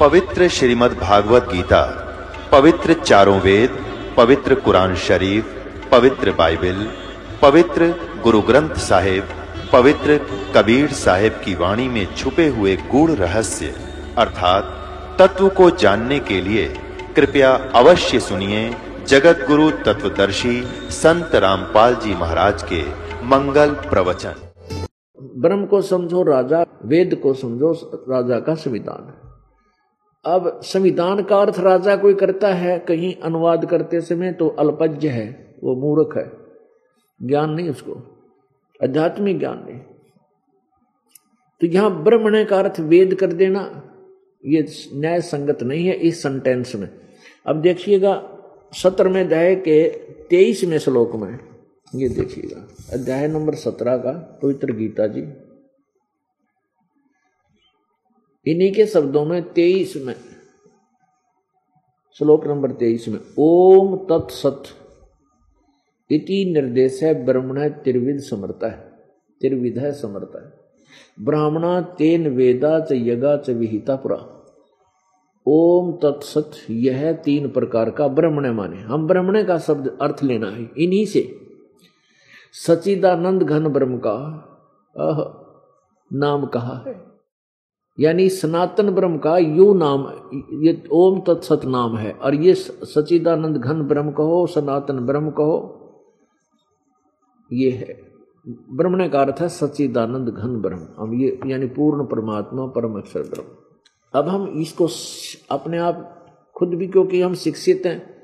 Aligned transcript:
पवित्र 0.00 0.48
श्रीमद् 0.48 0.98
भागवत 0.98 1.48
गीता, 1.52 1.82
पवित्र 2.52 2.94
चारों 2.94 3.40
वेद, 3.40 3.70
पवित्र 4.16 4.54
कुरान 4.54 4.94
शरीफ, 4.96 5.44
पवित्र 5.90 6.32
बाइबल, 6.32 6.86
पवित्र 7.42 7.88
गुरु 8.22 8.40
ग्रंथ 8.40 8.74
साहिब, 8.74 9.28
पवित्र 9.72 10.18
कबीर 10.56 10.92
साहिब 10.92 11.32
की 11.44 11.54
वाणी 11.54 11.88
में 11.88 12.14
छुपे 12.14 12.48
हुए 12.48 12.76
गूढ़ 12.76 13.10
रहस्य, 13.10 13.74
अर्थात 14.18 14.64
तत्व 15.18 15.48
को 15.48 15.70
जानने 15.70 16.18
के 16.18 16.40
लिए 16.40 16.66
कृपया 17.16 17.52
अवश्य 17.52 18.20
सुनिए 18.20 18.76
जगत 19.08 19.44
गुरु 19.48 19.70
तत्वदर्शी 19.70 20.60
संत 20.92 21.34
रामपाल 21.34 21.94
जी 21.94 22.14
महाराज 22.14 22.62
के 22.62 22.80
मंगल 23.26 23.74
प्रवचन। 23.90 24.34
ब्रह्म 25.36 25.66
को 25.66 25.80
समझो, 25.82 26.22
राजा, 26.22 26.64
वेद 26.84 27.14
को 27.14 27.34
समझो, 27.34 27.72
राजा 28.08 28.38
का 28.40 28.54
संविधान 28.54 29.12
अब 30.24 30.60
संविधान 30.62 31.22
का 31.22 31.40
अर्थ 31.40 31.58
राजा 31.60 31.96
कोई 31.96 32.14
करता 32.14 32.52
है, 32.54 32.78
कहीं 32.78 33.14
अनुवाद 33.22 33.66
करते 33.66 34.00
समय 34.00 34.32
तो 34.32 34.48
अल्पज्ञ 34.48 35.08
है, 35.08 35.56
वो 35.64 35.74
मूर्ख 35.76 36.16
है। 36.16 36.30
ज्ञान 37.20 37.50
नहीं 37.50 37.70
उसको, 37.70 38.02
आध्यात्मिक 38.80 39.38
ज्ञान 39.38 39.64
नहीं। 39.66 39.80
तो 41.60 41.66
यहाँ 41.66 42.02
ब्रह्मण 42.02 42.44
का 42.44 42.58
अर्थ 42.58 42.80
वेद 42.80 43.14
कर 43.14 43.32
देना, 43.32 43.68
ये 44.44 44.66
न्याय 44.94 45.20
संगत 45.20 45.62
नहीं 45.62 45.86
है 45.86 45.94
इस 45.94 46.22
सेंटेंस 46.22 46.74
में। 46.74 46.88
अब 47.46 47.60
देखिएगा 47.62 48.22
सत्रहवें 48.72 49.24
अध्याय 49.24 49.54
के 49.56 49.88
तेईसवें 50.30 50.78
श्लोक 50.78 51.14
में, 51.14 51.38
ये 51.94 52.08
देखिएगा। 52.08 52.66
अध्याय 52.92 53.28
नंबर 53.28 53.54
सत्रह 53.54 53.96
का 53.96 54.40
पवित्र 54.42 54.72
गीता 54.72 55.06
जी। 55.06 55.20
इन्हीं 58.46 58.72
के 58.72 58.86
शब्दों 58.86 59.24
में 59.24 59.52
तेईस 59.52 59.96
में, 59.96 60.14
श्लोक 62.18 62.46
नंबर 62.46 62.72
तेईस 62.72 63.08
में, 63.08 63.20
ओम 63.38 63.96
तत्सत 63.96 64.62
इति 66.10 66.44
निर्देश 66.54 67.02
है 67.02 67.24
ब्रह्मण 67.24 67.68
त्रिविध 67.68 68.20
समर्थ 68.20 68.64
है, 68.64 68.76
त्रिविध 69.40 69.78
है 69.78 69.92
समर्थ 69.92 70.36
है। 70.36 70.52
ब्राह्मणा 71.24 71.80
तेन 71.80 72.28
वेदा 72.28 72.80
च 72.80 72.92
यगा 72.92 73.36
च 73.36 73.50
विहिता 73.50 73.96
पुरा। 73.96 74.35
ओम 75.48 75.92
तत्सत, 75.92 76.50
यह 76.70 77.12
तीन 77.12 77.48
प्रकार 77.48 77.90
का 77.90 78.08
ब्रह्मण्य 78.08 78.52
माने। 78.52 78.76
हम 78.76 79.06
ब्रह्मण्य 79.06 79.44
का 79.44 79.58
शब्द 79.58 79.98
अर्थ 80.00 80.22
लेना 80.22 80.46
है, 80.46 80.70
इन्हीं 80.78 81.06
से। 81.06 81.40
सचिदानंद 82.52 83.42
घन 83.42 83.68
ब्रह्म 83.68 83.98
का, 83.98 84.14
अह, 84.96 85.24
नाम 86.16 86.46
कहा 86.46 86.84
है। 86.86 87.04
यानी 88.00 88.28
सनातन 88.28 88.90
ब्रह्म 88.90 89.18
का 89.18 89.38
यू 89.38 89.74
नाम, 89.74 90.06
ये 90.62 90.82
ओम 90.92 91.20
तत्सत 91.20 91.60
नाम 91.64 91.96
है, 91.96 92.12
और 92.12 92.34
ये 92.34 92.54
सचिदानंद 92.54 93.56
घन 93.56 93.82
ब्रह्म 93.82 94.12
कहो, 94.12 94.46
सनातन 94.46 94.98
ब्रह्म 94.98 95.30
कहो, 95.30 95.72
ये 97.52 97.70
है। 97.70 98.02
ब्रह्मण्य 98.48 99.08
का 99.08 99.20
अर्थ 99.20 99.36
है 99.40 99.48
सचिदानंद 99.48 100.28
घन 100.28 100.48
ब्रह्म। 100.48 100.86
अब 100.98 101.14
ये, 101.14 101.40
यानी 101.46 101.66
पूर्ण 101.66 102.06
परमात्मा 102.06 102.66
परम 102.66 102.98
अक्षर 102.98 103.20
ब्रह्म। 103.20 103.65
अब 104.16 104.28
हम 104.28 104.60
इसको 104.60 104.88
अपने 105.50 105.78
आप 105.78 106.12
खुद 106.56 106.68
भी, 106.68 106.86
क्योंकि 106.86 107.22
हम 107.22 107.34
शिक्षित 107.34 107.82
हैं। 107.86 108.16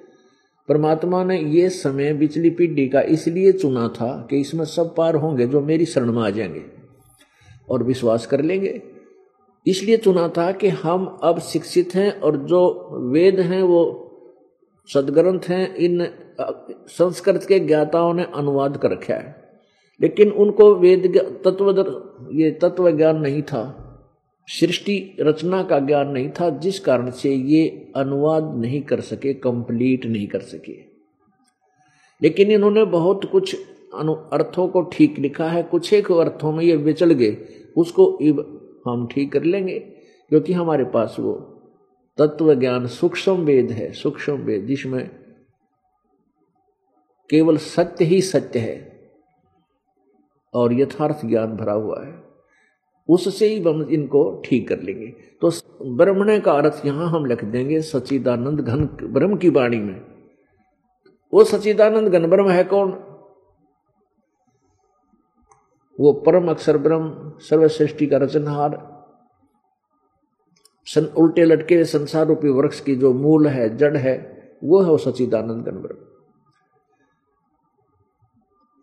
परमात्मा 0.69 1.25
ने 1.25 1.41
ये 1.41 1.69
समय 1.69 2.13
बिचली 2.13 2.51
पीढ़ी 2.51 2.89
का 2.89 3.01
इसलिए 3.01 3.53
चुना 3.53 3.89
था 3.89 4.27
कि 4.31 4.41
इसमें 4.41 4.65
सब 4.65 4.95
पार 4.97 5.15
होंगे 5.15 5.47
जो 5.47 5.61
मेरी 5.61 5.87
शरण 5.87 6.13
में 6.13 6.23
आ 6.23 6.31
जाएँगे 6.31 6.65
और 7.71 7.83
विश्वास 7.83 8.27
कर 8.27 8.43
लेंगे। 8.43 8.83
इसलिए 9.67 9.97
चुना 9.97 10.29
था 10.29 10.53
कि 10.53 10.69
हम 10.69 11.19
अब 11.23 11.41
शिक्षित 11.41 11.95
हैं 11.95 12.21
और 12.21 12.37
जो 12.37 12.89
वेद 13.13 13.41
हैं, 13.41 13.63
वो 13.63 13.99
सदग्रंथ 14.95 15.41
हैं, 15.49 15.75
इन 15.75 16.07
संस्कृत 16.89 17.45
के 17.49 17.59
ज्ञाताओं 17.61 18.15
ने 18.15 18.27
अनुवाद 18.35 18.77
कर 18.77 18.91
रखा 18.91 19.15
है। 19.15 19.43
लेकिन 20.01 20.31
उनको 20.31 20.75
वेद 20.75 21.19
तत्व 21.45 21.71
ये 22.33 22.51
तत्व 22.51 22.91
ज्ञान 22.91 23.17
नहीं 23.17 23.43
था। 23.43 23.79
सृष्टि 24.47 25.17
रचना 25.21 25.63
का 25.63 25.79
ज्ञान 25.79 26.09
नहीं 26.09 26.31
था, 26.31 26.51
जिस 26.51 26.81
कारण 26.81 27.11
से 27.11 27.35
ये 27.35 27.93
अनुवाद 27.97 28.55
नहीं 28.57 28.83
कर 28.83 29.01
सके 29.01 29.35
कंप्लीट 29.35 30.07
नहीं 30.07 30.27
कर 30.27 30.41
सके। 30.41 30.73
लेकिन 32.23 32.51
इन्होंने 32.51 32.85
बहुत 32.85 33.25
कुछ 33.25 33.57
अनु, 33.95 34.15
अर्थों 34.15 34.69
को 34.69 34.83
ठीक 34.83 35.19
लिखा 35.19 35.49
है। 35.49 35.63
कुछ 35.63 35.93
एक 35.93 36.13
अर्थों 36.13 36.53
में 36.53 36.65
ये 36.65 36.77
विचल 36.77 37.13
गए। 37.13 37.47
उसको 37.77 38.19
हम 38.91 39.07
ठीक 39.07 39.33
कर 39.33 39.43
लेंगे, 39.43 39.79
क्योंकि 40.29 40.53
हमारे 40.53 40.85
पास 40.85 41.17
वो 41.21 41.33
तत्व 42.19 42.55
ज्ञान 42.55 42.87
सूक्ष्म 42.87 43.33
वेद 43.33 43.71
है, 43.71 43.93
सूक्ष्म 43.93 44.33
वेद, 44.33 44.67
जिसमें 44.67 45.11
केवल 47.31 47.57
सत्य 47.57 48.05
ही 48.05 48.21
सत्य 48.21 48.59
है 48.59 49.11
और 50.55 50.73
यथार्थ 50.73 51.27
ज्ञान 51.27 51.57
भरा 51.57 51.73
हुआ 51.73 52.05
है। 52.05 52.22
उससे 53.09 53.47
ही 53.47 53.63
हम 53.63 53.83
इनको 53.85 54.43
ठीक 54.45 54.69
कर 54.69 54.81
लेंगे। 54.81 55.07
तो 55.43 55.51
ब्रह्मण 55.97 56.39
का 56.41 56.53
अर्थ 56.53 56.83
यहाँ 56.87 57.09
हम 57.11 57.27
लिख 57.27 57.45
देंगे 57.45 57.81
सचिदानंद 57.83 58.61
घन 58.61 58.85
ब्रह्म 59.05 59.37
की 59.37 59.49
वाणी 59.51 59.79
में। 59.79 60.01
वो 61.33 61.45
सचिदानंद 61.45 62.09
घन 62.09 62.27
ब्रह्म 62.31 62.51
है 62.51 62.65
कौन? 62.65 62.91
वो 65.99 66.13
परम 66.27 66.49
अक्षर 66.51 66.79
ब्रह्म, 66.79 67.33
सर्वश्रेष्ठी 67.41 68.07
का 68.07 68.17
रचनहार, 68.17 68.81
सन 70.87 71.05
उल्टे 71.19 71.45
लटके 71.45 71.85
संसार 71.85 72.27
रूपी 72.27 72.49
वृक्ष 72.51 72.81
की 72.81 72.95
जो 72.97 73.13
मूल 73.15 73.47
है, 73.47 73.77
जड़ 73.77 73.97
है, 73.97 74.15
वो 74.65 74.81
है 74.83 74.91
वो 74.91 74.97
सचिदानंद 74.99 75.67
घन 75.67 75.79
ब्रह्म। 75.79 76.05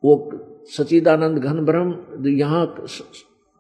वो 0.04 0.66
सचिदानंद 0.68 1.38
घन 1.38 1.66
ब्रह्म, 1.66 2.28
यहाँ 2.30 2.66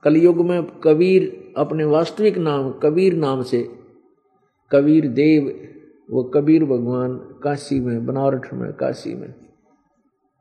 कलयुग 0.03 0.37
में 0.37 0.65
कबीर 0.79 1.53
अपने 1.57 1.83
वास्तविक 1.83 2.37
नाम, 2.37 2.71
कबीर 2.71 3.13
नाम 3.13 3.41
से, 3.43 3.69
कबीर 4.71 5.07
देव, 5.07 5.69
वो 6.11 6.23
कबीर 6.23 6.65
भगवान 6.65 7.15
काशी 7.15 7.79
में, 7.79 8.05
बनारस 8.05 8.49
में, 8.53 8.73
काशी 8.73 9.13
में 9.13 9.33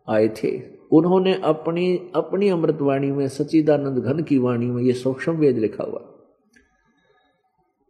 आए 0.09 0.29
थे। 0.29 0.63
उन्होंने 0.93 1.41
अपनी 1.45 2.11
अपनी 2.15 2.49
अमृतवाणी 2.49 3.11
में 3.11 3.29
सचिदानंद 3.29 3.99
घन 3.99 4.23
की 4.23 4.39
वाणी 4.39 4.67
में 4.67 4.83
ये 4.83 4.93
सूक्ष्म 4.93 5.33
वेद 5.33 5.59
लिखा 5.59 5.85
हुआ। 5.85 6.15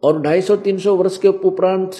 और 0.02 0.20
250-300 0.20 0.96
वर्ष 0.96 1.18
के 1.18 1.28
उपरांत 1.28 1.90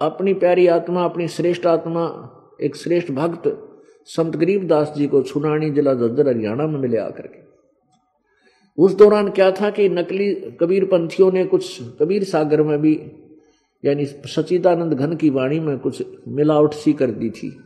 अपनी 0.00 0.34
प्यारी 0.34 0.66
आत्मा, 0.66 1.04
अपनी 1.04 1.28
श्रेष्ठ 1.28 1.66
आत्मा, 1.66 2.32
एक 2.60 2.76
श्रेष्ठ 2.76 3.12
भक्त 3.12 3.68
संत 4.04 4.36
गरीब 4.36 4.66
दास 4.66 4.94
जी 4.96 5.06
को 5.06 5.22
छुनानी 5.22 5.70
जिला 5.70 5.94
जज्जर 5.94 6.28
हरियाणा 6.28 6.66
में 6.66 6.80
मिले 6.80 6.98
आकर 6.98 7.26
के। 7.26 7.45
उस 8.78 8.94
दौरान 8.94 9.30
क्या 9.30 9.50
था 9.50 9.70
कि 9.70 9.88
नकली 9.88 10.34
कबीर 10.60 10.84
पंथियों 10.84 11.30
ने 11.32 11.44
कुछ 11.44 11.82
कबीर 12.00 12.24
सागर 12.24 12.62
में 12.62 12.80
भी, 12.80 12.94
यानी 13.84 14.04
सचिदानंद 14.06 14.92
घन 14.92 15.16
की 15.16 15.30
वाणी 15.30 15.60
में 15.60 15.78
कुछ 15.78 16.02
मिलावट 16.28 16.74
सी 16.74 16.92
कर 16.92 17.10
दी 17.10 17.30
थी। 17.30 17.56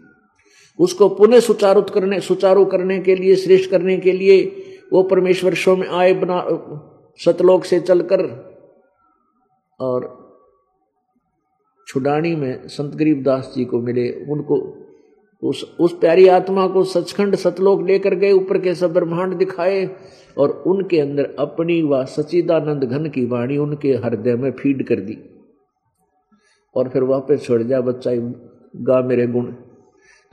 उसको 0.78 1.08
पुनः 1.08 1.40
सुचारू 1.40 1.82
करने 1.82 2.20
सुचारू 2.20 2.64
करने 2.64 2.98
के 2.98 3.14
लिए, 3.14 3.36
श्रेष्ठ 3.36 3.70
करने 3.70 3.96
के 3.96 4.12
लिए 4.12 4.44
वो 4.92 5.02
परमेश्वर 5.02 5.54
शो 5.54 5.76
में 5.76 5.88
आए 5.88 6.12
बना, 6.14 6.44
सतलोक 7.20 7.64
से 7.64 7.80
चलकर 7.80 8.24
और 9.80 10.18
छुडानी 11.86 12.34
में 12.36 12.68
संत 12.68 12.94
गरीबदास 12.94 13.52
जी 13.56 13.64
को 13.64 13.80
मिले। 13.80 14.10
उनको 14.10 14.79
उस 15.42 15.76
उस 15.80 15.98
प्यारी 15.98 16.28
आत्मा 16.28 16.68
को 16.68 16.84
सचखंड 16.84 17.36
सतलोक 17.36 17.82
लेकर 17.82 18.14
गए, 18.14 18.32
ऊपर 18.32 18.58
के 18.58 18.74
सब 18.74 18.92
ब्रह्मांड 18.92 19.34
दिखाए, 19.34 19.96
और 20.38 20.50
उनके 20.66 21.00
अंदर 21.00 21.36
अपनी 21.38 21.82
व 21.82 22.04
सचिदानंद 22.04 22.84
घन 22.84 23.08
की 23.10 23.26
वाणी 23.26 23.56
उनके 23.56 23.92
हृदय 23.94 24.36
में 24.36 24.52
फ़ीड 24.52 24.86
कर 24.86 25.00
दी। 25.00 25.18
और 26.74 26.88
फिर 26.88 27.02
वापस 27.02 27.44
छोड़ 27.44 27.62
जा, 27.62 27.80
बच्चा, 27.80 28.10
गा 28.76 29.02
मेरे 29.02 29.26
गुण। 29.26 29.52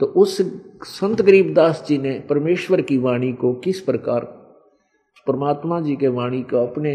तो 0.00 0.06
उस 0.06 0.42
संत 0.84 1.22
गरीबदास 1.22 1.84
जी 1.88 1.98
ने 1.98 2.20
परमेश्वर 2.20 2.80
की 2.80 2.98
वाणी 2.98 3.32
को 3.32 3.54
किस 3.54 3.80
प्रकार, 3.80 4.24
परमात्मा 5.26 5.80
जी 5.80 5.96
के 5.96 6.08
वाणी 6.08 6.42
को 6.42 6.56
अपने 6.56 6.94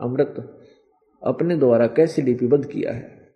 अमृत, 0.00 0.58
अपने 1.22 1.56
द्वारा 1.56 1.86
कैसे 1.86 2.22
लिपिबद्ध 2.22 2.64
किया 2.66 2.92
है? 2.92 3.34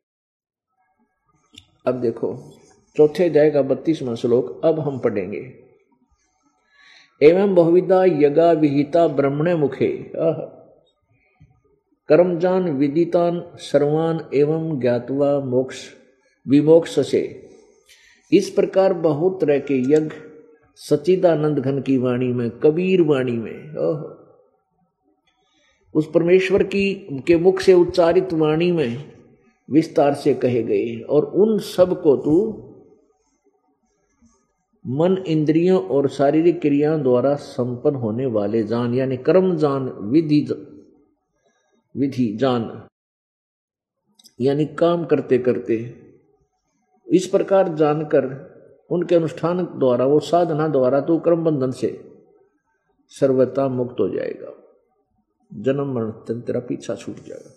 अब 1.86 1.94
देखो। 1.94 2.58
चौथे 2.96 3.24
अध्याय 3.24 3.50
का 3.50 3.62
बत्तीसवां 3.62 4.14
श्लोक, 4.16 4.60
अब 4.64 4.78
हम 4.80 4.98
पढ़ेंगे। 4.98 5.40
एवं 7.20 7.54
बहुविधा 7.54 8.04
यगा 8.04 8.50
विहिता 8.52 9.06
ब्रह्मणे 9.08 9.54
मुखे 9.54 9.88
कर्मजान 12.08 12.68
विदितान 12.70 13.42
सर्वान 13.60 14.20
एवं 14.34 14.78
ज्ञातवा 14.80 15.28
मोक्ष 15.40 15.82
विमोक्ष 16.46 16.98
से 17.10 17.20
इस 18.32 18.48
प्रकार 18.50 18.92
बहुत 19.02 19.40
तरह 19.40 19.58
के 19.60 19.78
यज्ञ 19.92 20.14
सचिदानंद 20.80 21.58
घन 21.58 21.80
की 21.80 21.96
वाणी 21.98 22.32
में, 22.32 22.50
कबीर 22.50 23.02
वाणी 23.02 23.32
में 23.32 23.76
ओह 23.78 24.04
उस 25.94 26.10
परमेश्वर 26.14 26.62
की, 26.62 26.94
के 27.26 27.36
मुख 27.36 27.60
से 27.60 27.74
उच्चारित 27.74 28.32
वाणी 28.32 28.70
में 28.72 29.12
विस्तार 29.68 30.14
से 30.14 30.34
कहे 30.34 30.62
गए, 30.62 31.00
और 31.00 31.24
उन 31.24 31.58
सबको 31.58 32.16
तू 32.16 32.65
मन 34.88 35.16
इंद्रियों 35.26 35.82
और 35.88 36.08
शारीरिक 36.08 36.60
क्रियाओं 36.60 37.02
द्वारा 37.02 37.34
संपन्न 37.34 37.94
होने 37.94 38.26
वाले 38.26 38.62
जान, 38.62 38.94
यानी 38.94 39.16
कर्म 39.16 39.56
जान, 39.56 39.88
विधि 39.88 40.46
विधि 41.96 42.36
जान, 42.36 42.88
यानी 44.40 44.66
काम 44.66 45.04
करते 45.04 45.38
करते, 45.38 45.94
इस 47.08 47.26
प्रकार 47.26 47.74
जानकर 47.74 48.24
उनके 48.90 49.14
अनुष्ठान 49.14 49.64
द्वारा, 49.64 50.06
वो 50.06 50.20
साधना 50.20 50.68
द्वारा 50.68 51.00
तो 51.00 51.18
कर्म 51.18 51.44
बंधन 51.44 51.70
से 51.70 52.10
सर्वता 53.08 53.68
मुक्त 53.68 53.96
हो 54.00 54.08
जाएगा। 54.08 54.52
जन्म 55.52 55.94
मरण 55.94 56.10
तेरा 56.10 56.60
पीछा 56.60 56.94
छूट 56.94 57.16
जाएगा। 57.16 57.50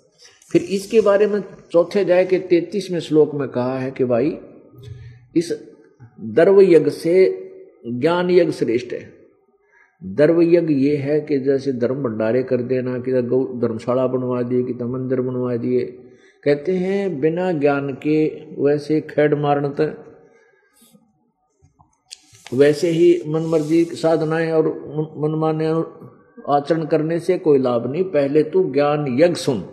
फिर 0.52 0.62
इसके 0.62 1.02
बारे 1.02 1.28
में 1.28 1.44
चौथे 1.72 2.00
अध्याय 2.00 2.26
के 2.26 2.40
तैतीसवें 2.40 3.00
श्लोक 3.00 3.36
में 3.36 3.50
कहा 3.50 3.80
है 3.80 3.92
कि 3.92 4.06
भाई, 4.06 4.38
इस 5.36 5.69
दर्व 6.20 6.62
यज्ञ 6.62 6.90
से 6.90 7.46
ज्ञान 7.88 8.32
यज्ञ 8.32 8.52
श्रेष्ठ 8.52 8.94
है। 8.94 9.14
दर्व 10.04 10.42
यज्ञ 10.42 10.74
ये 10.74 10.96
है 10.96 11.22
कि 11.22 11.40
जैसे 11.40 11.74
धर्म 11.74 11.96
भंडारे 11.96 12.44
कर 12.44 12.58
देना, 12.58 13.00
कि 13.00 13.22
गौ 13.22 13.44
धर्मशाला 13.46 14.08
बनवा 14.08 14.42
दिए, 14.42 14.64
कि 14.64 14.74
मंदिर 14.74 15.22
बनवा 15.22 15.56
दिए। 15.56 15.86
कहते 16.44 16.72
हैं, 16.72 17.20
बिना 17.20 17.52
ज्ञान 17.52 17.94
के 17.94 18.26
वैसे 18.64 19.02
खेड 19.02 19.34
मारणत 19.34 20.06
वैसे 22.54 22.90
ही 22.90 23.22
मन 23.28 23.42
मर्ज़ी 23.42 23.84
साधनाएँ 23.84 24.52
और 24.52 24.68
मनमाने 25.18 25.68
आचरण 26.50 26.86
करने 26.86 27.20
से 27.20 27.38
कोई 27.38 27.58
लाभ 27.58 27.92
नहीं। 27.92 28.04
पहले 28.04 28.44
तू 28.44 28.74
ज्ञान 28.74 29.18
यज्ञ 29.20 29.34
सुन। 29.34 29.64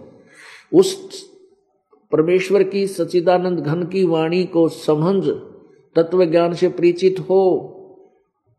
उस 0.74 1.20
परमेश्वर 2.12 2.62
की 2.62 2.86
सचिदानंद 2.86 3.58
घन 3.58 3.82
की 3.82 4.04
वाणी 4.04 4.44
को 4.44 4.68
समझ। 4.68 5.55
तत्व 5.96 6.24
ज्ञान 6.24 6.54
से 6.54 6.68
परिचित 6.68 7.18
हो, 7.18 7.72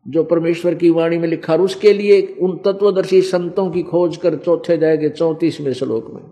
जो 0.08 0.24
परमेश्वर 0.24 0.74
की 0.74 0.90
वाणी 0.90 1.18
में 1.18 1.28
लिखा 1.28 1.54
उसके 1.54 1.92
लिए 1.92 2.22
उन 2.40 2.56
तत्वदर्शी 2.56 3.22
संतों 3.22 3.70
की 3.70 3.82
खोज 3.82 4.16
कर 4.16 4.36
चौथे 4.36 4.78
जाएँगे 4.78 5.08
चौतीसवें 5.08 5.72
श्लोक 5.72 6.10
में। 6.10 6.22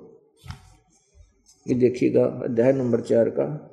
ये 1.68 1.74
देखिएगा, 1.74 2.24
अध्याय 2.24 2.72
नंबर 2.72 3.00
चार 3.00 3.28
का 3.28 3.72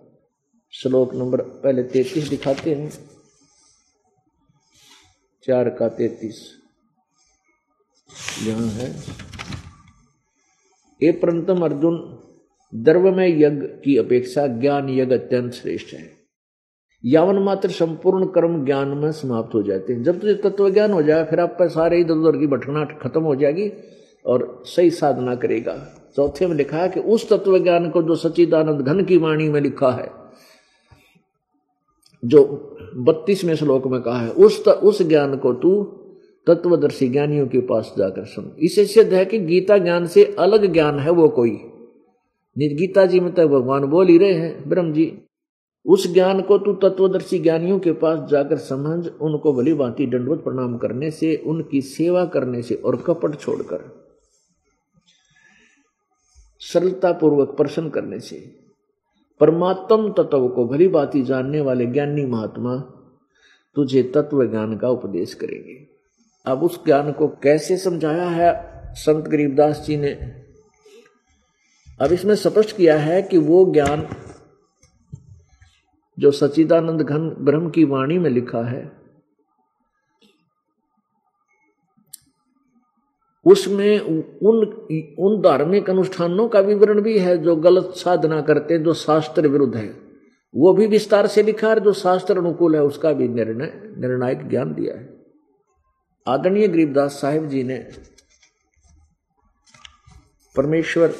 श्लोक 0.71 1.15
नंबर 1.15 1.41
पहले 1.41 1.83
तैतीस 1.83 2.27
दिखाते 2.29 2.73
हैं। 2.73 2.91
चार 5.43 5.69
का 5.69 5.89
तैतीस। 5.89 6.59
यहाँ 8.43 8.67
है 8.67 9.03
ये 11.03 11.11
परंतम 11.11 11.65
अर्जुन 11.65 12.19
द्रव 12.75 13.15
में 13.15 13.27
यज्ञ 13.27 13.67
की 13.67 13.97
अपेक्षा 13.97 14.47
ज्ञान 14.47 14.89
यज्ञ 14.89 15.15
अत्यंत 15.15 15.53
श्रेष्ठ 15.53 15.93
है। 15.93 16.22
यावन 17.03 17.37
मात्र 17.37 17.69
संपूर्ण 17.69 18.25
कर्म 18.25 18.65
ज्ञान 18.65 18.87
में 18.87 19.11
समाप्त 19.11 19.55
हो 19.55 19.61
जाते 19.63 19.93
हैं। 19.93 20.03
जब 20.03 20.19
तुझे 20.19 20.33
तत्व 20.33 20.69
ज्ञान 20.69 20.91
हो 20.91 21.01
जाए 21.01 21.23
फिर 21.23 21.39
आप 21.39 21.55
पर 21.59 21.67
सारे 21.67 21.99
इधर 21.99 22.13
उधर 22.13 22.37
की 22.37 22.47
भटकना 22.47 22.85
खत्म 23.01 23.21
हो 23.21 23.35
जाएगी 23.35 23.71
और 24.25 24.63
सही 24.65 24.89
साधना 24.89 25.35
करेगा। 25.35 25.75
चौथे 26.15 26.47
में 26.47 26.55
लिखा 26.55 26.77
है 26.77 26.89
कि 26.89 26.99
उस 26.99 27.29
तत्व 27.29 27.57
ज्ञान 27.59 27.89
को 27.89 28.03
जो 28.03 28.15
सचिदानंद 28.15 28.81
घन 28.81 29.03
की 29.03 29.17
वाणी 29.17 29.49
में 29.49 29.61
लिखा 29.61 29.91
है 29.91 30.09
जो 32.23 32.43
बत्तीसवें 32.97 33.55
श्लोक 33.55 33.87
में 33.87 34.01
कहा 34.01 34.19
है 34.19 34.29
उस 34.29 34.63
त, 34.65 34.67
उस 34.67 35.01
ज्ञान 35.01 35.37
को 35.37 35.53
तू 35.53 35.83
तत्वदर्शी 36.47 37.07
ज्ञानियों 37.09 37.47
के 37.47 37.59
पास 37.59 37.93
जाकर 37.97 38.25
सुन। 38.25 38.51
इसे 38.59 38.85
सिद्ध 38.85 39.13
है 39.13 39.25
कि 39.25 39.39
गीता 39.39 39.77
ज्ञान 39.77 40.05
से 40.05 40.23
अलग 40.39 40.73
ज्ञान 40.73 40.99
है 40.99 41.11
वो 41.11 41.27
कोई। 41.29 41.49
गीता 42.57 43.05
जी 43.05 43.19
में 43.19 43.31
तो 43.33 43.47
भगवान 43.47 43.85
बोल 43.85 44.07
ही 44.07 44.17
रहे 44.17 44.33
हैं 44.33 44.69
ब्रह्म 44.69 44.93
जी 44.93 45.05
उस 45.85 46.13
ज्ञान 46.13 46.41
को 46.41 46.57
तू 46.57 46.73
तत्वदर्शी 46.73 47.39
ज्ञानियों 47.39 47.79
के 47.79 47.91
पास 47.91 48.29
जाकर 48.29 48.57
समझ, 48.57 49.07
उनको 49.21 49.53
भली 49.53 49.73
भांति 49.73 50.05
दंडवत 50.05 50.43
प्रणाम 50.43 50.77
करने 50.77 51.11
से, 51.11 51.35
उनकी 51.35 51.81
सेवा 51.81 52.25
करने 52.25 52.61
से 52.61 52.75
और 52.75 52.95
कपट 52.95 53.39
छोड़कर 53.39 54.03
सरलता 56.59 57.11
पूर्वक 57.11 57.49
प्रश्न 57.49 57.89
करने 57.89 58.19
से, 58.19 58.55
परमात्म 59.39 60.11
तत्व 60.11 60.47
को 60.47 60.65
भली 60.65 60.87
भांति 60.87 61.21
जानने 61.21 61.61
वाले 61.61 61.85
ज्ञानी 61.85 62.25
महात्मा 62.25 62.75
तुझे 63.75 64.03
तत्व 64.03 64.45
ज्ञान 64.45 64.77
का 64.77 64.89
उपदेश 64.89 65.33
करेंगे। 65.33 65.87
अब 66.45 66.63
उस 66.63 66.85
ज्ञान 66.85 67.11
को 67.11 67.27
कैसे 67.27 67.77
समझाया 67.77 68.29
है? 68.29 68.73
संत 68.93 69.25
गरीबदास 69.25 69.85
जी 69.87 69.97
ने 69.97 70.11
अब 72.01 72.11
इसमें 72.11 72.35
स्पष्ट 72.35 72.77
किया 72.77 72.97
है 72.99 73.21
कि 73.21 73.37
वो 73.37 73.73
ज्ञान 73.73 74.07
जो 76.19 76.31
सचिदानंद 76.31 77.01
घन 77.01 77.29
ब्रह्म 77.39 77.69
की 77.69 77.83
वाणी 77.83 78.17
में 78.17 78.29
लिखा 78.29 78.63
है, 78.63 78.91
उसमें 83.45 83.99
उन 83.99 84.65
उन 85.19 85.41
धार्मिक 85.41 85.89
अनुष्ठानों 85.89 86.47
का 86.49 86.59
विवरण 86.59 87.01
भी 87.01 87.19
है 87.19 87.37
जो 87.37 87.55
गलत 87.55 87.93
साधना 87.95 88.41
करते 88.41 88.73
हैं, 88.73 88.83
जो 88.83 88.93
शास्त्र 88.93 89.47
विरुद्ध 89.47 89.75
है। 89.75 90.03
वो 90.55 90.73
भी 90.73 90.87
विस्तार 90.87 91.27
से 91.27 91.43
लिखा 91.43 91.69
है, 91.69 91.79
जो 91.79 91.93
शास्त्र 91.93 92.37
अनुकूल 92.37 92.75
है, 92.75 92.83
उसका 92.83 93.13
भी 93.13 93.27
निर्णय, 93.27 93.95
निर्णायक 93.97 94.49
ज्ञान 94.49 94.73
दिया 94.73 94.95
है। 94.95 95.25
आदरणीय 96.27 96.67
गरीबदास 96.67 97.11
साहिब 97.11 97.47
जी 97.47 97.63
ने 97.63 97.77
परमेश्वर 100.55 101.13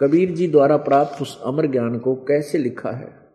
कबीर 0.00 0.30
जी 0.30 0.48
द्वारा 0.48 0.76
प्राप्त 0.76 1.22
उस 1.22 1.42
अमर 1.42 1.66
ज्ञान 1.66 1.98
को 1.98 2.14
कैसे 2.14 2.58
लिखा 2.58 2.90
है? 2.90 3.28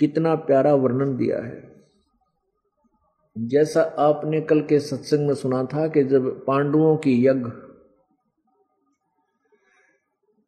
कितना 0.00 0.34
प्यारा 0.34 0.74
वर्णन 0.74 1.16
दिया 1.16 1.38
है। 1.38 1.84
जैसा 3.38 3.82
आपने 3.82 4.40
कल 4.40 4.60
के 4.60 4.78
सत्संग 4.78 5.26
में 5.26 5.34
सुना 5.34 5.64
था 5.64 5.88
कि 5.88 6.04
जब 6.04 6.44
पांडवों 6.44 6.96
की 6.96 7.26
यज्ञ, 7.26 7.50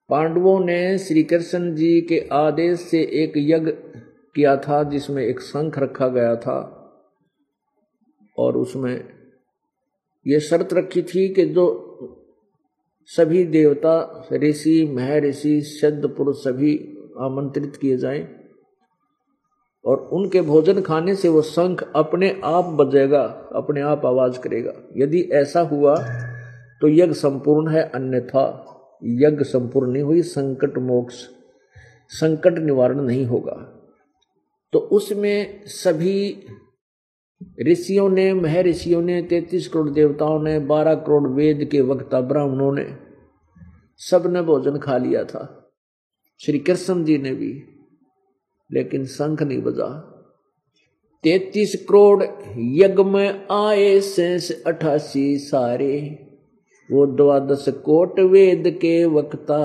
पांडवों 0.08 0.60
ने 0.60 0.98
श्री 0.98 1.22
कृष्ण 1.22 1.74
जी 1.74 2.00
के 2.00 2.28
आदेश 2.32 2.80
से 2.80 3.02
एक 3.02 3.32
यज्ञ 3.36 3.72
किया 4.34 4.56
था 4.56 4.82
जिसमें 4.82 5.22
एक 5.22 5.40
शंख 5.40 5.78
रखा 5.78 6.08
गया 6.08 6.36
था 6.36 6.76
और 8.38 8.56
उसमें 8.56 9.08
यह 10.26 10.38
शर्त 10.38 10.72
रखी 10.72 11.02
थी 11.02 11.34
कि 11.34 11.46
जो 11.46 11.89
सभी 13.16 13.44
देवता, 13.44 14.28
ऋषि, 14.32 14.92
महर्षि 14.92 15.60
सिद्ध 15.60 16.08
पुरुष 16.08 16.36
सभी 16.36 16.98
आमंत्रित 17.20 17.76
किए 17.76 17.96
जाएँ 17.96 18.28
और 19.84 19.96
उनके 20.12 20.40
भोजन 20.40 20.80
खाने 20.80 21.14
से 21.14 21.28
वो 21.28 21.42
शंख 21.42 21.92
अपने 21.96 22.40
आप 22.44 22.64
बजेगा, 22.64 23.22
अपने 23.52 23.80
आप 23.80 24.06
आवाज़ 24.06 24.38
करेगा। 24.38 24.72
यदि 24.96 25.20
ऐसा 25.20 25.60
हुआ 25.60 25.96
तो 26.80 26.88
यज्ञ 26.88 27.12
संपूर्ण 27.12 27.68
है, 27.68 27.82
अन्यथा 27.82 28.66
यज्ञ 29.04 29.44
संपूर्ण 29.44 29.90
नहीं 29.90 30.02
हुई, 30.02 30.22
संकट 30.22 30.78
मोक्ष, 30.78 31.14
संकट 32.08 32.58
निवारण 32.58 33.00
नहीं 33.00 33.26
होगा। 33.26 33.76
तो 34.72 34.78
उसमें 34.78 35.64
सभी 35.66 36.46
ऋषियों 37.68 38.08
ने, 38.08 38.34
महर्षियों 38.34 39.02
ने, 39.02 39.22
तैतीस 39.22 39.68
करोड़ 39.68 39.90
देवताओं 39.90 40.42
ने, 40.42 40.58
बारह 40.58 40.94
करोड़ 40.94 41.28
वेद 41.28 41.68
के 41.72 41.80
वक्ता, 41.80 42.20
ब्राह्मणों 42.20 42.72
ने, 42.72 42.96
सबने 43.96 44.42
भोजन 44.42 44.78
खा 44.78 44.98
लिया 44.98 45.24
था। 45.24 45.72
श्री 46.40 46.58
कृष्ण 46.58 47.04
जी 47.04 47.18
ने 47.18 47.34
भी, 47.34 47.62
लेकिन 48.72 49.04
शंख 49.04 49.42
नहीं 49.42 49.62
बजा। 49.62 50.16
तैतीस 51.22 51.86
करोड़ 51.88 52.24
यज्ञ 52.58 53.02
में 53.02 53.48
आए 53.52 54.00
शेष 54.00 54.62
अठासी 54.64 55.38
सारे, 55.38 56.26
वो 56.92 57.06
द्वादश 57.06 57.64
कोट 57.68 58.20
वेद 58.20 58.64
के 58.66 59.04
वक्ता, 59.04 59.60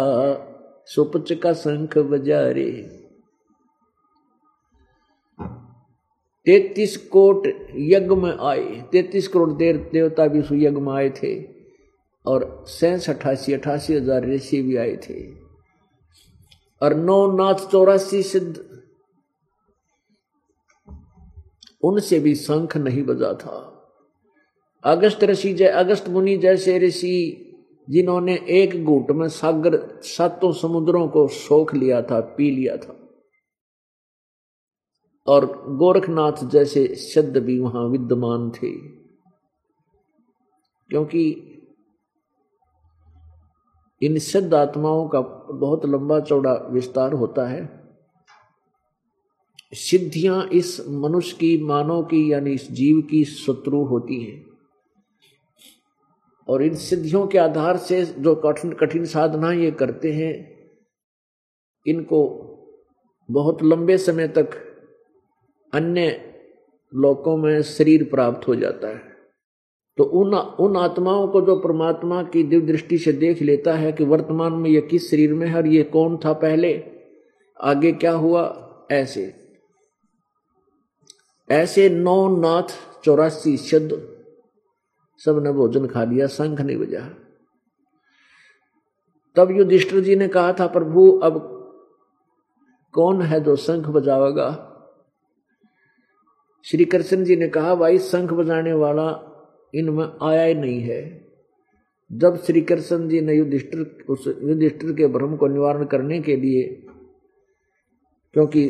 सुपच 0.86 1.34
का 1.34 1.54
शंख 1.54 1.98
बजारे। 1.98 3.05
तैतीस 6.48 6.98
कोट 7.08 7.48
यज्ञ 7.76 8.16
में 8.16 8.32
आए। 8.32 8.82
तैतीस 8.92 9.28
करोड़ 9.28 9.52
देर 9.52 9.78
देवता 9.94 10.28
भी 10.28 10.40
उस 10.40 10.50
यज्ञ 10.52 10.80
में 10.80 10.94
आए 10.94 11.10
थे 11.10 11.34
और 12.26 12.66
सैंस 12.68 13.10
अठासी 13.10 13.54
अठासी 13.54 13.94
हज़ार 13.94 14.28
ऋषि 14.30 14.62
भी 14.62 14.76
आए 14.76 14.96
थे। 14.96 15.24
और 16.82 16.94
नौ 16.96 17.26
नाथ 17.32 17.70
चौरासी 17.72 18.24
सिद्ध। 18.24 18.64
उनसे 21.84 22.20
भी 22.20 22.36
शंख 22.36 22.78
नहीं 22.78 23.04
बजा 23.04 23.34
था। 23.34 23.72
अगस्त 24.84 25.24
ऋषि 25.24 25.54
जय 25.54 25.66
अगस्त 25.66 26.10
मुनि 26.10 26.38
जैसे 26.38 26.78
ऋषि, 26.80 27.42
जिन्होंने 27.90 28.36
एक 28.50 28.84
घूट 28.86 29.12
में 29.12 29.28
सागर 29.28 29.78
सातों 30.04 30.52
समुद्रों 30.52 31.08
को 31.08 31.28
सोख 31.28 31.74
लिया 31.76 32.02
था, 32.02 32.20
पी 32.20 32.52
लिया 32.52 32.78
था। 32.78 33.05
और 35.28 35.46
गोरखनाथ 35.76 36.48
जैसे 36.50 36.96
शब्द 36.96 37.38
भी 37.38 37.60
वहाँ 37.60 37.86
विद्यमान 37.86 38.52
थे। 38.52 38.72
क्योंकि 40.90 41.52
इन 44.02 44.20
सिद्ध 44.20 44.54
आत्माओं 44.54 45.08
का 45.08 45.22
बहुत 45.52 45.86
लंबा 45.86 46.20
चौड़ा 46.20 46.54
विस्तार 46.54 47.14
होता 47.14 47.48
है। 47.48 47.86
सिद्धियाँ 49.74 50.48
इस 50.48 50.88
मनुष्य 50.90 51.38
की, 51.38 51.64
मानव 51.64 52.04
की, 52.04 52.32
यानी 52.32 52.52
इस 52.52 52.72
जीव 52.72 53.02
की 53.02 53.26
शत्रु 53.26 53.84
होती 53.84 54.24
हैं। 54.24 54.46
और 56.48 56.64
इन 56.64 56.76
सिद्धियों 56.76 57.28
के 57.28 57.38
आधार 57.38 57.78
से 57.78 58.06
जो 58.06 58.36
कठिन 58.36 58.74
कठिन 58.74 59.06
साधना 59.06 59.52
ये 59.52 59.72
करते 59.72 60.14
हैं, 60.14 60.56
इनको 61.88 62.42
बहुत 63.32 63.64
लंबे 63.64 63.98
समय 63.98 64.28
तक 64.28 64.65
अन्य 65.76 66.34
लोकों 66.96 67.38
में 67.38 67.62
शरीर 67.62 68.04
प्राप्त 68.04 68.48
हो 68.48 68.56
जाता 68.56 68.88
है। 68.88 69.16
तो 69.98 70.04
उन 70.04 70.34
उन 70.36 70.78
आत्माओं 70.78 71.28
को 71.28 71.42
जो 71.42 71.56
परमात्मा 71.56 72.24
की 72.24 72.44
दिव्य 72.44 72.66
दृष्टि 72.68 72.98
से 72.98 73.12
देख 73.14 73.42
लेता 73.42 73.74
है 73.74 73.92
कि 73.92 74.04
वर्तमान 74.04 74.54
में 74.54 74.70
यह 74.70 74.82
किस 74.82 75.12
शरीर 75.12 75.34
में 75.34 75.48
है 75.48 75.56
और 75.56 75.68
ये 75.68 75.84
कौन 75.84 76.18
था 76.18 76.34
पहले, 76.34 76.84
आगे 77.62 77.92
क्या 77.92 78.12
हुआ, 78.12 78.44
ऐसे। 78.92 79.34
ऐसे 81.52 81.90
नौ 81.90 82.38
नाथ 82.38 82.76
चौरासी 83.04 83.58
शब्द, 83.58 83.92
सबने 85.18 85.52
भोजन 85.52 85.88
खा 85.88 86.04
लिया, 86.04 86.28
शंख 86.28 86.62
नहीं 86.62 86.78
बजा। 86.78 87.10
तब 89.36 89.52
युधिष्ठिर 89.52 90.00
जी 90.00 90.16
ने 90.16 90.28
कहा 90.28 90.54
था, 90.54 90.68
प्रभु, 90.68 91.12
अब 91.24 91.34
कौन 92.94 93.22
है 93.22 93.44
जो 93.44 93.56
शंख 93.56 93.88
बजावेगा 93.88 94.72
श्री 96.66 96.86
कृष्ण 96.86 97.24
जी 97.24 97.36
ने 97.36 97.48
कहा 97.48 97.76
भाई 97.76 97.98
शंख 97.98 98.32
बजाने 98.34 98.74
वाला 98.74 99.32
इनमें 99.76 100.06
आया 100.22 100.44
ही 100.44 100.54
नहीं 100.54 100.80
है। 100.82 101.26
जब 102.12 102.42
श्री 102.44 102.62
कृष्ण 102.62 103.08
जी 103.08 103.22
ने 103.22 103.34
युधिष्ठिर, 103.34 104.06
उस 104.10 104.28
युधिष्ठिर 104.28 104.92
के 104.92 105.08
भ्रम 105.08 105.36
को 105.36 105.48
निवारण 105.48 105.86
करने 105.86 106.20
के 106.22 106.36
लिए, 106.36 106.64
क्योंकि 108.34 108.70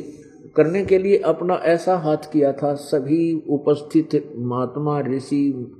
करने 0.55 0.85
के 0.85 0.97
लिए 0.97 1.17
अपना 1.17 1.55
ऐसा 1.55 1.97
हाथ 1.97 2.31
किया 2.33 2.51
था, 2.53 2.73
सभी 2.73 3.33
उपस्थित 3.49 4.33
महात्मा, 4.37 4.99
ऋषि, 5.01 5.71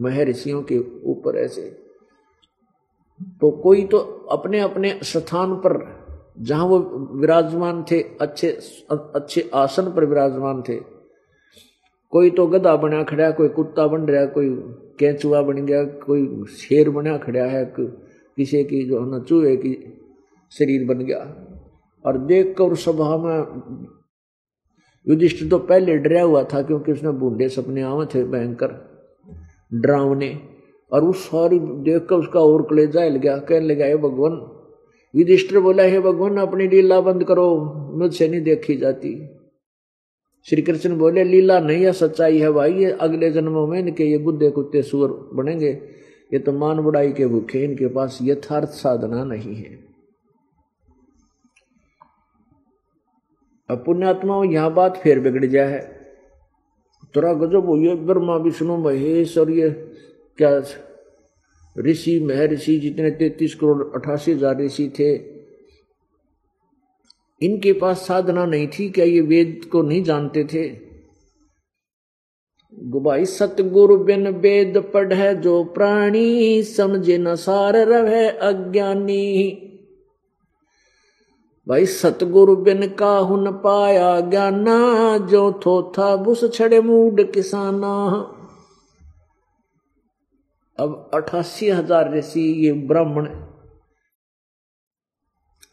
महर्षियों 0.00 0.62
के 0.62 0.78
ऊपर 1.04 1.36
ऐसे। 1.36 1.62
तो 3.40 3.50
कोई 3.50 3.84
तो 3.84 3.98
अपने 4.30 4.60
अपने 4.60 4.98
स्थान 5.02 5.54
पर, 5.54 6.02
जहाँ 6.40 6.66
वो 6.66 6.78
विराजमान 7.20 7.84
थे, 7.90 8.02
अच्छे 8.20 8.58
अच्छे 8.90 9.50
आसन 9.54 9.92
पर 9.92 10.04
विराजमान 10.04 10.62
थे 10.68 10.91
कोई 12.12 12.30
तो 12.30 12.46
गधा 12.46 12.74
बना 12.76 13.02
खड़ा 13.02 13.30
कोई 13.30 13.48
कुत्ता 13.48 13.86
बन 13.86 14.00
रहा, 14.02 14.24
कोई 14.26 14.48
कैचुआ 14.98 15.40
बन 15.42 15.64
गया, 15.66 15.84
कोई 15.84 16.44
शेर 16.58 16.90
बना 16.90 17.16
खड़ा 17.18 17.44
है 17.44 17.64
किसी 17.76 18.62
की 18.64 18.84
जो 18.88 19.00
है 19.00 19.10
ना 19.10 19.18
चूहे 19.20 19.56
की 19.56 19.72
शरीर 20.52 20.86
बन 20.88 21.04
गया। 21.04 21.18
और 22.04 22.18
देख 22.26 22.54
कर 22.58 22.74
सभा 22.76 23.16
में 23.16 23.86
युधिष्ठिर 25.06 25.48
तो 25.48 25.58
पहले 25.60 25.96
डरा 25.98 26.22
हुआ 26.22 26.42
था 26.44 26.62
क्योंकि 26.62 26.92
उसने 26.92 27.10
बूढ़े 27.18 27.48
सपने 27.48 27.82
आवे 27.82 28.06
थे 28.06 28.24
भयंकर 28.24 28.72
डरावने। 29.72 30.38
और 30.92 31.04
उस 31.04 31.24
सारी 31.24 31.58
देख 31.58 32.06
कर 32.06 32.16
उसका 32.16 32.40
और 32.40 32.62
कलेजा 32.70 33.02
हिल 33.02 33.16
गया, 33.16 33.36
कहने 33.38 33.66
लगा, 33.66 33.84
हे 33.84 33.96
भगवान। 33.96 34.40
युधिष्ठिर 35.14 35.60
बोला, 35.60 35.82
हे 35.82 36.00
भगवान, 36.00 36.36
अपनी 36.38 36.66
लीला 36.68 37.00
बंद 37.00 37.24
करो, 37.24 37.46
मुझसे 37.98 38.28
नहीं 38.28 38.40
देखी 38.42 38.76
जाती। 38.76 39.14
श्री 40.46 40.62
कृष्ण 40.62 40.96
बोले, 40.98 41.24
लीला 41.24 41.58
नहीं 41.60 41.84
है, 41.84 41.92
सच्चाई 41.92 42.38
है 42.38 42.50
भाई, 42.50 42.72
ये 42.74 42.90
अगले 42.90 43.30
जन्मों 43.30 43.66
में 43.66 43.78
इनके 43.78 44.04
ये 44.04 44.18
गुद्दे 44.18 44.50
कुत्ते 44.50 44.82
सुअर 44.82 45.10
बनेंगे। 45.34 45.70
ये 46.32 46.38
तो 46.38 46.52
मान 46.52 46.80
बुढ़ाई 46.80 47.12
के 47.12 47.26
भूखे, 47.26 47.64
इनके 47.64 47.86
पास 47.86 48.18
यथार्थ 48.22 48.68
साधना 48.68 49.24
नहीं 49.24 49.54
है। 49.54 49.78
अब 53.68 53.82
पुण्यात्मा, 53.86 54.42
यहाँ 54.44 54.72
बात 54.74 54.96
फिर 54.96 55.20
बिगड़ 55.20 55.44
जाए। 55.46 55.72
है 55.72 55.80
तोरा 57.14 57.32
गजब 57.34 57.66
हो 57.66 57.76
ये 57.76 57.94
ब्रह्मा, 57.96 58.36
विष्णु, 58.36 58.76
महेश 58.76 59.36
और 59.38 59.50
ये 59.50 59.68
क्या 60.38 60.62
ऋषि, 61.76 62.18
महर्षि, 62.20 62.78
जितने 62.78 63.10
तैतीस 63.10 63.54
करोड़ 63.54 63.84
अठासी 63.94 64.32
हज़ार 64.32 64.60
ऋषि 64.60 64.88
थे। 64.98 65.12
इनके 67.42 67.72
पास 67.72 68.06
साधना 68.06 68.44
नहीं 68.46 68.66
थी, 68.68 68.88
क्या 68.90 69.04
ये 69.04 69.20
वेद 69.20 69.68
को 69.72 69.82
नहीं 69.82 70.02
जानते 70.02 70.44
थे? 70.44 70.68
गुबाई 72.72 73.24
सतगुरु 73.24 73.96
बिन 73.96 74.28
वेद 74.36 74.78
पढ़, 74.94 75.12
जो 75.34 75.62
प्राणी 75.64 76.62
समझे 76.62 77.18
न 77.18 77.34
सार 77.36 77.76
रहे 77.76 78.28
अज्ञानी। 78.28 79.28
भाई 81.66 81.86
सतगुरु 81.86 82.56
बिन 82.56 82.86
काहु 82.88 83.36
न 83.36 83.50
पाया 83.64 84.20
ज्ञाना, 84.20 84.78
जो 85.26 85.52
थो 85.66 85.80
था 85.98 86.14
बुस 86.16 86.44
छड़े 86.54 86.80
मूड 86.80 87.22
किसाना। 87.32 87.94
अब 90.78 91.10
अठासी 91.14 91.68
हज़ार 91.70 92.14
ऋषि 92.14 92.40
ये 92.66 92.72
ब्राह्मण 92.88 93.26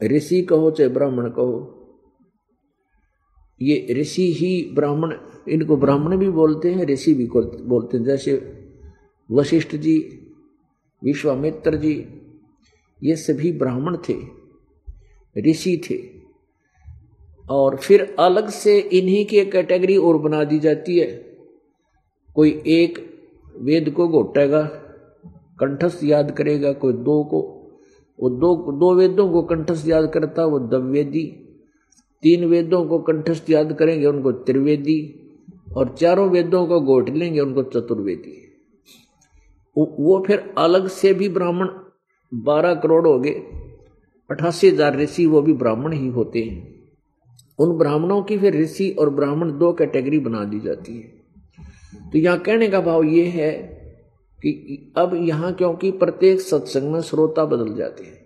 ऋषि 0.03 0.41
कहो 0.41 0.71
चाहे 0.71 0.89
ब्राह्मण 0.89 1.29
कहो, 1.29 1.75
ये 3.61 3.87
ऋषि 3.91 4.33
ही 4.33 4.71
ब्राह्मण, 4.73 5.13
इनको 5.49 5.77
ब्राह्मण 5.77 6.17
भी 6.17 6.29
बोलते 6.29 6.73
हैं, 6.73 6.85
ऋषि 6.85 7.13
भी 7.13 7.27
बोलते 7.63 7.97
हैं। 7.97 8.03
जैसे 8.03 8.41
वशिष्ठ 9.31 9.75
जी, 9.75 9.97
विश्वामित्र 11.03 11.75
जी, 11.75 12.07
ये 13.03 13.15
सभी 13.15 13.51
ब्राह्मण 13.51 13.97
थे, 14.09 14.15
ऋषि 15.49 15.81
थे। 15.89 16.19
और 17.49 17.77
फिर 17.77 18.15
अलग 18.19 18.49
से 18.49 18.79
इन्हीं 18.79 19.25
की 19.25 19.45
कैटेगरी 19.45 19.97
और 19.97 20.17
बना 20.17 20.43
दी 20.43 20.59
जाती 20.59 20.99
है। 20.99 21.37
कोई 22.35 22.63
एक 22.67 22.99
वेद 23.57 23.89
को 23.89 24.07
घोटेगा, 24.07 24.61
कंठस्थ 25.59 26.03
याद 26.03 26.31
करेगा, 26.31 26.73
कोई 26.73 26.93
दो 26.93 27.23
को 27.23 27.58
वो 28.19 28.29
दो 28.29 28.55
दो 28.71 28.93
वेदों 28.95 29.29
को 29.31 29.41
कंठस्थ 29.41 29.87
याद 29.87 30.11
करता, 30.13 30.45
वो 30.45 30.59
दवेदी 30.59 31.23
तीन 32.23 32.45
वेदों 32.45 32.85
को 32.85 32.99
कंठस्थ 32.99 33.49
याद 33.49 33.73
करेंगे, 33.73 34.05
उनको 34.05 34.31
त्रिवेदी। 34.31 35.15
और 35.75 35.95
चारों 35.99 36.29
वेदों 36.29 36.65
को 36.67 36.79
गोट 36.79 37.09
लेंगे, 37.09 37.39
उनको 37.39 37.63
चतुर्वेदी। 37.63 38.35
वो 39.75 40.23
फिर 40.27 40.53
अलग 40.57 40.87
से 40.87 41.13
भी 41.13 41.29
ब्राह्मण 41.29 41.67
बारह 42.33 42.73
करोड़ 42.73 43.07
हो 43.07 43.19
गए। 43.19 43.31
अठासी 44.29 44.69
हज़ार 44.69 44.97
ऋषि 44.97 45.25
वो 45.25 45.41
भी 45.41 45.53
ब्राह्मण 45.53 45.93
ही 45.93 46.07
होते 46.07 46.43
हैं। 46.43 46.79
उन 47.59 47.77
ब्राह्मणों 47.77 48.21
की 48.23 48.37
फिर 48.37 48.61
ऋषि 48.61 48.89
और 48.89 49.09
ब्राह्मण 49.09 49.51
दो 49.51 49.71
कैटेगरी 49.73 50.19
बना 50.19 50.43
दी 50.43 50.59
जाती 50.59 50.97
है। 50.97 52.09
तो 52.11 52.17
यहाँ 52.17 52.39
कहने 52.39 52.67
का 52.67 52.81
भाव 52.81 53.03
ये 53.03 53.25
है 53.25 53.78
कि 54.43 54.93
अब 54.97 55.13
यहाँ 55.15 55.53
क्योंकि 55.53 55.91
प्रत्येक 55.91 56.41
सत्संग 56.41 56.91
में 56.93 57.01
श्रोता 57.01 57.45
बदल 57.45 57.73
जाते 57.75 58.03
हैं 58.03 58.17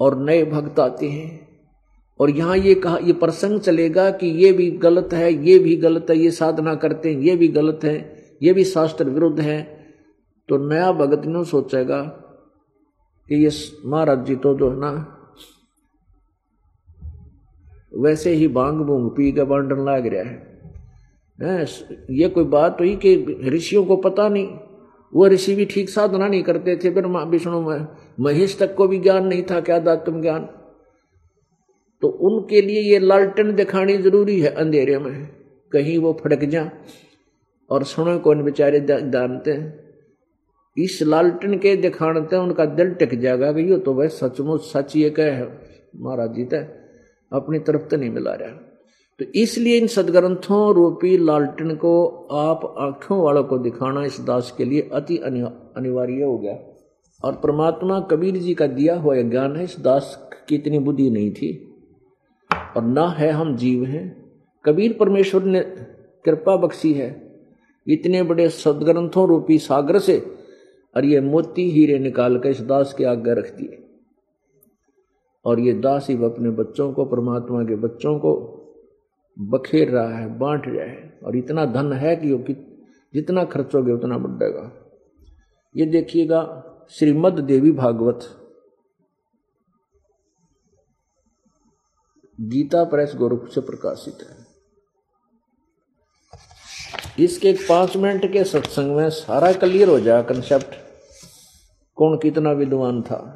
और 0.00 0.18
नए 0.18 0.44
भक्त 0.44 0.80
आते 0.80 1.08
हैं 1.08 1.48
और 2.20 2.30
यहाँ 2.30 2.56
ये 2.56 2.74
कहा, 2.74 2.98
ये 2.98 3.12
प्रसंग 3.12 3.60
चलेगा 3.60 4.10
कि 4.10 4.26
ये 4.26 4.52
भी 4.52 4.70
गलत 4.70 5.12
है, 5.12 5.32
ये 5.48 5.58
भी 5.58 5.76
गलत 5.76 6.06
है, 6.10 6.16
ये 6.18 6.30
साधना 6.30 6.74
करते 6.74 7.12
हैं, 7.14 7.20
ये 7.20 7.36
भी 7.36 7.48
गलत 7.48 7.84
है, 7.84 7.96
ये 8.42 8.52
भी 8.52 8.64
शास्त्र 8.64 9.04
विरुद्ध 9.04 9.40
है। 9.40 9.60
तो 10.48 10.56
नया 10.68 10.90
भगत 10.92 11.26
नो 11.26 11.44
सोचेगा 11.44 12.02
कि 13.28 13.44
ये 13.44 13.50
महाराज 13.84 14.24
जी 14.26 14.36
तो 14.36 14.54
जो 14.54 14.70
है 14.70 14.76
ना, 14.76 14.90
वैसे 17.94 18.32
ही 18.32 18.48
बांग 18.48 18.80
बूंग 18.80 19.10
पी 19.10 19.30
के 19.32 19.44
बांटन 19.44 19.84
लाग 19.84 20.06
रहा 20.06 20.22
है। 20.22 20.57
ये 21.38 22.28
कोई 22.28 22.44
बात 22.46 22.80
हुई 22.80 22.94
कि 22.96 23.14
ऋषियों 23.44 23.84
को 23.84 23.96
पता 23.98 24.28
नहीं? 24.28 24.46
वो 25.12 25.26
ऋषि 25.28 25.54
भी 25.54 25.64
ठीक 25.64 25.88
साधना 25.88 26.28
नहीं 26.28 26.42
करते 26.42 26.76
थे 26.76 26.90
ब्रह्मा 26.90 27.22
विष्णु 27.24 27.60
में, 27.62 27.86
महेश 28.20 28.58
तक 28.58 28.74
को 28.74 28.88
भी 28.88 28.98
ज्ञान 28.98 29.26
नहीं 29.26 29.42
था 29.42 29.60
क्या 29.60 29.78
दात्म 29.78 30.20
ज्ञान। 30.22 30.48
तो 32.02 32.08
उनके 32.08 32.60
लिए 32.62 32.80
ये 32.82 32.98
लालटन 32.98 33.54
दिखानी 33.54 33.96
ज़रूरी 33.98 34.40
है 34.40 34.50
अंधेरे 34.54 34.98
में। 34.98 35.26
कहीं 35.72 35.98
वो 35.98 36.12
फटक 36.22 36.44
जा 36.44 36.70
और 37.70 37.84
सुनो 37.84 38.18
कौन 38.18 38.42
बेचारे 38.42 38.80
जानते 38.80 39.52
हैं। 39.52 39.88
इस 40.76 41.02
लालटन 41.02 41.58
के 41.58 41.76
दिखाने 41.76 42.36
उनका 42.36 42.64
दिल 42.64 42.90
टिक 42.94 43.18
जाएगा 43.20 43.52
कि 43.52 43.70
यो 43.70 43.78
तो 43.78 43.94
भाई 43.94 44.08
सचमुच 44.10 44.62
सच 44.62 44.96
ये 44.96 45.10
कह 45.10 45.42
महाराज 45.96 46.34
जी 46.34 46.44
तो 46.44 46.56
अपनी 47.32 47.58
तरफ़ 47.58 47.82
तो 47.82 47.96
नहीं 47.96 48.10
मिला 48.10 48.34
रहा। 48.34 48.64
तो 49.18 49.24
इसलिए 49.34 49.78
इन 49.78 49.86
सदग्रंथों 49.86 50.74
रूपी 50.74 51.18
लालटन 51.18 51.74
को 51.76 52.08
आप 52.32 52.74
आँखों 52.78 53.24
वालों 53.24 53.44
को 53.44 53.58
दिखाना 53.58 54.04
इस 54.04 54.20
दास 54.20 54.54
के 54.58 54.64
लिए 54.64 54.90
अति 54.92 55.16
अनिवार्य 55.16 56.22
हो 56.22 56.38
गया। 56.38 56.58
और 57.24 57.32
परमात्मा 57.32 58.00
कबीर 58.00 58.36
जी 58.36 58.54
का 58.54 58.66
दिया 58.66 58.96
हुआ 58.96 59.16
ज्ञान 59.16 59.56
है, 59.56 59.64
इस 59.64 59.80
दास 59.80 60.30
की 60.48 60.54
इतनी 60.54 60.78
बुद्धि 60.78 61.10
नहीं 61.10 61.30
थी। 61.30 61.74
और 62.76 62.82
ना 62.82 63.08
है 63.08 63.30
हम 63.30 63.56
जीव 63.56 63.84
हैं। 63.84 64.30
कबीर 64.64 64.96
परमेश्वर 65.00 65.42
ने 65.42 65.60
कृपा 66.24 66.56
बख्शी 66.56 66.92
है। 66.92 67.40
इतने 67.88 68.22
बड़े 68.22 68.48
सदग्रंथों 68.48 69.28
रूपी 69.28 69.58
सागर 69.58 69.98
से 69.98 70.34
और 70.96 71.04
ये 71.04 71.20
मोती 71.20 71.70
हीरे 71.70 71.98
निकाल 71.98 72.38
कर 72.38 72.48
इस 72.48 72.60
दास 72.60 72.94
के 72.98 73.04
आगे 73.04 73.34
रख 73.34 73.56
दिए। 73.56 73.84
और 75.44 75.60
ये 75.60 75.72
दास 75.72 76.06
ही 76.10 76.16
अपने 76.16 76.50
बच्चों 76.50 76.92
को, 76.92 77.04
परमात्मा 77.04 77.62
के 77.62 77.76
बच्चों 77.76 78.18
को 78.18 78.54
बखेर 79.40 79.90
रहा 79.90 80.18
है, 80.18 80.38
बांट 80.38 80.62
रहा 80.66 80.84
है, 80.84 81.18
और 81.24 81.36
इतना 81.36 81.64
धन 81.64 81.92
है 81.92 82.16
कि 82.16 82.32
वो 82.32 82.44
जितना 83.14 83.44
खर्चोगे 83.44 83.92
उतना 83.92 84.18
बढ़ेगा। 84.18 84.90
ये 85.76 85.86
देखिएगा 85.86 86.64
श्रीमद 86.90 87.32
देवी 87.32 87.72
भागवत। 87.72 88.44
गीता 92.40 92.84
प्रेस 92.84 93.12
गोरखपुर 93.16 93.48
से 93.48 93.60
प्रकाशित 93.60 94.18
है। 94.22 94.46
इसके 97.24 97.52
पाँच 97.52 97.96
मिनट 97.96 98.32
के 98.32 98.44
सत्संग 98.44 98.96
में 98.96 99.10
सारा 99.10 99.52
क्लियर 99.52 99.88
हो 99.88 100.00
जाए 100.00 100.22
कंसेप्ट 100.22 100.74
कौन 101.94 102.18
कितना 102.18 102.52
विद्वान 102.52 103.02
था? 103.02 103.34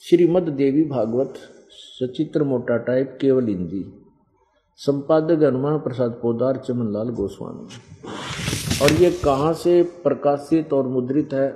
श्रीमद 0.00 0.42
देवी 0.42 0.84
भागवत। 0.84 1.57
सचित्र 2.00 2.42
मोटा 2.42 2.76
टाइप 2.76 3.18
केवल 3.20 3.46
हिंदी। 3.46 4.06
संपादक 4.76 5.42
हनुमान 5.42 5.78
प्रसाद 5.78 6.10
पोदार, 6.10 6.56
चमनलाल 6.56 7.08
गोस्वामी। 7.08 7.68
और 8.84 8.92
ये 8.92 9.10
कहाँ 9.10 9.52
से 9.52 9.82
प्रकाशित 9.82 10.72
और 10.72 10.86
मुद्रित 10.86 11.30
है? 11.32 11.50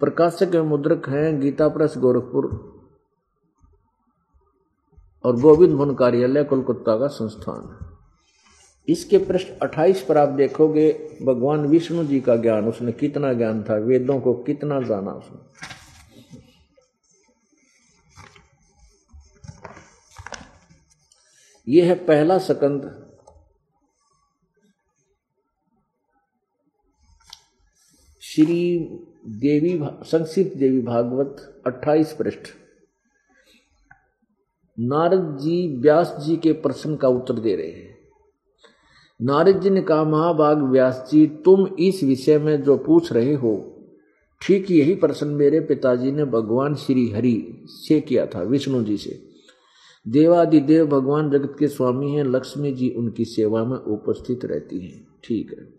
प्रकाशक 0.00 0.54
एवं 0.54 0.66
मुद्रक 0.66 1.08
हैं 1.08 1.40
गीता 1.40 1.68
प्रेस 1.68 1.94
गोरखपुर। 1.98 2.74
और 5.24 5.40
गोविंद 5.40 5.74
भवन 5.74 5.94
कार्यालय, 5.94 6.44
कोलकाता 6.44 6.98
का 6.98 7.06
संस्थान। 7.06 7.86
इसके 8.88 9.18
पृष्ठ 9.18 9.48
28 9.62 10.02
पर 10.02 10.16
आप 10.16 10.28
देखोगे, 10.28 11.18
भगवान 11.22 11.66
विष्णु 11.66 12.04
जी 12.04 12.20
का 12.20 12.36
ज्ञान, 12.36 12.68
उसने 12.68 12.92
कितना 12.92 13.32
ज्ञान 13.32 13.62
था, 13.62 13.74
वेदों 13.74 14.20
को 14.20 14.34
कितना 14.34 14.80
जाना 14.80 15.10
उसने। 15.10 15.77
यह 21.68 21.86
है 21.86 21.94
पहला 21.94 22.38
सकंद। 22.38 23.04
श्री 28.22 28.78
देवी 29.26 29.80
संक्षिप्त 29.84 30.56
देवी 30.56 30.80
भागवत 30.80 31.62
28 31.66 32.12
पृष्ठ। 32.12 32.38
नारद 34.80 35.38
जी 35.38 35.76
व्यास 35.76 36.16
जी 36.20 36.36
के 36.36 36.52
प्रश्न 36.52 36.96
का 36.96 37.08
उत्तर 37.08 37.34
दे 37.34 37.56
रहे 37.56 37.70
हैं। 37.70 37.98
नारद 39.22 39.60
जी 39.60 39.70
ने 39.70 39.82
कहा, 39.82 40.04
महाभाग 40.04 40.62
व्यास 40.62 41.08
जी, 41.12 41.26
तुम 41.26 41.66
इस 41.66 42.02
विषय 42.02 42.38
में 42.38 42.62
जो 42.62 42.76
पूछ 42.76 43.12
रहे 43.12 43.34
हो, 43.34 43.80
ठीक 44.42 44.70
यही 44.70 44.94
प्रश्न 44.94 45.26
मेरे 45.26 45.60
पिताजी 45.60 46.12
ने 46.12 46.24
भगवान 46.24 46.74
श्री 46.74 47.10
हरि 47.10 47.62
से 47.66 48.00
किया 48.00 48.26
था, 48.26 48.42
विष्णु 48.42 48.84
जी 48.84 48.96
से। 48.96 49.27
देवादिदेव 50.08 50.86
भगवान 50.86 51.30
जगत 51.30 51.56
के 51.58 51.68
स्वामी 51.68 52.12
हैं, 52.12 52.24
लक्ष्मी 52.24 52.72
जी 52.72 52.90
उनकी 52.90 53.24
सेवा 53.24 53.64
में 53.64 53.76
उपस्थित 53.76 54.44
रहती 54.44 54.80
हैं। 54.80 55.06
ठीक 55.24 55.50
है। 55.52 55.78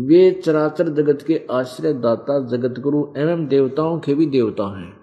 वे 0.00 0.30
चराचर 0.30 0.88
जगत 0.88 1.24
के 1.26 1.46
आश्रय 1.50 1.92
दाता 1.92 2.46
जगत 2.46 2.80
गुरु 2.80 3.14
एवं 3.16 3.46
देवताओं 3.46 4.00
के 4.00 4.14
भी 4.14 4.26
देवता 4.26 4.78
हैं। 4.78 5.00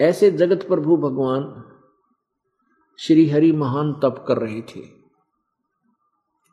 ऐसे 0.00 0.30
जगत 0.30 0.68
प्रभु 0.68 0.96
भगवान 0.96 1.64
श्री 2.98 3.28
हरि 3.28 3.52
महान 3.52 3.92
तप 3.92 4.24
कर 4.28 4.38
रहे 4.38 4.62
थे। 4.62 4.80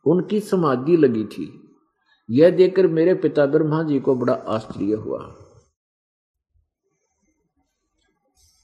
उनकी 0.06 0.40
समाधि 0.40 0.98
लगी 0.98 1.26
थी। 1.26 1.76
यह 2.30 2.50
देखकर 2.50 2.88
मेरे 2.88 3.14
पिता 3.14 3.46
ब्रह्मा 3.46 3.84
जी 3.84 4.00
को 4.00 4.16
बड़ा 4.16 4.34
आश्चर्य 4.34 4.94
हुआ। 4.94 5.47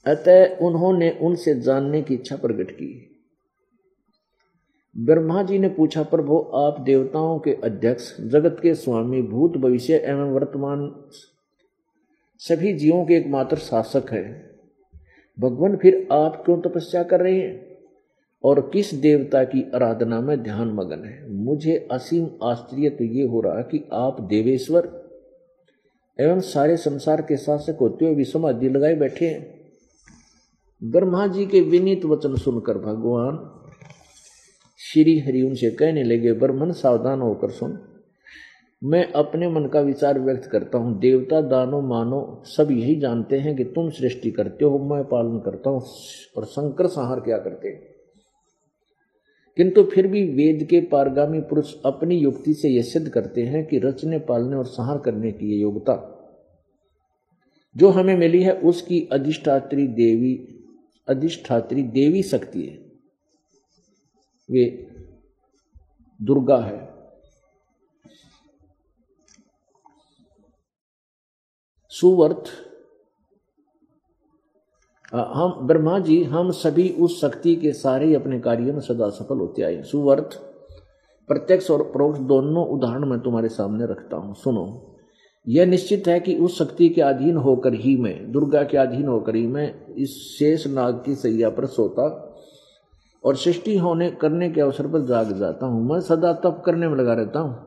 अतः 0.06 0.56
उन्होंने 0.56 1.10
उनसे 1.10 1.60
जानने 1.60 2.02
की 2.02 2.14
इच्छा 2.14 2.36
प्रकट 2.36 2.70
की। 2.70 3.10
ब्रह्मा 4.98 5.42
जी 5.42 5.58
ने 5.58 5.68
पूछा, 5.68 6.02
प्रभु, 6.02 6.38
आप 6.54 6.80
देवताओं 6.80 7.38
के 7.38 7.50
अध्यक्ष, 7.50 8.20
जगत 8.20 8.56
के 8.62 8.74
स्वामी, 8.74 9.22
भूत, 9.22 9.56
भविष्य 9.56 9.94
एवं 9.94 10.30
वर्तमान 10.30 10.94
सभी 12.38 12.72
जीवों 12.72 13.04
के 13.04 13.14
एकमात्र 13.14 13.56
शासक 13.56 14.12
हैं। 14.12 14.50
भगवान, 15.40 15.76
फिर 15.76 16.08
आप 16.12 16.42
क्यों 16.44 16.60
तपस्या 16.60 17.02
कर 17.02 17.20
रहे 17.20 17.40
हैं? 17.40 17.78
और 18.44 18.70
किस 18.72 18.94
देवता 18.94 19.44
की 19.44 19.70
आराधना 19.74 20.20
में 20.20 20.42
ध्यान 20.42 20.68
मगन 20.68 21.04
है? 21.04 21.32
मुझे 21.32 21.88
असीम 21.90 22.28
आश्चर्य 22.42 22.90
तो 22.90 23.04
ये 23.04 23.22
हो 23.22 23.40
रहा 23.40 23.62
कि 23.62 23.88
आप 23.92 24.20
देवेश्वर 24.20 25.10
एवं 26.20 26.40
सारे 26.40 26.76
संसार 26.76 27.22
के 27.22 27.36
शासक 27.36 27.78
होते 27.80 28.04
हुए 28.04 28.14
भी 28.14 28.24
समाधि 28.24 28.68
लगाए 28.68 28.94
बैठे 28.94 29.26
हैं। 29.26 29.63
ब्रह्मा 30.82 31.26
जी 31.26 31.46
के 31.46 31.60
विनीत 31.60 32.04
वचन 32.04 32.34
सुनकर 32.34 32.78
भगवान 32.78 33.36
श्री 34.78 35.18
हरि 35.18 35.42
उनसे 35.42 35.70
कहने 35.70 36.02
लगे, 36.02 36.32
ब्रह्मन, 36.32 36.72
सावधान 36.72 37.20
होकर 37.20 37.50
सुन। 37.50 37.78
मैं 38.84 39.12
अपने 39.12 39.48
मन 39.48 39.66
का 39.66 39.80
विचार 39.80 40.20
व्यक्त 40.20 40.48
करता 40.50 40.78
हूँ। 40.78 40.98
देवता 40.98 41.40
दानो 41.40 41.80
मानो 41.80 42.42
सब 42.46 42.70
यही 42.70 43.00
जानते 43.00 43.38
हैं 43.38 43.56
कि 43.56 43.64
तुम 43.64 43.90
सृष्टि 43.90 44.30
करते 44.30 44.64
हो, 44.64 44.78
मैं 44.78 45.04
पालन 45.04 45.38
करता 45.38 45.70
हूँ 45.70 45.80
और 46.36 46.44
शंकर 46.44 46.86
संहार 46.86 47.20
क्या 47.20 47.38
करते 47.38 47.68
हैं? 47.68 47.94
किंतु 49.56 49.82
फिर 49.82 50.06
भी 50.06 50.24
वेद 50.24 50.66
के 50.70 50.80
पारगामी 50.80 51.40
पुरुष 51.40 51.74
अपनी 51.84 52.16
युक्ति 52.16 52.54
से 52.54 52.68
यह 52.68 52.82
सिद्ध 52.82 53.08
करते 53.08 53.42
हैं 53.42 53.66
कि 53.66 53.78
रचने, 53.78 54.18
पालने 54.18 54.56
और 54.56 54.64
संहार 54.64 54.98
करने 54.98 55.32
की 55.32 55.60
योग्यता 55.60 56.10
जो 57.76 57.88
हमें 57.88 58.16
मिली 58.18 58.42
है, 58.42 58.52
उसकी 58.52 59.08
अधिष्ठात्री 59.12 59.86
देवी 59.86 60.53
अधिष्ठात्री 61.08 61.82
देवी 61.82 62.22
शक्ति 62.22 62.62
है। 62.62 62.76
वे 64.50 64.64
दुर्गा 66.22 66.58
है। 66.58 66.94
सुवर्थ 71.88 72.44
हम, 75.14 75.66
ब्रह्मा 75.66 75.98
जी, 75.98 76.22
हम 76.24 76.50
सभी 76.50 76.90
उस 76.90 77.20
शक्ति 77.20 77.56
के 77.56 77.72
सारे 77.72 78.14
अपने 78.14 78.40
कार्यों 78.40 78.72
में 78.72 78.80
सदा 78.80 79.10
सफल 79.10 79.38
होते 79.38 79.62
आए 79.62 79.82
सुवर्थ, 79.82 80.38
प्रत्यक्ष 81.28 81.70
और 81.70 81.92
परोक्ष 81.92 82.18
दोनों 82.18 82.66
उदाहरण 82.66 83.04
मैं 83.04 83.20
तुम्हारे 83.20 83.48
सामने 83.48 83.86
रखता 83.86 84.16
हूँ। 84.16 84.34
सुनो। 84.34 84.93
यह 85.48 85.66
निश्चित 85.66 86.08
है 86.08 86.20
कि 86.20 86.34
उस 86.34 86.58
शक्ति 86.58 86.88
के 86.88 87.00
अधीन 87.00 87.36
होकर 87.36 87.74
ही 87.74 87.96
मैं, 87.96 88.32
दुर्गा 88.32 88.62
के 88.62 88.76
अधीन 88.76 89.06
होकर 89.06 89.34
ही 89.34 89.46
मैं 89.46 89.94
इस 89.94 90.10
शेष 90.38 90.66
नाग 90.66 91.02
की 91.06 91.14
सैया 91.14 91.50
पर 91.50 91.66
सोता 91.66 92.30
और 93.24 93.36
सृष्टि 93.36 93.78
होने, 93.78 94.10
करने 94.10 94.50
के 94.50 94.60
अवसर 94.60 94.86
पर 94.86 95.04
जाग 95.06 95.32
जाता 95.32 95.66
हूँ। 95.66 95.88
मैं 95.90 96.00
सदा 96.00 96.32
तप 96.32 96.62
करने 96.66 96.88
में 96.88 96.96
लगा 96.96 97.14
रहता 97.14 97.40
हूँ। 97.40 97.66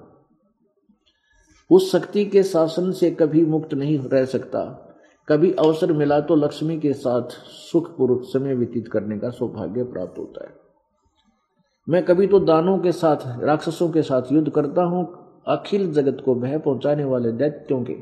उस 1.72 1.92
शक्ति 1.92 2.26
के 2.26 2.44
शासन 2.44 2.92
से 2.92 3.12
कभी 3.12 3.46
मुक्त 3.46 3.74
नहीं 3.74 4.00
रह 4.00 4.26
सकता। 4.26 4.84
कभी 5.30 5.52
अवसर 5.52 5.94
मिला 5.94 6.20
तो 6.20 6.36
लक्ष्मी 6.36 6.80
के 6.80 6.94
साथ 6.94 7.30
सुखपूर्वक 7.72 8.22
समय 8.24 8.56
व्यतीत 8.56 8.88
करने 8.88 9.20
का 9.20 9.30
सौभाग्य 9.30 9.84
प्राप्त 9.84 10.20
होता 10.20 10.46
है। 10.46 10.54
मैं 11.90 12.04
कभी 12.06 12.28
तो 12.28 12.40
दानों 12.40 12.78
के 12.80 12.92
साथ, 12.92 13.18
राक्षसों 13.44 13.90
के 13.90 14.02
साथ 14.02 14.22
युद्ध 14.32 14.50
करता 14.50 14.84
हूँ 14.84 15.27
अखिल 15.48 15.94
जगत 15.94 16.22
को 16.26 16.36
भय 16.36 16.60
पहुँचाने 16.60 17.04
वाले 17.04 17.32
दैत्यों 17.32 17.84
के 17.84 17.94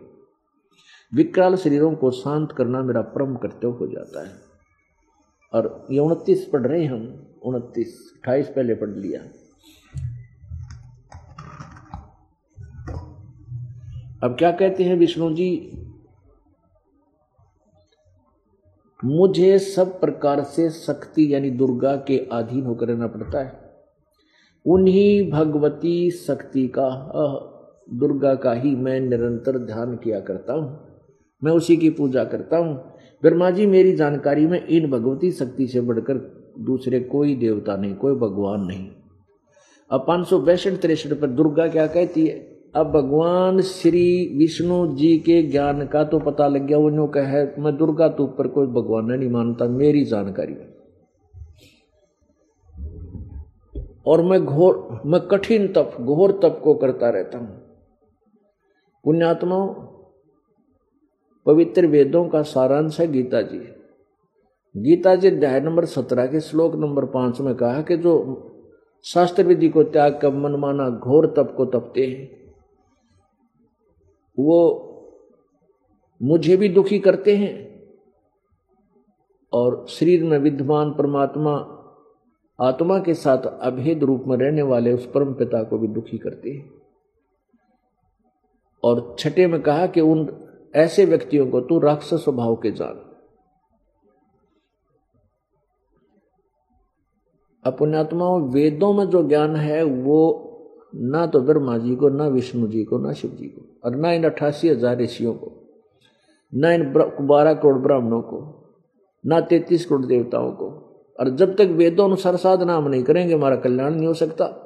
विकराल 1.13 1.55
शरीरों 1.55 1.95
को 1.95 2.11
शांत 2.11 2.51
करना 2.51 2.81
मेरा 2.81 3.01
परम 3.01 3.35
कर्तव्य 3.35 3.77
हो 3.77 3.87
जाता 3.87 4.27
है। 4.27 4.35
और 5.53 5.87
ये 5.91 5.99
उनतीस 5.99 6.49
पढ़ 6.53 6.61
रहे 6.61 6.85
हम, 6.85 7.25
उनतीस, 7.43 8.13
अट्ठाईस 8.15 8.47
पहले 8.47 8.75
पढ़ 8.75 8.89
लिया। 8.89 9.21
अब 14.23 14.35
क्या 14.37 14.51
कहते 14.51 14.83
हैं 14.83 14.95
विष्णु 14.95 15.35
जी? 15.35 15.81
मुझे 19.05 19.59
सब 19.59 20.01
प्रकार 20.01 20.43
से 20.43 20.69
शक्ति 20.69 21.33
यानी 21.33 21.49
दुर्गा 21.49 21.95
के 21.95 22.29
अधीन 22.31 22.65
होकर 22.65 22.87
रहना 22.87 23.07
पड़ता 23.07 23.39
है। 23.39 23.64
उन्हीं 24.65 25.31
भगवती 25.31 26.11
शक्ति 26.11 26.67
का 26.67 26.89
दुर्गा 27.93 28.33
का 28.35 28.53
ही 28.53 28.75
मैं 28.75 28.99
निरंतर 28.99 29.57
ध्यान 29.57 29.95
किया 29.95 30.19
करता 30.19 30.53
हूँ। 30.53 30.79
मैं 31.41 31.51
उसी 31.51 31.77
की 31.77 31.89
पूजा 31.89 32.23
करता 32.23 32.57
हूँ। 32.57 32.75
ब्रह्मा 33.23 33.49
जी, 33.49 33.65
मेरी 33.65 33.95
जानकारी 33.95 34.47
में 34.47 34.67
इन 34.67 34.89
भगवती 34.91 35.31
शक्ति 35.31 35.67
से 35.67 35.81
बढ़कर 35.81 36.13
दूसरे 36.59 36.99
कोई 36.99 37.35
देवता 37.35 37.75
नहीं, 37.75 37.95
कोई 37.95 38.15
भगवान 38.15 38.65
नहीं। 38.65 38.87
अब 39.91 40.05
पाँच 40.07 40.27
सौ 40.27 40.39
बैसठ 40.39 40.81
तिरसठ 40.81 41.13
पर 41.13 41.27
दुर्गा 41.27 41.67
क्या 41.67 41.87
कहती 41.87 42.25
है? 42.27 42.35
अब 42.75 42.91
भगवान 42.91 43.61
श्री 43.61 44.35
विष्णु 44.37 44.95
जी 44.95 45.17
के 45.17 45.41
ज्ञान 45.43 45.85
का 45.87 46.03
तो 46.03 46.19
पता 46.19 46.47
लग 46.47 46.65
गया, 46.67 46.77
वो 46.77 47.07
कहे, 47.07 47.43
मैं 47.61 47.77
दुर्गा 47.77 48.07
तो 48.07 48.23
ऊपर 48.23 48.47
कोई 48.47 48.67
भगवान 48.67 49.05
नहीं 49.05 49.29
मानता, 49.29 49.67
मेरी 49.67 50.03
जानकारी 50.05 50.53
और 54.05 54.21
मैं 54.21 54.43
घोर, 54.45 55.01
मैं 55.05 55.21
कठिन 55.21 55.67
तप, 55.73 55.97
घोर 56.01 56.31
तप 56.43 56.59
को 56.63 56.73
करता 56.73 57.09
रहता 57.09 57.37
हूँ। 57.37 57.61
पुण्यात्मा 59.05 59.57
पवित्र 61.45 61.87
वेदों 61.87 62.27
का 62.29 62.41
सारांश 62.41 62.99
है 62.99 63.07
गीता 63.07 63.41
जी। 63.41 63.57
गीता 64.75 65.15
जी 65.15 65.27
अध्याय 65.27 65.59
नंबर 65.59 65.85
सत्रह 65.85 66.27
के 66.27 66.39
श्लोक 66.39 66.75
नंबर 66.75 67.05
पाँच 67.05 67.41
में 67.41 67.53
कहा 67.55 67.81
कि 67.81 67.97
जो 67.97 68.15
शास्त्र 69.05 69.43
विधि 69.43 69.69
को 69.69 69.83
त्याग 69.83 70.19
कर 70.21 70.33
मनमाना 70.33 70.89
घोर 70.89 71.27
तप 71.27 71.53
को 71.57 71.65
तपते 71.65 72.05
हैं, 72.05 72.27
वो 74.37 74.91
मुझे 76.21 76.57
भी 76.57 76.69
दुखी 76.69 76.99
करते 76.99 77.35
हैं 77.35 77.53
और 79.53 79.85
शरीर 79.89 80.23
में 80.23 80.37
विद्यमान 80.37 80.91
परमात्मा 80.91 81.74
आत्मा 82.59 82.99
के 82.99 83.13
साथ 83.13 83.37
अभेद 83.37 84.03
रूप 84.03 84.23
में 84.27 84.37
रहने 84.37 84.61
वाले 84.61 84.93
उस 84.93 85.05
परम 85.05 85.33
पिता 85.33 85.63
को 85.63 85.77
भी 85.77 85.87
दुखी 85.87 86.17
करते 86.17 86.49
हैं। 86.49 86.69
और 88.83 89.15
छठे 89.19 89.47
में 89.47 89.61
कहा 89.61 89.87
कि 89.87 90.01
उन 90.01 90.27
ऐसे 90.75 91.05
व्यक्तियों 91.05 91.47
को 91.47 91.61
तू 91.61 91.79
राक्षस 91.79 92.23
स्वभाव 92.23 92.55
के 92.55 92.71
जान। 92.71 93.01
अपनात्माओं, 97.65 98.41
वेदों 98.51 98.93
में 98.93 99.05
जो 99.05 99.27
ज्ञान 99.27 99.55
है, 99.55 99.83
वो 99.83 100.41
ना 100.95 101.25
तो 101.27 101.41
ब्रह्मा 101.41 101.77
जी 101.77 101.95
को, 101.95 102.09
ना 102.09 102.27
विष्णु 102.27 102.67
जी 102.67 102.83
को, 102.83 102.97
ना 102.97 103.13
शिव 103.13 103.31
जी 103.31 103.47
को, 103.47 103.61
और 103.85 103.95
ना 103.95 104.11
इन 104.11 104.23
अट्ठासी 104.23 104.69
हज़ार 104.69 104.97
ऋषियों 104.97 105.33
को, 105.33 105.51
ना 106.53 106.73
इन 106.73 106.93
बारह 107.21 107.53
करोड़ 107.53 107.77
ब्राह्मणों 107.77 108.21
को, 108.21 108.41
ना 109.25 109.39
तैतीस 109.41 109.85
करोड़ 109.85 110.05
देवताओं 110.05 110.51
को 110.51 110.84
और 111.19 111.29
जब 111.29 111.55
तक 111.55 111.61
वेदों 111.61 112.05
अनुसार 112.05 112.35
साधना 112.35 112.75
हम 112.75 112.87
नहीं 112.87 113.03
करेंगे, 113.03 113.33
हमारा 113.33 113.55
कल्याण 113.55 113.95
नहीं 113.95 114.07
हो 114.07 114.13
सकता। 114.13 114.61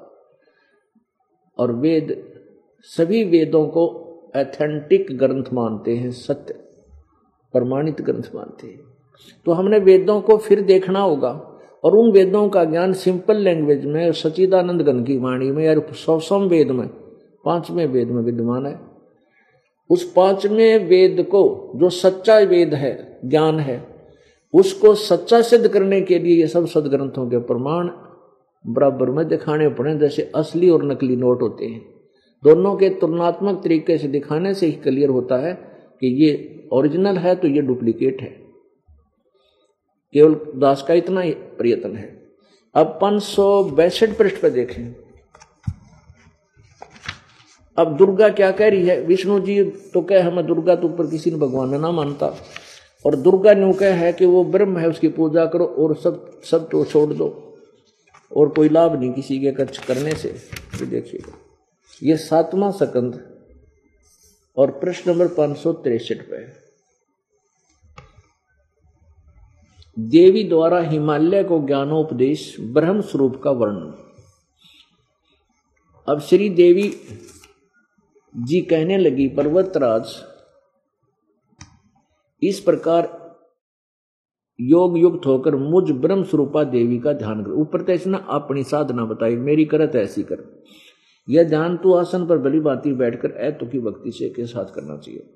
और 1.58 1.72
वेद, 1.72 2.34
सभी 2.84 3.24
वेदों 3.24 3.68
को 3.68 4.06
एथेंटिक 4.36 5.18
ग्रंथ 5.18 5.44
मानते 5.54 5.96
हैं, 5.96 6.12
सत्य, 6.12 6.54
प्रमाणित 7.54 8.02
ग्रंथ 8.02 8.36
मानते 8.36 8.68
हैं। 8.68 8.80
तो 9.46 9.52
हमने 9.52 9.80
वेदों 9.80 10.22
को 10.22 10.38
फिर 10.38 10.62
देखना 10.62 11.00
होगा, 11.00 11.60
और 11.84 11.96
उन 11.96 12.12
वेदों 12.12 12.50
का 12.50 12.64
ज्ञान 12.64 12.94
सिंपल 12.94 13.38
लैंग्वेज 13.38 13.86
में 13.86 14.12
सचिदानंद 14.12 14.82
गण 14.82 15.04
की 15.04 15.18
वाणी 15.18 15.52
में, 15.52 15.66
या 15.66 15.76
सौसम 15.94 16.42
वेद 16.42 16.72
में, 16.72 16.88
पाँचवें 17.46 17.88
वेद 17.88 18.08
में 18.08 18.24
विद्यमान 18.24 18.66
है। 18.66 18.80
उस 19.90 20.14
पाँचवें 20.14 20.88
वेद 20.88 21.28
को, 21.32 21.72
जो 21.76 21.90
सच्चा 21.90 22.40
वेद 22.40 22.74
है, 22.74 23.20
ज्ञान 23.26 23.60
है 23.60 23.99
उसको 24.54 24.94
सच्चा 24.96 25.42
सिद्ध 25.42 25.68
करने 25.68 26.02
के 26.02 26.20
लिए 26.20 26.36
ये 26.38 26.48
सब 26.48 26.66
सदग्रंथों 26.68 27.30
के 27.30 27.40
प्रमाण 27.40 27.90
बराबर 28.66 29.10
में 29.10 29.28
दिखाने 29.28 29.70
पड़े, 29.70 29.98
जैसे 29.98 30.32
असली 30.36 30.70
और 30.70 30.84
नकली 30.84 31.16
नोट 31.16 31.42
होते 31.42 31.66
हैं। 31.66 31.82
दोनों 32.44 32.76
के 32.76 32.90
तुलनात्मक 32.90 33.62
तरीके 33.64 33.98
से 33.98 34.08
दिखाने 34.08 34.54
से 34.54 34.66
ही 34.66 34.72
क्लियर 34.74 35.10
होता 35.10 35.38
है 35.38 35.54
कि 36.02 36.08
ये 36.24 36.68
ओरिजिनल 36.74 37.18
है 37.18 37.36
तो 37.36 37.48
ये 37.48 37.62
डुप्लीकेट 37.62 38.22
है। 38.22 38.30
केवल 40.14 40.36
दास 40.60 40.84
का 40.88 40.94
इतना 40.94 41.22
ही 41.22 41.32
प्रयत्न 41.32 41.96
है। 41.96 42.08
अब 42.76 42.98
पाँच 43.02 43.22
सौ 43.24 43.64
बैसठ 43.64 44.18
पृष्ठ 44.18 44.42
पर 44.42 44.50
देखें। 44.50 44.96
अब 47.78 47.96
दुर्गा 47.98 48.30
क्या 48.30 48.52
कह 48.52 48.70
रही 48.70 48.88
है? 48.88 49.02
विष्णु 49.02 49.40
जी 49.40 49.64
तो 49.64 50.02
कह, 50.02 50.26
हमें 50.28 50.46
दुर्गा 50.46 50.76
तो 50.76 50.88
ऊपर 50.88 51.08
किसी 51.08 51.32
ने 51.32 51.38
भगवान 51.38 51.70
ने 51.70 51.78
ना 51.80 51.92
मानता। 51.92 52.36
और 53.06 53.16
दुर्गा 53.16 53.54
न्यू 53.54 53.74
कह 53.74 53.96
है 53.96 54.14
कि 54.14 54.26
वो 54.26 54.44
ब्रह्म 54.46 54.78
है, 54.78 54.88
उसकी 54.90 55.08
पूजा 55.08 55.46
करो 55.46 55.66
और 55.66 55.96
सब 55.96 56.42
सब 56.42 56.70
तो 56.70 56.86
छोड़ 56.86 57.14
दो। 57.14 57.28
और 58.38 58.50
कोई 58.50 58.70
लाभ 58.70 59.00
नहीं 59.00 59.12
किसी 59.14 59.40
के 59.40 59.52
खर्च 59.52 59.78
करने 59.78 60.16
से। 60.16 60.30
तो 60.80 60.86
देखिएगा। 60.86 61.38
ये 62.04 62.18
सातवां 62.18 62.72
सकंद 62.72 63.22
और 64.58 64.72
प्रश्न 64.72 65.12
नंबर 65.12 65.28
पाँच 65.28 65.58
सौ 65.58 65.74
तिरसठ 65.74 66.22
पे 66.30 66.46
देवी 69.98 70.44
द्वारा 70.44 70.80
हिमालय 70.82 71.44
को 71.44 71.60
ज्ञानोपदेश 71.60 72.56
ब्रह्म 72.60 73.02
स्वरूप 73.02 73.42
का 73.44 73.52
वर्णन। 73.52 73.94
अब 76.08 76.22
श्री 76.22 76.50
देवी 76.50 76.94
जी 78.36 78.62
कहने 78.62 78.98
लगी, 78.98 79.28
पर्वतराज 79.28 80.16
इस 82.44 82.60
प्रकार 82.60 83.20
योग 84.62 84.98
युक्त 84.98 85.26
होकर 85.26 85.56
मुझ 85.56 85.92
ब्रह्म 85.92 86.24
स्वरूपा 86.24 86.64
देवी 86.64 87.00
का 87.00 87.14
ध्यान 87.14 87.44
कर, 87.44 87.52
ऊपर 87.52 87.82
तो 87.82 88.18
अपनी 88.30 88.64
साधना 88.64 89.06
बताई, 89.06 89.36
मेरी 89.36 89.66
करत 89.66 89.96
ऐसी 89.96 90.24
कर। 90.24 90.64
यह 91.30 91.44
ध्यान 91.44 91.78
तू 91.78 91.94
आसन 91.94 92.28
पर 92.28 92.38
बली 92.38 92.60
बाती 92.60 92.94
बैठकर 92.94 93.32
ऐतो 93.32 93.66
की 93.66 93.80
भक्ति 93.80 94.12
से 94.12 94.30
के 94.30 94.46
साथ 94.46 94.66
करना 94.66 94.98
चाहिए। 94.98 95.30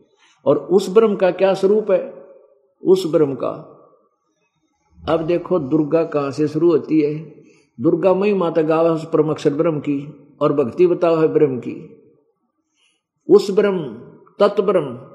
और 0.46 0.58
उस 0.58 0.90
ब्रह्म 0.90 1.16
का 1.16 1.32
क्या 1.32 1.54
स्वरूप 1.54 1.92
है? 1.92 2.14
उस 2.84 3.12
ब्रह्म 3.12 3.36
का। 3.36 3.70
अब 5.10 5.22
देखो 5.22 5.60
दुर्गा 5.60 6.04
कहाँ 6.04 6.32
से 6.32 6.48
शुरू 6.48 6.72
होती 6.72 7.02
है? 7.02 7.44
दुर्गा 7.82 8.14
मई 8.14 8.34
माता 8.34 8.62
गावा 8.62 8.92
उस 8.92 9.06
परम 9.06 9.30
अक्षर 9.30 9.54
ब्रह्म 9.54 9.80
की, 9.80 10.14
और 10.42 10.54
भक्ति 10.54 10.88
बताओ 10.88 11.16
है 11.16 11.28
ब्रह्म 11.28 11.60
की। 11.60 11.90
उस 13.30 13.52
ब्रह्म 13.52 13.84
तत्व 14.40 14.64
ब्रह्म 14.64 15.13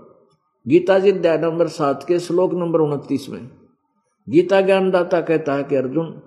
गीता 0.69 0.99
जी 0.99 1.11
अध्याय 1.13 1.39
नंबर 1.39 1.67
सात 1.67 2.05
के 2.09 2.19
श्लोक 2.19 2.53
नंबर 2.53 2.81
उनतीस 2.81 3.29
में, 3.29 3.51
गीता 4.29 4.61
ज्ञानदाता 4.61 5.21
कहता 5.21 5.55
है 5.55 5.65
कि 5.65 5.77
अर्जुन, 5.77 6.23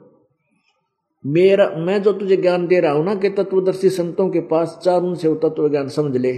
मेरा, 1.26 1.70
मैं 1.78 2.02
जो 2.04 2.14
तुझे 2.14 2.38
ज्ञान 2.38 2.68
दे 2.68 2.80
रहा 2.80 2.92
हूँ 2.92 3.06
ना 3.06 3.16
कि 3.16 3.30
तत्वदर्शी 3.30 3.90
संतों 3.90 4.30
के 4.30 4.40
पास 4.40 4.80
चार 4.84 5.02
उनसे 5.02 5.28
वो 5.28 5.36
तत्व 5.36 5.70
ज्ञान 5.70 5.88
समझ 5.88 6.18
ले। 6.18 6.32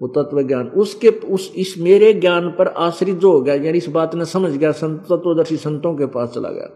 वो 0.00 0.08
तत्व 0.08 0.42
ज्ञान 0.42 0.68
उसके, 0.68 1.08
उस, 1.08 1.52
इस 1.56 1.74
मेरे 1.78 2.12
ज्ञान 2.12 2.50
पर 2.50 2.68
आश्रित 2.68 3.16
जो 3.16 3.32
हो 3.32 3.40
गया, 3.40 3.54
यानी 3.54 3.78
इस 3.78 3.88
बात 3.88 4.14
ने 4.14 4.24
समझ 4.24 4.56
गया, 4.56 4.72
संत, 4.72 5.00
तत्वदर्शी 5.00 5.56
संतों 5.56 5.94
के 5.94 6.06
पास 6.06 6.30
चला 6.30 6.50
गया। 6.50 6.66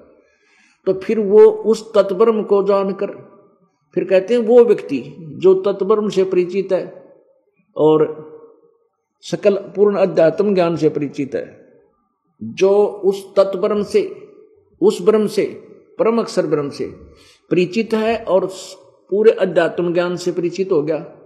तो 0.87 0.93
फिर 0.93 1.19
वो 1.19 1.41
उस 1.41 1.93
तत्वर्म 1.95 2.43
को 2.43 2.63
जानकर, 2.63 3.11
फिर 3.95 4.05
कहते 4.05 4.35
हैं 4.35 4.41
वो 4.41 4.65
व्यक्ति 4.65 5.03
जो 5.19 5.55
तत्वर्म 5.55 6.09
से 6.09 6.25
परिचित 6.25 6.73
है 6.73 7.15
और 7.77 8.31
सकल 9.23 9.57
पूर्ण 9.57 9.97
अध्यात्म 9.97 10.55
ज्ञान 10.55 10.77
से 10.77 10.89
परिचित 10.89 11.35
है। 11.35 11.69
जो 12.43 12.85
उस 12.87 13.35
तत्वर्म 13.37 13.83
से, 13.83 14.29
उस 14.81 15.03
ब्रह्म 15.03 15.27
से, 15.27 15.45
परम 15.99 16.19
अक्षर 16.19 16.47
ब्रह्म 16.47 16.71
से 16.71 16.85
परिचित 17.51 17.95
है 17.95 18.25
और 18.25 18.47
पूरे 19.11 19.31
अध्यात्म 19.31 19.93
ज्ञान 19.93 20.17
से 20.17 20.33
परिचित 20.33 20.73
हो 20.73 20.83
गया 20.83 21.17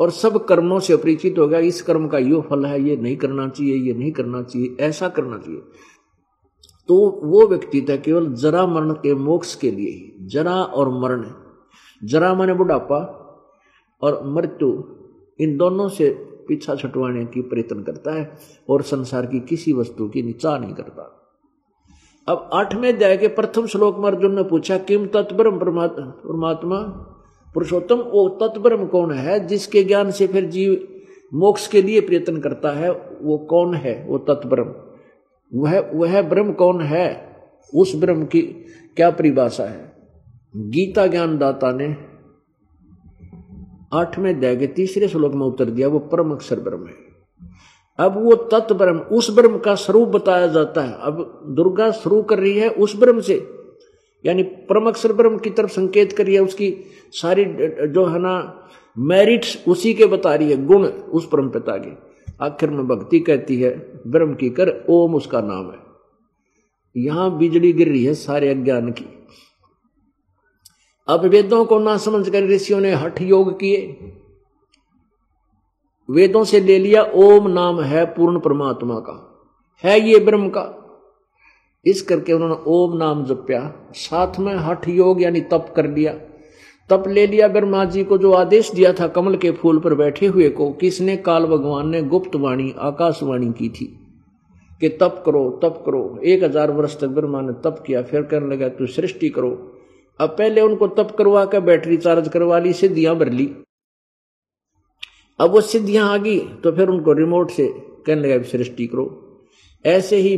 और 0.00 0.10
सब 0.10 0.44
कर्मों 0.44 0.80
से 0.80 0.92
अपरिचित 0.92 1.38
हो 1.38 1.48
गया, 1.48 1.58
इस 1.58 1.82
कर्म 1.82 2.08
का 2.08 2.18
यो 2.18 2.40
फल 2.40 2.66
है, 2.66 2.82
ये 2.82 2.96
नहीं 2.96 3.16
करना 3.16 3.48
चाहिए, 3.48 3.76
ये 3.76 3.94
नहीं 3.94 4.12
करना 4.12 4.42
चाहिए, 4.42 4.76
ऐसा 4.80 5.08
करना 5.08 5.38
चाहिए। 5.38 5.60
तो 6.88 7.20
वो 7.24 7.46
व्यक्ति 7.46 7.80
था 7.82 7.96
केवल 7.96 8.32
जरा 8.34 8.66
मरण 8.66 8.92
के 8.92 9.14
मोक्ष 9.14 9.54
के 9.54 9.70
लिए 9.70 9.90
ही, 9.90 10.16
जरा 10.20 10.62
और 10.62 10.88
मरण 11.02 11.30
जरा 12.04 12.34
माने 12.34 12.54
बुढ़ापा 12.54 12.98
और 14.02 14.20
मृत्यु, 14.24 14.84
इन 15.40 15.56
दोनों 15.56 15.88
से 15.88 16.25
पीछा 16.48 16.74
छुटवाने 16.74 17.24
की 17.24 17.40
प्रयत्न 17.42 17.82
करता 17.82 18.14
है 18.14 18.30
और 18.70 18.82
संसार 18.82 19.26
की 19.26 19.40
किसी 19.40 19.72
वस्तु 19.72 20.08
की 20.08 20.22
निचा 20.22 20.56
नहीं 20.58 20.74
करता। 20.74 21.12
अब 22.28 22.50
आठवें 22.52 22.92
अध्याय 22.92 23.16
के 23.16 23.28
प्रथम 23.28 23.66
श्लोक 23.66 23.98
में 23.98 24.04
अर्जुन 24.04 24.34
ने 24.34 24.42
पूछा, 24.42 24.78
किम 24.78 25.06
तत्परम 25.06 25.58
परमात्मा 25.58 26.78
पुरुषोत्तम 27.54 27.96
वो 27.96 28.28
तत्ब्रह्म 28.40 28.86
कौन 28.86 29.12
है 29.12 29.38
जिसके 29.46 29.82
ज्ञान 29.84 30.10
से 30.10 30.26
फिर 30.26 30.44
जीव 30.46 30.72
मोक्ष 31.34 31.66
के 31.68 31.82
लिए 31.82 32.00
प्रयत्न 32.00 32.40
करता 32.40 32.70
है? 32.70 32.90
वो 32.90 33.38
कौन 33.50 33.74
है? 33.74 34.04
वो 34.08 34.18
तत्ब्रह्म 34.18 34.74
वह 35.52 35.78
वह 35.94 36.20
ब्रह्म 36.22 36.52
कौन 36.52 36.80
है? 36.80 37.36
उस 37.74 37.94
ब्रह्म 37.96 38.24
की 38.24 38.42
क्या 38.96 39.10
परिभाषा 39.10 39.64
है? 39.64 39.92
गीता 40.56 41.06
ज्ञानदाता 41.06 41.70
ने 41.72 41.96
आठवें 43.92 44.34
अध्याय 44.34 44.56
के 44.56 44.66
तीसरे 44.66 45.08
श्लोक 45.08 45.32
में 45.32 45.46
उत्तर 45.46 45.64
दिया, 45.64 45.88
वो 45.88 45.98
परम 45.98 46.30
अक्षर 46.32 46.60
ब्रह्म 46.60 46.86
है। 46.86 46.94
अब 47.98 48.24
वो 48.24 48.34
तत्व 48.34 48.74
ब्रह्म, 48.74 48.98
उस 48.98 49.30
ब्रह्म 49.30 49.58
का 49.58 49.74
स्वरूप 49.74 50.08
बताया 50.08 50.46
जाता 50.46 50.82
है। 50.82 50.96
अब 51.00 51.44
दुर्गा 51.48 51.90
शुरू 51.90 52.22
कर 52.22 52.38
रही 52.38 52.58
है 52.58 52.68
उस 52.68 52.96
ब्रह्म 52.96 53.20
से। 53.20 53.48
यानी 54.26 54.42
परम 54.42 54.86
अक्षर 54.86 55.12
ब्रह्म 55.12 55.38
की 55.38 55.50
तरफ़ 55.50 55.70
संकेत 55.70 56.12
करिए 56.12 56.38
उसकी 56.38 56.74
सारी 57.12 57.44
जो 57.88 58.06
है 58.06 58.18
ना 58.18 58.62
मेरिट्स 58.98 59.64
उसी 59.68 59.94
के 59.94 60.06
बता 60.06 60.34
रही 60.34 60.50
है, 60.50 60.66
गुण 60.66 60.86
उस 60.86 61.28
परम 61.28 61.48
पिता 61.48 61.76
के 61.76 61.90
आखिर 62.44 62.70
में 62.70 62.86
भक्ति 62.88 63.20
कहती 63.20 63.60
है, 63.60 64.00
ब्रह्म 64.06 64.34
की 64.34 64.50
कर, 64.50 64.84
ओम 64.88 65.14
उसका 65.14 65.40
नाम 65.40 65.70
है। 65.70 65.78
यहाँ 66.96 67.38
बिजली 67.38 67.72
गिर 67.72 67.88
रही 67.88 68.04
है 68.04 68.14
सारे 68.14 68.48
अज्ञान 68.48 68.90
की। 68.90 69.15
अब 71.08 71.24
वेदों 71.24 71.64
को 71.64 71.78
ना 71.78 71.96
समझ 71.96 72.28
कर 72.28 72.46
ऋषियों 72.46 72.80
ने 72.80 72.92
हठ 72.94 73.20
योग 73.22 73.52
किए। 73.60 73.80
वेदों 76.08 76.44
से 76.44 76.60
ले 76.60 76.78
लिया, 76.78 77.02
ओम 77.02 77.48
नाम 77.50 77.80
है 77.82 78.04
पूर्ण 78.06 78.40
परमात्मा 78.40 78.98
का। 79.00 79.22
है 79.84 80.00
ये 80.00 80.18
ब्रह्म 80.20 80.48
का। 80.48 80.72
इस 81.86 82.02
करके 82.02 82.32
उन्होंने 82.32 82.56
ओम 82.66 82.96
नाम 82.96 83.24
जप्या। 83.24 83.60
साथ 83.94 84.38
में 84.38 84.54
हठ 84.56 84.88
योग 84.88 85.22
यानी 85.22 85.40
तप 85.42 85.72
कर 85.76 85.88
लिया। 85.90 86.12
तप 86.90 87.04
ले 87.08 87.26
लिया, 87.26 87.48
ब्रह्मा 87.48 87.84
जी 87.84 88.04
को 88.04 88.18
जो 88.18 88.32
आदेश 88.32 88.70
दिया 88.72 88.92
था 88.92 89.06
कमल 89.08 89.36
के 89.36 89.50
फूल 89.52 89.78
पर 89.78 89.94
बैठे 89.94 90.26
हुए 90.26 90.48
को 90.50 90.70
किसने 90.72 91.16
काल 91.18 91.46
भगवान 91.46 91.88
ने 91.88 92.02
गुप्त 92.04 92.36
वाणी 92.36 92.74
आकाशवाणी 92.80 93.52
की 93.52 93.68
थी, 93.68 93.86
कि 94.80 94.88
तप 94.90 95.22
करो 95.26 95.48
तप 95.62 95.82
करो। 95.86 96.18
एक 96.24 96.42
हज़ार 96.44 96.70
वर्ष 96.70 96.98
तक 97.00 97.08
ब्रह्मा 97.08 97.40
ने 97.40 97.52
तप 97.64 97.82
किया, 97.86 98.02
फिर 98.02 98.22
कहने 98.22 98.54
लगा, 98.54 98.68
तू 98.68 98.86
सृष्टि 98.88 99.28
करो। 99.28 99.50
अब 100.20 100.28
पहले 100.30 100.60
उनको 100.60 100.86
तप 100.88 101.14
करवा 101.18 101.44
कर 101.44 101.60
बैटरी 101.60 101.96
चार्ज 101.96 102.28
करवा 102.28 102.58
ली, 102.58 102.72
सिद्धियाँ 102.72 103.16
भर 103.16 103.30
ली। 103.30 103.46
अब 105.40 105.50
वो 105.50 105.60
सिद्धियाँ 105.62 106.08
आ 106.08 106.16
गई 106.16 106.38
तो 106.38 106.72
फिर 106.72 106.88
उनको 106.88 107.12
रिमोट 107.12 107.50
से 107.50 107.66
कहने 108.06 108.28
लगा, 108.28 108.42
सृष्टि 108.42 108.86
करो। 108.86 109.04
ऐसे 109.84 110.16
ही 110.16 110.36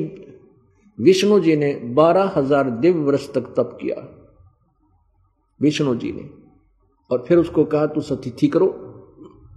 विष्णु 0.99 1.39
जी 1.41 1.57
ने 1.57 1.73
बारह 1.95 2.33
हज़ार 2.37 2.71
दिव्य 2.71 3.01
वर्ष 3.01 3.29
तक 3.35 3.55
तप 3.57 3.79
किया। 3.83 3.97
विष्णु 5.61 5.95
जी 5.95 6.13
ने। 6.13 6.29
और 7.11 7.25
फिर 7.29 7.39
उसको 7.39 7.65
कहा, 7.65 7.87
तू 7.87 8.01
सतिथि 8.01 8.49
करो। 8.49 8.67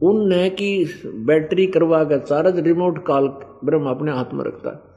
उनने 0.03 0.49
की 0.49 0.85
बैटरी 1.25 1.67
करवा 1.67 2.03
कर 2.03 2.19
चार्ज 2.19 2.59
रिमोट 2.59 3.05
काल 3.05 3.27
ब्रह्म 3.63 3.89
अपने 3.89 4.11
हाथ 4.11 4.33
में 4.33 4.43
रखता। 4.45 4.69
है 4.69 4.90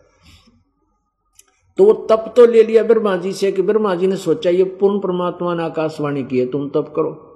तो 1.77 1.85
वो 1.85 1.93
तप 1.93 2.35
तो 2.37 2.47
ले 2.47 2.63
लिया 2.63 2.83
ब्रह्मा 2.83 3.17
जी 3.17 3.33
से 3.33 3.53
कि 3.53 3.63
ब्रह्मा 3.63 3.95
जी 3.95 4.07
ने 4.07 4.17
सोचा, 4.17 4.51
ये 4.51 4.65
पूर्ण 4.65 4.99
परमात्मा 4.99 5.55
ने 5.55 5.63
आकाशवाणी 5.63 6.25
की 6.25 6.39
है, 6.39 6.47
तुम 6.47 6.69
तप 6.69 6.93
करो। 6.97 7.31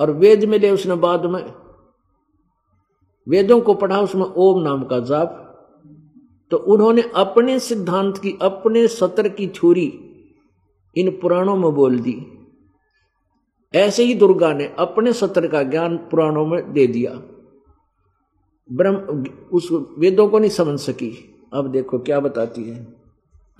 और 0.00 0.10
वेद 0.10 0.44
में 0.44 0.58
ले 0.58 0.70
उसने 0.70 0.94
बाद 0.94 1.26
में। 1.26 1.54
वेदों 3.28 3.60
को 3.60 3.74
पढ़ा 3.74 4.00
उसमें 4.00 4.26
ओम 4.36 4.62
नाम 4.62 4.84
का 4.84 4.98
जाप। 4.98 5.44
तो 6.50 6.56
उन्होंने 6.56 7.02
अपने 7.14 7.58
सिद्धांत 7.58 8.18
की, 8.18 8.38
अपने 8.42 8.88
सत्र 8.88 9.28
की 9.28 9.46
छुरी 9.46 10.00
इन 10.96 11.10
पुराणों 11.10 11.56
में 11.56 11.74
बोल 11.74 11.98
दी। 11.98 12.26
ऐसे 13.74 14.04
ही 14.04 14.14
दुर्गा 14.14 14.52
ने 14.52 14.74
अपने 14.78 15.12
सत्र 15.12 15.48
का 15.48 15.62
ज्ञान 15.62 15.96
पुराणों 15.96 16.46
में 16.46 16.72
दे 16.72 16.86
दिया। 16.86 17.22
ब्रह्म, 18.72 19.24
उस 19.52 19.68
वेदों 19.98 20.28
को 20.28 20.38
नहीं 20.38 20.50
समझ 20.50 20.80
सकी। 20.80 21.40
अब 21.52 21.66
देखो 21.66 21.98
क्या 21.98 22.20
बताती 22.20 22.64
है। 22.64 23.07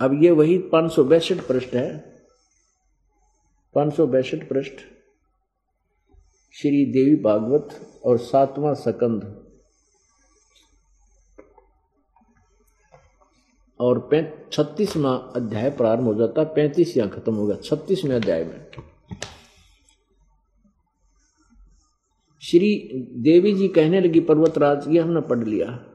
अब 0.01 0.23
ये 0.23 0.31
वही 0.31 0.57
पाँच 0.57 0.91
सौ 0.91 1.03
बैसठ 1.03 1.35
पृष्ठ 1.35 1.73
है। 1.73 1.97
पाँच 3.75 3.95
सौ 3.95 4.07
बैसठ 4.07 4.49
पृष्ठ। 4.49 4.73
श्री 6.53 6.85
देवी 6.85 7.15
भागवत 7.15 7.99
और 8.05 8.17
सातवां 8.17 8.75
सकंद। 8.75 9.49
और 13.79 14.09
छत्तीसवा 14.53 15.11
अध्याय 15.35 15.69
प्रारंभ 15.69 16.05
हो 16.05 16.13
जाता 16.15 16.41
है। 16.41 16.47
पैंतीस 16.55 16.97
यहाँ 16.97 17.09
खत्म 17.09 17.35
हो 17.35 17.47
गया। 17.47 17.55
छत्तीसवें 17.55 18.15
अध्याय 18.15 18.43
में। 18.43 18.65
श्री 22.39 22.91
देवी 23.15 23.53
जी 23.53 23.67
कहने 23.67 24.01
लगी, 24.01 24.19
पर्वतराज, 24.19 24.87
ये 24.87 24.99
हमने 24.99 25.21
पढ़ 25.21 25.43
लिया। 25.43 25.88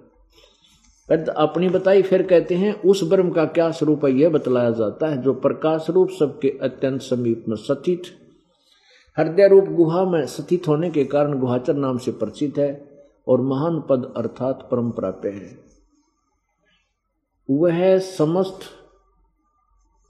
अपनी 1.09 1.69
बताई 1.69 2.03
फिर 2.03 2.23
कहते 2.23 2.55
हैं, 2.55 2.73
उस 2.83 3.03
ब्रह्म 3.09 3.31
का 3.31 3.45
क्या 3.47 3.71
स्वरूप 3.71 4.05
है, 4.05 4.13
यह 4.13 4.29
बतलाया 4.29 4.71
जाता 4.71 5.07
है, 5.07 5.21
जो 5.23 5.33
प्रकाश 5.35 5.87
रूप 5.91 6.11
सबके 6.11 6.49
अत्यंत 6.63 7.01
समीप 7.01 7.45
में 7.49 7.57
सचित 7.57 8.03
हृदय 9.17 9.49
रूप 9.49 9.65
गुहा 9.71 10.05
में 10.05 10.25
स्थित 10.27 10.69
होने 10.69 10.91
के 10.91 11.05
कारण 11.05 11.39
गुहाचर 11.39 11.75
नाम 11.75 11.99
से 11.99 12.13
परिचित 12.13 12.59
है 12.59 12.71
और 13.29 13.41
महान 13.41 13.81
पद 13.81 14.13
अर्थात 14.17 14.69
परम 14.71 14.91
प्राप्य 14.91 15.29
है। 15.29 15.59
वह 17.49 17.99
समस्त 17.99 18.61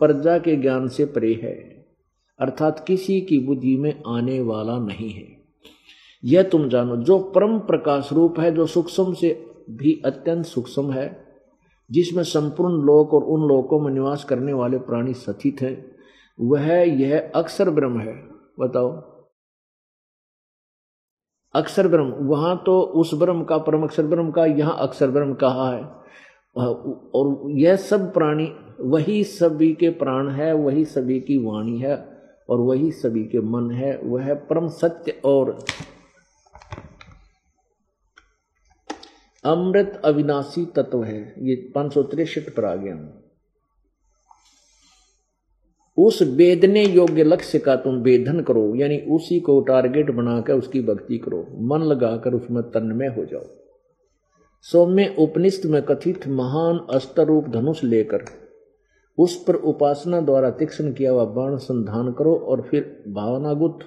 प्रजा 0.01 0.39
के 0.39 0.57
ज्ञान 0.57 0.89
से 0.89 1.05
परे 1.07 1.33
है, 1.35 1.55
अर्थात 2.39 2.85
किसी 2.87 3.21
की 3.21 3.39
बुद्धि 3.39 3.77
में 3.77 4.03
आने 4.07 4.41
वाला 4.41 4.79
नहीं 4.79 5.11
है। 5.11 5.27
यह 6.25 6.43
तुम 6.43 6.69
जानो, 6.69 6.97
जो 6.97 7.19
परम 7.19 7.59
प्रकाश 7.59 8.13
रूप 8.13 8.41
है, 8.41 8.55
जो 8.55 8.67
सूक्ष्म 8.67 9.15
से 9.15 9.33
भी 9.71 10.03
अत्यंत 10.05 10.45
सूक्ष्म 10.45 10.93
है, 10.93 11.25
जिसमें 11.91 12.23
संपूर्ण 12.23 12.75
लोक 12.75 13.15
और 13.15 13.25
उन 13.25 13.49
लोकों 13.49 13.81
में 13.81 13.93
निवास 13.93 14.25
करने 14.25 14.53
वाले 14.53 14.79
प्राणी 14.79 15.15
स्थित 15.15 15.57
हैं। 15.61 15.97
वह 16.41 16.73
यह 16.73 17.33
अक्षर 17.35 17.71
ब्रह्म 17.71 18.01
है। 18.01 18.29
बताओ। 18.61 19.15
अक्षर 21.55 21.89
ब्रह्म। 21.89 22.11
वहाँ 22.11 22.63
तो 22.67 22.81
उस 22.81 23.15
ब्रह्म 23.15 23.45
का 23.45 23.59
परम 23.59 23.83
अक्षर 23.83 24.03
ब्रह्म 24.03 24.31
का, 24.31 24.47
यहाँ 24.47 24.77
अक्षर 24.79 25.11
ब्रह्म 25.11 25.35
कहा 25.35 25.73
है। 25.73 26.05
और 27.15 27.51
यह 27.51 27.77
सब 27.77 28.15
प्राणी, 28.15 28.53
वही 28.81 29.25
सभी 29.25 29.75
के 29.75 29.89
प्राण 29.89 30.29
है, 30.29 30.55
वही 30.55 30.85
सभी 30.85 31.21
की 31.21 31.45
वाणी 31.45 31.79
है, 31.79 32.09
और 32.51 32.61
वही 32.61 32.91
सभी 32.91 33.25
के 33.25 33.41
मन 33.41 33.71
है। 33.71 34.01
वह 34.05 34.35
परम 34.35 34.69
सत्य 34.69 35.21
और 35.25 35.65
अमृत 39.45 40.01
अविनाशी 40.05 40.65
तत्व 40.67 41.03
है। 41.05 41.21
ये 41.39 41.55
पाँच 41.75 41.93
सौ 41.95 42.03
तिरसठ 42.05 42.55
पर 42.57 42.65
आ 42.65 42.75
गया 42.77 42.97
उस 45.99 46.21
वेदने 46.23 46.85
योग्य 46.85 47.25
लक्ष्य 47.25 47.59
का 47.59 47.75
तुम 47.77 47.97
वेदन 47.97 48.41
करो, 48.41 48.75
यानी 48.75 48.99
उसी 49.11 49.39
को 49.41 49.61
टारगेट 49.61 50.11
बनाकर 50.11 50.55
उसकी 50.55 50.81
भक्ति 50.83 51.19
करो। 51.19 51.47
मन 51.65 51.83
लगाकर 51.83 52.35
उसमें 52.35 52.63
तन्मय 52.71 53.09
हो 53.09 53.25
जाओ। 53.25 53.45
सौम्य 54.65 55.15
उपनिष्ठ 55.19 55.67
में 55.67 55.83
कथित 55.83 56.27
महान 56.29 56.79
अस्त्र 56.91 57.25
रूप 57.25 57.49
धनुष 57.49 57.83
लेकर 57.85 58.25
उस 59.19 59.37
पर 59.45 59.55
उपासना 59.65 60.21
द्वारा 60.21 60.51
तीक्ष्ण 60.51 60.93
किया 60.93 61.11
हुआ 61.13 61.25
बाण 61.25 61.57
संधान 61.57 62.13
करो 62.13 62.35
और 62.37 62.63
फिर 62.63 62.83
भावनागुत 63.09 63.85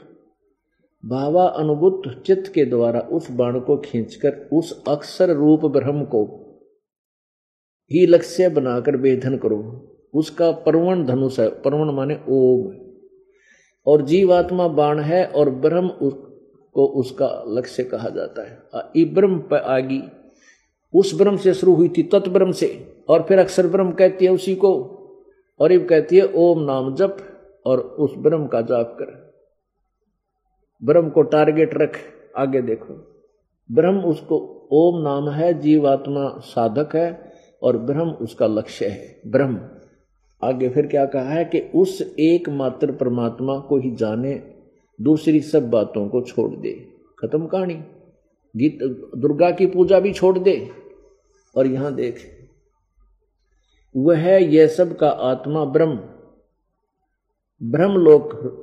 भावा 1.05 1.45
अनुगुत 1.45 2.23
चित्त 2.25 2.51
के 2.53 2.65
द्वारा 2.65 2.99
उस 2.99 3.31
बाण 3.31 3.59
को 3.59 3.77
खींचकर 3.77 4.49
उस 4.53 4.83
अक्षर 4.87 5.29
रूप 5.29 5.65
ब्रह्म 5.65 6.03
को 6.03 6.43
ही 7.91 8.05
लक्ष्य 8.05 8.49
बनाकर 8.49 8.95
वेधन 8.95 9.37
करो। 9.37 9.87
उसका 10.13 10.51
परवण 10.51 11.05
धनुष 11.05 11.39
है। 11.39 11.49
परवण 11.49 11.91
माने 11.91 12.19
ओम 12.29 12.75
और 13.87 14.01
जीवात्मा 14.01 14.67
बाण 14.67 14.99
है 14.99 15.25
और 15.25 15.49
ब्रह्म 15.49 15.87
को 16.73 16.85
उसका 16.85 17.43
लक्ष्य 17.47 17.83
कहा 17.83 18.09
जाता 18.09 18.41
है। 18.41 19.05
ब्रह्म 19.13 19.39
पर 19.39 19.57
आगी। 19.57 20.01
उस 20.93 21.17
ब्रह्म 21.17 21.37
से 21.37 21.53
शुरू 21.53 21.73
हुई 21.73 21.89
थी 21.89 22.03
तत्ब्रह्म 22.03 22.51
से। 22.51 22.97
और 23.09 23.23
फिर 23.23 23.39
अक्षर 23.39 23.67
ब्रह्म 23.67 23.91
कहती 23.91 24.25
है 24.25 24.31
उसी 24.31 24.55
को। 24.55 24.73
और 25.59 25.71
इब 25.71 25.87
कहती 25.89 26.17
है 26.17 26.33
ओम 26.35 26.59
नाम 26.59 26.95
जप 26.95 27.17
और 27.65 27.79
उस 27.79 28.13
ब्रह्म 28.17 28.47
का 28.47 28.61
जाप 28.61 28.97
कर। 29.01 29.26
ब्रह्म 30.83 31.09
को 31.09 31.21
टारगेट 31.21 31.69
रख, 31.73 31.99
आगे 32.37 32.61
देखो। 32.61 33.23
ब्रह्म 33.71 33.99
उसको 33.99 34.67
ओम 34.71 35.03
नाम 35.03 35.29
है, 35.29 35.59
जीवात्मा 35.59 36.39
साधक 36.39 36.95
है, 36.95 37.31
और 37.63 37.77
ब्रह्म 37.77 38.09
उसका 38.09 38.47
लक्ष्य 38.47 38.87
है। 38.87 39.21
ब्रह्म। 39.27 39.59
आगे 40.43 40.69
फिर 40.69 40.87
क्या 40.87 41.05
कहा 41.05 41.29
है 41.29 41.45
कि 41.45 41.59
उस 41.75 42.15
एकमात्र 42.19 42.91
परमात्मा 42.91 43.59
को 43.59 43.77
ही 43.77 43.95
जाने, 43.95 44.53
दूसरी 45.01 45.39
सब 45.39 45.69
बातों 45.69 46.09
को 46.09 46.21
छोड़ 46.21 46.55
दे। 46.55 46.71
खत्म 47.19 47.45
कहानी। 47.45 47.73
गीत, 48.55 48.79
दुर्गा 49.17 49.51
की 49.51 49.65
पूजा 49.65 49.99
भी 49.99 50.13
छोड़ 50.13 50.39
दे। 50.39 50.69
और 51.57 51.67
यहाँ 51.67 51.95
देख, 51.95 52.17
वह 53.97 54.27
यह 54.27 54.67
सब 54.67 54.97
का 54.97 55.09
आत्मा 55.09 55.65
ब्रह्म। 55.65 55.99
ब्रह्मलोक 57.63 58.53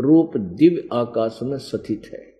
रूप 0.00 0.36
दिव्य 0.36 0.88
आकाश 0.92 1.38
में 1.42 1.58
स्थित 1.58 2.02
है। 2.12 2.30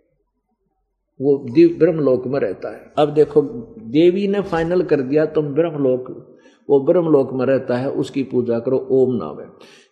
वो 1.22 1.46
दिव्य 1.54 1.74
ब्रह्मलोक 1.74 2.26
में 2.26 2.40
रहता 2.40 2.68
है। 2.68 2.92
अब 2.98 3.08
देखो, 3.08 3.42
देवी 3.78 4.28
ने 4.28 4.40
फाइनल 4.40 4.82
कर 4.82 5.00
दिया, 5.00 5.26
तुम 5.26 5.46
ब्रह्मलोक, 5.46 6.36
वो 6.70 6.80
ब्रह्मलोक 6.80 7.32
में 7.32 7.46
रहता 7.46 7.76
है, 7.76 7.90
उसकी 7.90 8.22
पूजा 8.22 8.58
करो, 8.58 8.88
ओम 8.90 9.14
नाम 9.14 9.40
है। 9.40 9.46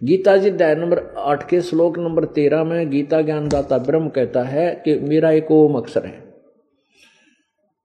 गीता 0.04 0.36
जी 0.36 0.50
नंबर 0.50 1.14
आठ 1.18 1.48
के 1.48 1.60
श्लोक 1.60 1.98
नंबर 1.98 2.24
तेरह 2.24 2.64
में 2.64 2.90
गीता 2.90 3.22
ज्ञानदाता 3.22 3.78
ब्रह्म 3.78 4.08
कहता 4.08 4.42
है 4.42 4.82
कि 4.84 4.98
मेरा 4.98 5.30
एक 5.30 5.50
ओम 5.50 5.74
अक्षर 5.74 6.06
है। 6.06 6.34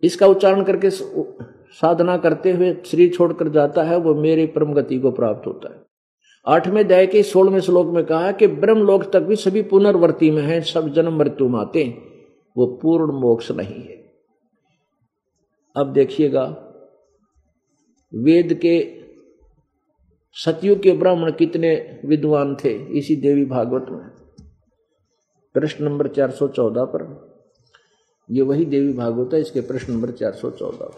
इसका 0.03 0.27
उच्चारण 0.27 0.63
करके 0.63 0.89
साधना 0.89 2.17
करते 2.17 2.51
हुए 2.51 2.77
शरीर 2.85 3.13
छोड़कर 3.13 3.49
जाता 3.49 3.83
है, 3.83 3.97
वो 3.97 4.15
मेरे 4.15 4.45
परम 4.45 4.73
गति 4.73 4.99
को 4.99 5.11
प्राप्त 5.11 5.47
होता 5.47 5.73
है। 5.73 5.82
आठवें 6.47 6.83
अध्याय 6.83 7.07
के 7.07 7.23
सोलहवें 7.23 7.59
श्लोक 7.59 7.87
में 7.87 8.05
कहा 8.05 8.31
कि 8.31 8.47
ब्रह्म 8.47 8.79
लोक 8.79 9.03
तक 9.11 9.19
भी 9.19 9.35
सभी 9.35 9.61
पुनर्वर्ती 9.61 10.31
में 10.31 10.41
है, 10.41 10.61
सब 10.61 10.89
जन्म 10.89 11.17
मृत्यु 11.17 11.47
माते 11.47 11.83
वो 12.57 12.65
पूर्ण 12.65 13.13
मोक्ष 13.13 13.51
नहीं 13.51 13.83
है। 13.83 14.13
अब 15.75 15.93
देखिएगा, 15.93 16.43
वेद 18.13 18.53
के 18.53 19.01
सतयुग 20.33 20.81
के 20.81 20.91
ब्राह्मण 20.91 21.31
कितने 21.31 21.99
विद्वान 22.05 22.55
थे, 22.55 22.73
इसी 22.97 23.15
देवी 23.15 23.45
भागवत 23.45 23.85
में। 23.89 24.09
प्रश्न 25.53 25.85
नंबर 25.85 26.07
414 26.07 26.85
पर। 26.85 27.33
ये 28.31 28.41
वही 28.41 28.65
देवी 28.65 28.93
भागवत 28.93 29.33
है, 29.33 29.41
इसके 29.41 29.61
प्रश्न 29.61 29.93
नंबर 29.93 30.11
चार 30.11 30.31
सौ 30.31 30.51
चौदह 30.51 30.91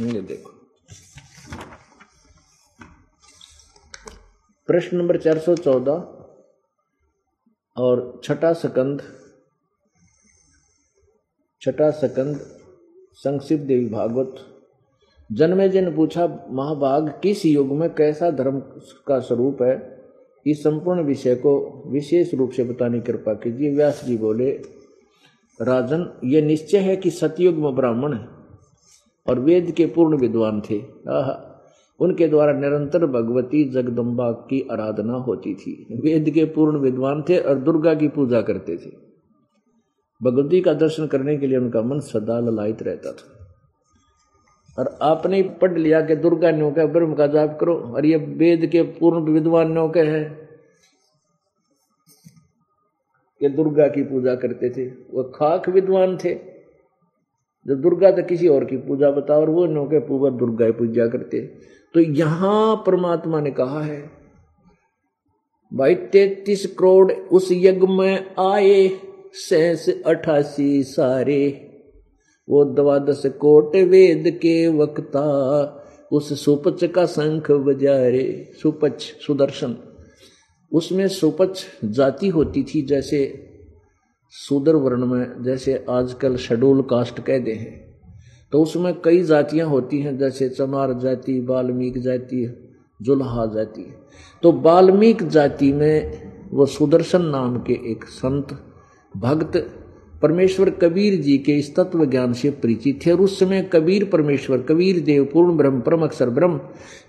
ये 0.00 0.20
देखो। 0.20 0.50
प्रश्न 4.66 4.96
नंबर 4.96 5.16
चार 5.16 5.38
सौ 5.38 5.54
चौदह 5.56 5.92
और 7.76 8.20
छठा 8.24 8.52
सकंद 8.52 9.02
छठा 11.62 11.90
सकंद, 11.90 12.36
संक्षिप्त 13.12 13.64
देवी 13.64 13.86
भागवत। 13.86 14.34
जन्मे 15.32 15.68
जन 15.68 15.96
पूछा, 15.96 16.26
महाभाग, 16.50 17.20
किस 17.22 17.46
युग 17.46 17.66
में 17.66 17.94
कैसा 17.94 18.30
धर्म 18.30 18.60
का 19.06 19.20
स्वरूप 19.20 19.62
है? 19.62 20.04
इस 20.46 20.62
संपूर्ण 20.62 21.02
विषय 21.02 21.34
को 21.34 21.82
विशेष 21.86 22.34
रूप 22.34 22.50
से 22.50 22.64
बताने 22.64 23.00
की 23.00 23.12
कृपा 23.12 23.34
कीजिए। 23.34 23.74
व्यास 23.74 24.04
जी 24.04 24.16
बोले, 24.16 24.50
राजन, 25.62 26.20
ये 26.24 26.42
निश्चय 26.42 26.78
है 26.78 26.96
कि 26.96 27.10
सतयुग 27.10 27.54
में 27.54 27.74
ब्राह्मण 27.74 28.14
है। 28.14 28.33
और 29.26 29.38
वेद 29.38 29.70
के 29.70 29.86
पूर्ण 29.86 30.18
विद्वान 30.18 30.60
थे। 30.60 30.78
आह, 31.08 31.54
उनके 32.00 32.28
द्वारा 32.28 32.52
निरंतर 32.52 33.06
भगवती 33.06 33.64
जगदम्बा 33.64 34.32
की 34.32 34.68
आराधना 34.72 35.12
होती 35.12 35.54
थी। 35.54 35.86
वेद 36.04 36.30
के 36.30 36.44
पूर्ण 36.44 36.78
विद्वान 36.78 37.22
थे 37.22 37.38
और 37.38 37.54
दुर्गा 37.54 37.94
की 37.94 38.08
पूजा 38.08 38.42
करते 38.42 38.76
थे। 38.76 38.90
भगवती 40.22 40.60
का 40.60 40.72
दर्शन 40.72 41.06
करने 41.06 41.36
के 41.36 41.46
लिए 41.46 41.58
उनका 41.58 41.82
मन 41.82 42.00
सदा 42.00 42.40
ललायित 42.40 42.82
रहता 42.82 43.12
था। 43.12 43.38
और 44.78 44.98
आपने 45.02 45.42
पढ़ 45.42 45.78
लिया 45.78 46.00
कि 46.00 46.16
दुर्गा 46.16 46.50
न्यो 46.50 46.70
के 46.70 46.86
ब्रह्म 46.86 47.14
का 47.14 47.26
जाप 47.26 47.58
करो 47.60 47.74
और 47.74 48.06
ये 48.06 48.16
वेद 48.16 48.66
के 48.66 48.82
पूर्ण 48.82 49.32
विद्वान 49.32 49.72
न्यो 49.72 49.88
के 49.88 50.00
हैं। 50.00 50.48
ये 53.42 53.48
दुर्गा 53.48 53.88
की 53.88 54.02
पूजा 54.02 54.34
करते 54.34 54.70
थे। 54.70 54.88
वो 54.88 55.24
खाक 55.24 55.68
विद्वान 55.68 56.16
थे। 56.16 56.53
जब 57.66 57.80
दुर्गा 57.80 58.10
तो 58.10 58.22
किसी 58.22 58.48
और 58.48 58.64
की 58.64 58.76
पूजा 58.78 59.10
बताओ, 59.10 59.40
और 59.40 59.50
वो 59.50 59.66
नो 59.66 59.84
के 59.84 59.98
पूर्व 60.00 60.30
दुर्गा 60.38 60.70
पूजा 60.78 61.06
करते 61.06 61.40
तो 61.94 62.00
यहाँ 62.00 62.82
परमात्मा 62.86 63.40
ने 63.40 63.50
कहा 63.50 63.80
है, 63.82 64.00
भाई 65.72 65.94
तैतीस 65.94 66.66
करोड़ 66.78 67.12
उस 67.12 67.48
यज्ञ 67.52 67.86
में 67.88 68.34
आए, 68.40 68.88
सैस 69.38 69.88
अठासी 70.06 70.82
सारे, 70.84 71.70
वो 72.48 72.64
द्वादश 72.66 73.22
कोट 73.40 73.76
वेद 73.86 74.30
के 74.42 74.66
वक्ता, 74.74 75.22
उस 76.12 76.44
सुपच 76.44 76.84
का 76.84 77.06
शंख 77.06 77.50
बजारे, 77.50 78.52
सुपच 78.62 79.02
सुदर्शन। 79.26 79.76
उसमें 80.72 81.06
सुपच 81.08 81.64
जाति 81.84 82.28
होती 82.28 82.62
थी 82.64 82.82
जैसे 82.86 83.24
सुदर 84.34 84.76
वर्ण 84.76 85.06
में 85.06 85.42
जैसे 85.42 85.84
आजकल 85.90 86.36
शेड्यूल 86.36 86.82
कास्ट 86.82 87.20
कहते 87.20 87.52
हैं। 87.52 87.98
तो 88.52 88.62
उसमें 88.62 88.94
कई 89.04 89.22
जातियाँ 89.22 89.68
होती 89.68 89.98
हैं, 89.98 90.18
जैसे 90.18 90.48
चमार 90.48 90.92
जाति 90.92 91.40
बाल्मीक 91.40 91.98
जाति, 91.98 92.70
जुल्हा 93.02 93.46
जाति। 93.46 93.94
तो 94.42 94.52
बाल्मीक 94.52 95.22
जाति 95.22 95.72
में 95.72 96.22
वो 96.50 96.66
सुदर्शन 96.66 97.22
नाम 97.22 97.58
के 97.58 97.72
एक 97.72 98.04
संत, 98.04 98.58
भक्त, 99.16 99.56
परमेश्वर 100.22 100.70
कबीर 100.70 101.20
जी 101.20 101.38
के 101.38 101.52
इस 101.52 101.76
तत्व 101.76 102.04
ज्ञान 102.04 102.32
से 102.32 102.50
परिचित 102.50 103.06
थे 103.06 103.12
और 103.12 103.20
उस 103.20 103.38
समय 103.40 103.62
कबीर 103.62 104.04
परमेश्वर, 104.04 104.58
कबीर 104.58 105.00
देव, 105.00 105.24
पूर्ण 105.24 105.56
ब्रह्म, 105.56 105.80
परम 105.80 106.02
अक्षर 106.02 106.30
ब्रह्म 106.30 106.60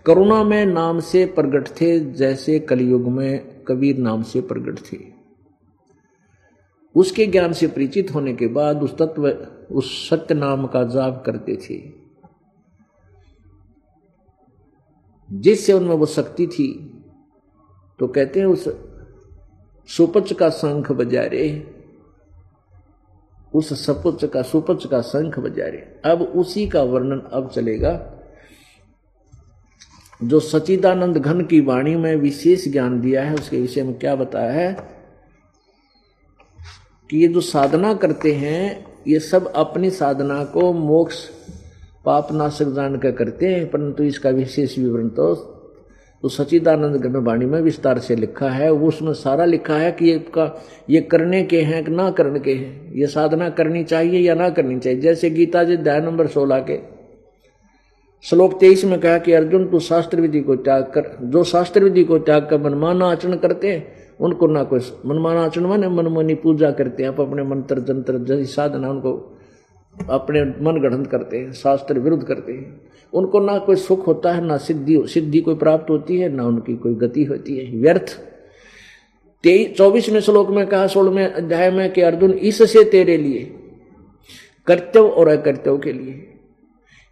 करुणा 0.06 0.44
में 0.44 0.66
नाम 0.66 1.00
से 1.00 1.26
प्रगट 1.26 1.68
थे, 1.82 2.00
जैसे 2.00 2.60
कलयुग 2.60 3.08
में 3.08 3.64
कबीर 3.68 3.98
नाम 3.98 4.24
से 4.24 4.42
प्रगट 4.42 4.80
थे। 4.80 5.15
उसके 6.96 7.28
ज्ञान 7.28 7.54
से 7.54 7.68
परिचित 7.68 8.14
होने 8.16 8.34
के 8.34 8.48
बाद 8.48 8.84
उस 8.84 8.98
तत्व, 8.98 9.28
उस 9.72 10.10
सत्य 10.10 10.34
नाम 10.34 10.68
का 10.68 10.84
जाप 10.84 11.24
करते 11.26 11.56
थे। 11.56 12.06
जिससे 15.32 15.74
उनमें 15.74 15.96
वो 15.96 16.06
शक्ति 16.06 16.48
थी 16.48 16.92
तो 18.00 18.08
कहते 18.08 18.40
हैं 18.40 18.48
उस 18.48 18.70
सुपच 19.88 20.34
का 20.34 20.50
शंख 20.50 20.92
बजा 20.92 21.24
रहे 21.24 21.62
उस 23.54 23.86
सपुच 23.86 24.26
का 24.26 24.42
सुपच 24.42 24.86
का 24.86 25.02
शंख 25.02 25.40
बजा 25.40 25.66
रहे 25.66 26.12
अब 26.12 26.22
उसी 26.22 26.68
का 26.68 26.84
वर्णन 26.84 27.20
अब 27.20 27.50
चलेगा। 27.50 28.12
जो 30.24 30.40
सचिदानंद 30.40 31.18
घन 31.18 31.46
की 31.46 31.60
वाणी 31.62 31.96
में 31.96 32.16
विशेष 32.16 32.68
ज्ञान 32.68 33.02
दिया 33.02 33.24
है, 33.24 33.34
उसके 33.34 33.62
विषय 33.62 33.84
में 33.84 34.00
क्या 34.00 34.16
बताया 34.16 34.52
है? 34.52 34.95
कि 37.10 37.18
ये 37.18 37.28
जो 37.28 37.42
साधना 37.42 37.94
करते 37.94 38.32
हैं, 38.32 38.86
ये 39.08 39.20
सब 39.20 39.52
अपनी 39.56 39.90
साधना 39.90 40.44
को 40.44 40.74
मोक्ष 40.74 41.16
पाप 42.06 42.34
नाशक 42.34 42.66
जान 42.66 42.98
कर 42.98 43.12
करते 43.12 43.46
हैं। 43.46 43.72
परंतु 43.72 44.04
इसका 44.04 44.30
विशेष 44.30 44.78
विवरण 44.80 45.10
तो 45.10 45.52
तो 46.24 46.30
सचिदानंद 46.30 46.96
गणवाणी 46.96 47.46
में 47.46 47.62
विस्तार 47.62 48.00
से 48.00 48.16
लिखा 48.16 48.50
है। 48.50 48.72
वो 48.72 48.88
उसमें 48.88 49.14
सारा 49.14 49.46
लिखा 49.46 49.76
है 49.76 49.92
कि 49.92 50.06
ये 50.06 50.20
का, 50.20 50.64
ये 50.90 51.02
करने 51.02 51.44
के 51.44 51.62
हैं 51.62 51.86
कि 51.86 51.92
ना 51.92 52.12
करने 52.12 52.40
के 52.40 52.54
हैं। 52.54 52.94
ये 52.94 53.08
साधना 53.08 53.50
करनी 53.50 53.84
चाहिए 53.84 54.20
या 54.20 54.36
ना 54.36 54.50
करनी 54.50 54.80
चाहिए? 54.80 55.00
जैसे 55.00 55.30
गीता 55.30 55.64
जी 55.64 55.74
अध्याय 55.74 56.02
नंबर 56.02 56.28
सोलह 56.28 56.60
के 56.60 56.80
श्लोक 58.24 58.60
तेईस 58.60 58.86
में 58.86 59.00
कहा 59.00 59.18
कि 59.18 59.34
अर्जुन, 59.34 59.68
तू 59.68 59.80
शास्त्र 59.80 60.22
विधि 60.22 60.42
को 60.42 60.56
त्याग 60.56 60.84
कर। 60.84 61.18
जो 61.22 61.44
शास्त्र 61.44 61.84
विधि 61.84 62.04
को 62.04 62.18
त्याग 62.20 62.48
कर 62.50 62.62
मनमाना 62.62 63.06
आचरण 63.06 63.36
करते 63.36 63.72
हैं 63.72 64.05
उनको 64.20 64.48
ना 64.48 64.64
कोई 64.64 64.80
मनमाना 65.06 65.44
आचरण 65.44 65.66
माने, 65.66 65.88
मनमोनी 65.90 66.36
पूजा 66.36 66.72
करते 66.72 67.04
हैं, 67.04 67.10
आप 67.10 67.20
अपने 67.22 67.44
मंत्र, 67.44 67.80
जंत्र, 67.80 68.18
जैसी 68.18 68.46
साधना 68.46 68.90
उनको 68.90 69.38
अपने 70.10 70.44
मन 70.44 70.80
गठन 70.82 71.04
करते 71.06 71.38
हैं, 71.38 71.52
शास्त्र 71.52 72.00
विरुद्ध 72.00 72.24
करते 72.24 72.54
हैं। 72.54 72.82
उनको 73.14 73.40
ना 73.40 73.58
कोई 73.58 73.76
सुख 73.76 74.08
होता 74.08 74.34
है, 74.34 74.44
ना 74.46 74.58
सिद्धि 74.58 75.02
सिद्धि 75.08 75.40
कोई 75.40 75.56
प्राप्त 75.56 75.90
होती 75.90 76.18
है, 76.18 76.30
ना 76.30 76.46
उनकी 76.46 76.76
कोई 76.76 76.94
गति 76.96 77.24
होती 77.24 77.58
है। 77.58 77.80
व्यर्थ। 77.80 78.20
तेईस 79.44 79.78
चौबीसवें 79.78 80.20
श्लोक 80.20 80.50
में 80.50 80.66
कहा, 80.68 80.88
सोलहवें 80.88 81.34
अध्याय 81.34 81.72
में 81.72 81.94
कि 81.94 82.02
अर्जुन 82.02 82.32
इससे 82.32 82.84
तेरे 82.84 83.18
लिए, 83.18 83.44
कर्तव्य 84.68 85.10
और 85.10 85.28
अकर्तव्य 85.28 85.80
के 85.84 85.94
लिए, 85.94 86.34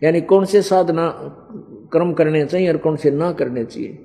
यानी 0.03 0.21
कौन 0.21 0.45
से 0.45 0.61
साधना, 0.61 1.09
कर्म 1.93 2.13
करने 2.13 2.45
चाहिए 2.45 2.71
और 2.71 2.77
कौन 2.77 2.95
से 2.95 3.11
ना 3.11 3.31
करने 3.31 3.65
चाहिए। 3.65 3.99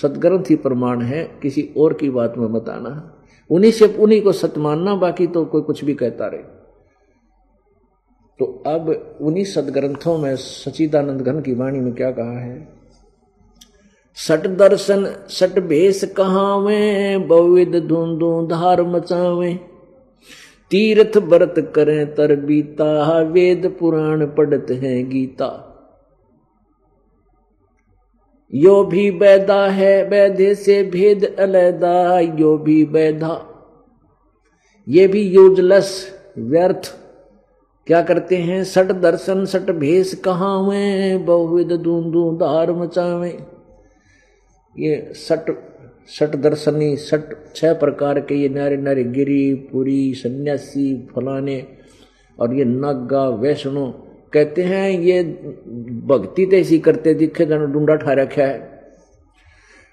सदग्रंथ 0.00 0.44
ही 0.50 0.56
प्रमाण 0.56 1.02
है, 1.02 1.38
किसी 1.42 1.70
और 1.76 1.92
की 1.92 2.10
बात 2.10 2.34
में 2.38 2.48
मत 2.48 2.68
आना। 2.68 3.18
उन्हीं 3.50 3.72
से, 3.72 3.86
उन्हीं 3.86 4.22
को 4.22 4.32
सत 4.32 4.54
मानना, 4.58 4.94
बाकी 4.94 5.26
तो 5.26 5.44
कोई 5.44 5.62
कुछ 5.62 5.84
भी 5.84 5.94
कहता 5.94 6.26
रहे। 6.26 6.42
तो 8.38 8.62
अब 8.66 9.16
उन्हीं 9.20 9.44
सदग्रंथों 9.44 10.18
में 10.18 10.36
सचिदानंद 10.36 11.20
घन 11.20 11.40
की 11.40 11.54
वाणी 11.54 11.80
में 11.80 11.92
क्या 11.92 12.10
कहा 12.10 12.40
है? 12.40 12.68
सट 14.14 14.46
दर्शन, 14.46 15.06
सट 15.28 15.60
भेष 15.60 16.04
कहावे 16.04 17.18
बहुविध 17.18 17.76
धुंधु 17.88 18.48
धार 18.50 18.82
मचावे। 18.82 19.54
तीर्थ 20.70 21.16
व्रत 21.16 21.72
करें, 21.74 22.14
तर 22.14 22.36
बीता 22.36 23.20
वेद 23.20 23.76
पुराण 23.80 24.26
पढ़त 24.26 24.66
हैं 24.70 25.10
गीता। 25.10 25.68
यो 28.52 28.82
भी 28.84 29.10
बैदा 29.10 29.66
है 29.66 30.02
वैधे 30.08 30.54
से 30.54 30.82
भेद 30.82 31.24
अलैदा, 31.38 32.18
यो 32.20 32.56
भी 32.58 32.84
बैधा 32.84 33.48
ये 34.86 35.06
भी 35.06 35.22
यूजलेस 35.22 35.90
व्यर्थ। 36.38 36.90
क्या 37.86 38.00
करते 38.02 38.36
हैं? 38.36 38.62
सट 38.64 38.92
दर्शन, 38.92 39.44
सट 39.44 39.70
भेष 39.70 40.14
कहाँ 40.14 40.58
हुए 40.64 41.16
बहुविध 41.18 41.72
दूंदू 41.72 42.30
धार 42.36 42.72
मचावे। 42.72 43.30
ये 44.76 45.12
सट 45.16 45.50
सट 46.08 46.34
दर्शनी, 46.36 46.96
सट 46.96 47.34
छह 47.56 47.72
प्रकार 47.74 48.20
के 48.20 48.34
ये 48.34 48.48
नारे 48.48 48.76
नारे 48.76 49.04
गिरी, 49.04 49.54
पुरी, 49.72 50.14
सन्यासी, 50.14 50.94
फलाने 51.14 51.64
और 52.38 52.54
ये 52.54 52.64
नागा, 52.64 53.28
वैष्णो 53.28 53.86
कहते 54.32 54.62
हैं, 54.62 54.90
ये 54.90 55.22
भक्ति 56.06 56.46
तो 56.46 56.56
ऐसी 56.56 56.78
करते 56.78 57.14
दिखे 57.14 57.46
जन 57.46 57.72
डूंडा 57.72 57.96
ठा 57.96 58.12
रखा 58.12 58.42
है। 58.42 58.70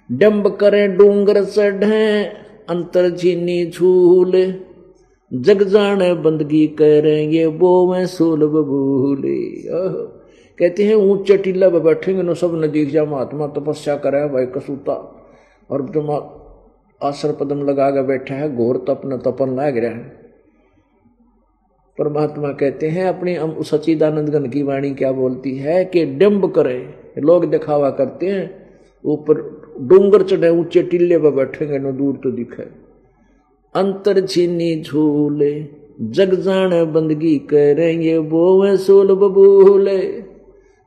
डम्ब 0.10 0.48
करें, 0.56 0.98
डूंगर 0.98 1.44
चढ़े 1.46 2.24
अंतर 2.70 3.10
झीनी 3.10 3.66
झूल। 3.66 4.32
जग 5.32 5.64
जाने 5.64 6.14
बंदगी 6.16 6.66
करेंगे 6.76 7.46
वो 7.46 7.72
मैं 7.92 8.06
सोल 8.08 8.46
बबूले 8.48 9.38
कहते 10.58 10.84
हैं, 10.84 10.96
ऊँचे 10.96 11.38
टीला 11.38 11.70
पे 11.70 11.80
बैठेंगे 11.80 12.22
ना 12.22 12.34
सब 12.34 12.56
न 12.56 12.70
दिख 12.72 12.90
जा, 12.90 13.04
महात्मा 13.06 13.48
तपस्या 13.50 13.96
करे, 13.96 14.28
भाई 14.30 14.46
कसूता। 14.56 14.94
और 15.70 15.82
जो 15.90 16.02
आसर 17.02 17.32
पदम 17.32 17.62
लगा 17.64 17.90
के 17.90 18.02
बैठा 18.04 18.36
है, 18.36 18.56
घोर 18.56 18.78
तपन 18.90 19.18
तपन 19.18 19.56
लाग 19.56 19.78
रहा 19.78 19.92
है। 19.92 20.19
परमात्मा 22.00 22.52
कहते 22.52 22.88
हैं, 22.88 23.06
अपनी 23.08 23.36
सचिदानंद 23.66 24.30
गण 24.30 24.48
की 24.50 24.64
वाणी 24.64 24.94
क्या 24.94 25.12
बोलती 25.12 25.56
है 25.58 25.84
कि 25.86 26.06
डिम्ब 26.16 26.52
करे। 26.52 26.78
लोग 27.20 27.46
दिखावा 27.52 27.90
करते 27.92 28.28
हैं, 28.28 28.50
ऊपर 29.06 29.42
डूंगर 29.82 30.24
चढ़े, 30.24 30.50
ऊँचे 30.50 30.82
टिल्ले 30.84 31.18
पर 31.18 31.32
बैठेंगे, 31.32 31.80
न 31.80 31.92
दूर 31.98 32.20
तो 32.24 32.32
दिखे। 32.32 32.64
अंतर 33.76 34.26
छीनी 34.26 34.82
झूले, 34.82 35.52
जग 36.02 36.34
जान 36.36 36.72
बंदगी 36.94 37.38
करेंगे 37.50 38.18
वो 38.18 38.76
सोल 38.78 39.14
बबूले 39.16 39.98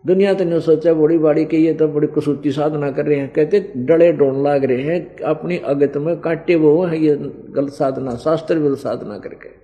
दुनिया 0.04 0.32
तो 0.34 0.44
नहीं 0.44 0.60
सोचा 0.60 0.92
बड़ी 0.94 1.18
बाड़ी 1.18 1.44
के 1.44 1.56
ये 1.56 1.72
तो 1.74 1.86
बड़ी 1.88 2.06
कसूती 2.06 2.52
साधना 2.52 2.90
कर 2.90 3.06
रहे 3.06 3.18
हैं। 3.18 3.32
कहते, 3.32 3.60
डले 3.76 4.12
डोन 4.12 4.42
लाग 4.44 4.64
रहे 4.64 4.82
हैं, 4.82 5.16
अपनी 5.24 5.56
अगत 5.56 5.96
में 5.96 6.16
काटे 6.20 6.54
वो 6.56 6.82
है, 6.84 6.98
ये 6.98 7.16
गलत 7.50 7.72
साधना, 7.72 8.16
शास्त्र 8.16 8.58
विल 8.58 8.74
साधना 8.76 9.18
करके। 9.18 9.61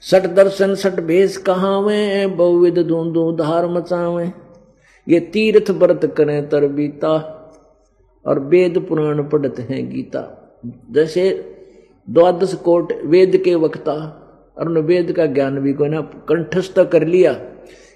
सट 0.00 0.34
दर्शन, 0.34 0.74
सट 0.74 1.00
भेष 1.00 1.36
कहावे, 1.36 2.26
बहुविध 2.26 2.78
दूंदू 2.78 3.32
धार 3.32 3.66
मचावे। 3.66 4.32
ये 5.08 5.20
तीर्थ 5.20 5.70
व्रत 5.70 6.14
करें 6.16 6.48
तर 6.48 6.68
बीता, 6.68 7.32
और 8.26 8.38
वेद 8.38 8.86
पुराण 8.88 9.22
पढ़ते 9.22 9.62
हैं 9.62 9.90
गीता। 9.90 10.42
जैसे 10.90 11.52
द्वादश 12.10 12.54
कोट 12.54 12.92
वेद 13.04 13.36
के 13.36 13.54
वक्ता 13.54 14.22
और 14.58 14.68
वेद 14.68 15.12
का 15.12 15.26
ज्ञान 15.26 15.58
भी 15.58 15.72
कोई 15.72 15.88
ना, 15.88 16.00
कंठस्थ 16.00 16.78
कर 16.78 17.06
लिया, 17.06 17.40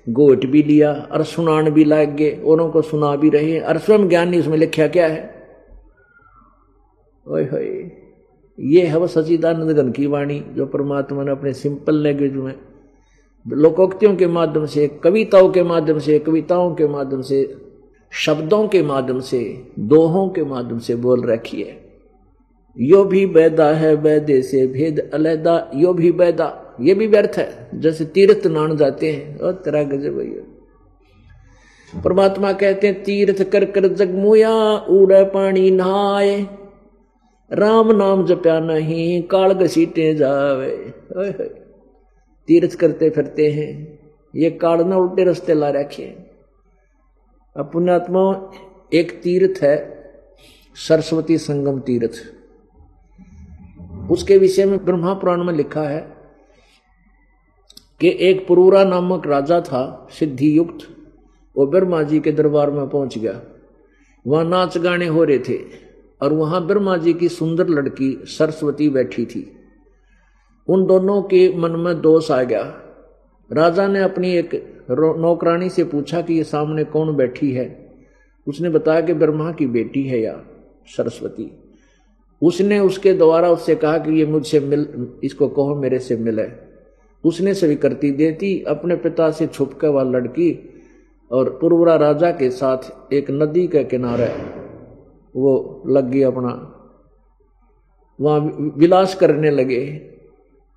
गोट 0.09 0.47
भी 0.47 0.63
लिया, 0.63 1.09
और 1.13 1.23
सुनान 1.23 1.71
भी 1.71 1.85
लाग 1.85 2.09
गए, 2.09 2.43
औरों 2.47 2.71
को 2.71 2.83
सुना 2.83 3.17
भी 3.17 3.31
रहे। 3.31 3.61
और 3.61 3.79
स्वयं 3.79 4.09
ज्ञान 4.09 4.29
ने 4.29 4.39
उसमें 4.39 4.59
लिखा 4.59 4.87
क्या 4.87 5.07
है? 5.07 5.35
ओए 7.29 7.45
होए। 7.45 7.90
ये 8.61 8.87
है 8.87 8.99
वो 8.99 9.07
सचिदानंद 9.07 9.71
गण 9.71 9.91
की 9.91 10.07
वाणी, 10.07 10.41
जो 10.55 10.67
परमात्मा 10.67 11.25
ने 11.25 11.31
अपने 11.31 11.53
सिंपल 11.53 11.95
लैंग्वेज 11.95 12.33
में, 12.33 12.55
लोकोक्तियों 13.47 14.17
के 14.17 14.27
माध्यम 14.27 14.67
से, 14.67 14.89
कविताओं 14.89 15.51
के 15.51 15.63
माध्यम 15.63 15.99
से, 15.99 16.19
कविताओं 16.19 16.75
के 16.75 16.87
माध्यम 16.87 17.23
से, 17.23 17.57
शब्दों 18.13 18.69
के 18.69 18.83
माध्यम 18.83 19.21
से, 19.21 19.67
दोहों 19.79 20.29
के 20.29 20.45
माध्यम 20.45 20.79
से 20.79 20.95
बोल 20.97 21.25
रखी 21.25 21.63
है। 21.63 21.79
यो 22.79 23.05
भी 23.05 23.27
बैदा 23.27 23.73
है 23.73 23.95
वैदे 23.95 24.43
से 24.43 24.67
भेद 24.67 25.11
अलहदा 25.15 25.71
यो 25.75 25.93
भी 25.93 26.13
बैदा 26.13 26.77
ये 26.81 26.95
भी 26.95 27.07
व्यर्थ 27.07 27.39
है। 27.39 27.69
जैसे 27.75 28.05
तीर्थ 28.05 28.47
नान 28.47 28.77
जाते 28.77 29.13
हैं 29.13 29.39
और 29.39 29.53
तेरा 29.53 29.83
गजब 29.83 30.17
भैया 30.17 32.01
परमात्मा 32.03 32.53
कहते 32.53 32.87
हैं, 32.87 33.03
तीर्थ 33.03 33.43
कर 33.43 33.65
कर 33.65 33.89
जगमुया 33.89 34.77
उड़ 34.77 35.13
पानी 35.13 35.71
नहाए। 35.71 36.60
राम 37.51 37.91
नाम 37.93 38.25
जप्या 38.27 38.59
नहीं, 38.61 39.23
काल 39.23 39.53
घसीटे 39.53 40.15
जावे। 40.15 40.77
तीर्थ 42.49 42.75
करते 42.75 43.11
फिरते 43.11 43.51
हैं। 43.53 43.71
ये 44.35 44.51
काल 44.51 44.85
ना 44.85 44.97
उल्टे 44.97 45.25
रास्ते 45.25 45.55
ला 45.55 45.71
रखे 45.71 46.05
अब 47.57 47.71
पुण्यात्मा 47.73 48.23
एक 48.93 49.11
तीर्थ 49.23 49.63
है, 49.63 49.77
सरस्वती 50.77 51.39
संगम 51.39 51.81
तीर्थ। 51.81 52.23
उसके 54.11 54.39
विषय 54.39 54.65
में 54.65 54.85
ब्रह्मा 54.85 55.15
पुराण 55.15 55.45
में 55.45 55.53
लिखा 55.55 55.83
है 55.83 56.01
कि 58.01 58.17
एक 58.21 58.47
पुरूरा 58.49 58.85
नामक 58.85 59.27
राजा 59.27 59.61
था 59.61 60.09
सिद्धि 60.11 60.57
युक्त 60.59 60.89
वो 61.57 61.67
ब्रह्मा 61.67 62.03
जी 62.03 62.21
के 62.21 62.33
दरबार 62.33 62.71
में 62.71 62.89
पहुँच 62.89 63.19
गया। 63.19 63.41
वहाँ 64.27 64.45
नाच 64.45 64.79
गाने 64.79 65.07
हो 65.07 65.25
रहे 65.25 65.39
थे। 65.39 65.90
और 66.23 66.33
वहाँ 66.33 66.67
ब्रह्मा 66.67 66.97
जी 66.97 67.13
की 67.13 67.29
सुंदर 67.29 67.69
लड़की 67.69 68.19
सरस्वती 68.25 68.89
बैठी 68.89 69.27
थी। 69.27 69.53
उन 70.69 70.87
दोनों 70.87 71.23
के 71.23 71.57
मन 71.57 71.71
में 71.71 72.01
दोष 72.01 72.31
आ 72.31 72.43
गया। 72.43 72.63
राजा 73.51 73.87
ने 73.89 74.01
अपनी 74.01 74.35
एक 74.37 74.55
नौकरानी 74.91 75.69
से 75.69 75.85
पूछा 75.85 76.21
कि 76.23 76.35
ये 76.35 76.45
सामने 76.45 76.85
कौन 76.85 77.17
बैठी 77.17 77.53
है? 77.53 77.91
उसने 78.47 78.69
बताया 78.69 79.01
कि 79.01 79.15
ब्रह्मा 79.15 79.53
की 79.53 79.67
बेटी 79.67 80.03
है 80.03 80.21
या 80.21 80.41
सरस्वती। 80.97 81.51
उसने 82.43 82.79
उसके 82.79 83.13
द्वारा 83.13 83.51
उससे 83.51 83.75
कहा 83.75 83.99
कि 83.99 84.19
ये 84.19 84.27
मुझसे 84.27 84.61
मिल 84.61 85.09
इसको 85.25 85.49
कहो, 85.49 85.75
मेरे 85.75 85.99
से 85.99 86.17
मिले। 86.17 86.47
उसने 87.25 87.55
स्वीकृति 87.55 88.11
देती 88.11 88.65
अपने 88.69 88.97
पिता 88.97 89.31
से 89.31 89.47
छुप 89.47 89.73
कर 89.75 89.89
वह 89.89 90.03
लड़की 90.03 90.51
और 91.31 91.51
पुरवरा 91.61 91.97
राजा 91.97 92.31
के 92.31 92.51
साथ 92.51 93.13
एक 93.13 93.31
नदी 93.31 93.67
के 93.69 93.85
किनारे 93.85 94.60
वो 95.35 95.83
लग 95.87 96.11
गई 96.11 96.23
अपना। 96.23 96.53
वहाँ 98.19 98.41
विलास 98.77 99.15
करने 99.15 99.51
लगे। 99.51 99.85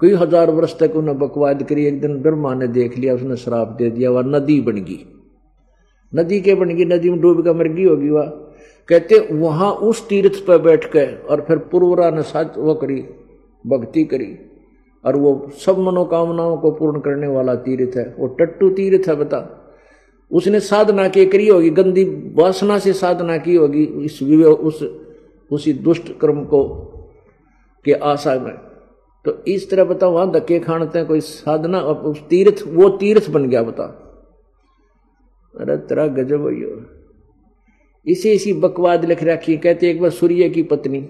कई 0.01 0.13
हज़ार 0.13 0.51
वर्ष 0.51 0.77
तक 0.79 0.95
उन्हें 0.95 1.17
बकवाद 1.19 1.63
करी, 1.63 1.85
एक 1.85 1.99
दिन 2.01 2.21
ब्रह्मा 2.21 2.53
ने 2.53 2.67
देख 2.67 2.97
लिया, 2.97 3.13
उसने 3.15 3.35
श्राप 3.35 3.67
दे 3.67 3.89
दिया, 3.89 4.11
वह 4.11 4.23
नदी 4.27 4.59
बन 4.61 4.83
गई। 4.83 5.05
नदी 6.13 6.39
के 6.41 6.55
बन 6.55 6.75
गई, 6.75 6.85
नदी 6.85 7.09
में 7.09 7.19
डूब 7.21 7.43
कर 7.43 7.53
मर 7.53 7.67
गई 7.67 7.85
होगी 7.85 8.09
वह। 8.09 8.25
कहते, 8.89 9.19
वहाँ 9.31 9.71
उस 9.71 10.07
तीर्थ 10.07 10.45
पर 10.45 10.57
बैठ 10.57 10.85
के 10.85 11.05
और 11.25 11.41
फिर 11.41 11.57
पूर्वरा 11.71 12.09
ने 12.09 12.21
साथ 12.21 12.57
वो 12.57 12.73
करी, 12.73 13.01
भक्ति 13.65 14.03
करी 14.03 14.37
और 15.03 15.15
वो 15.15 15.31
सब 15.65 15.79
मनोकामनाओं 15.79 16.57
को 16.57 16.71
पूर्ण 16.71 16.99
करने 16.99 17.27
वाला 17.27 17.55
तीर्थ 17.55 17.97
है। 17.97 18.15
वो 18.19 18.27
टट्टू 18.39 18.69
तीर्थ 18.69 19.07
है, 19.09 19.15
बता। 19.15 19.39
उसने 20.31 20.59
साधना 20.59 21.07
के 21.07 21.25
करी 21.25 21.47
होगी, 21.47 21.69
गंदी 21.69 22.03
वासना 22.33 22.79
से 22.79 22.93
साधना 22.93 23.37
की 23.37 23.55
होगी, 23.55 23.83
इस 23.83 24.21
उस, 24.23 24.83
उसी 25.51 25.73
दुष्ट 25.73 26.17
कर्म 26.19 26.43
को, 26.45 26.63
के 27.85 27.93
आशा 27.93 28.35
में। 28.39 28.53
तो 29.25 29.43
इस 29.47 29.69
तरह 29.69 29.83
बता 29.83 30.07
वहाँ 30.07 30.31
धक्के 30.31 30.59
खानते 30.59 30.99
हैं 30.99 31.07
कोई 31.07 31.19
साधना 31.19 31.79
उस 31.81 32.21
तीर्थ, 32.27 32.63
वो 32.67 32.89
तीर्थ 32.89 33.29
बन 33.29 33.49
गया, 33.49 33.63
बता। 33.63 33.83
अरे, 35.55 35.77
तेरा 35.77 36.07
गजब 36.07 36.41
हो 36.41 36.49
इसी 38.07 38.31
इसी 38.31 38.53
बकवाद 38.53 39.05
लिख 39.05 39.23
रखी 39.23 39.57
कहते 39.57 39.89
एक 39.89 40.01
बार 40.01 40.09
सूर्य 40.09 40.49
की 40.49 40.63
पत्नी, 40.63 41.07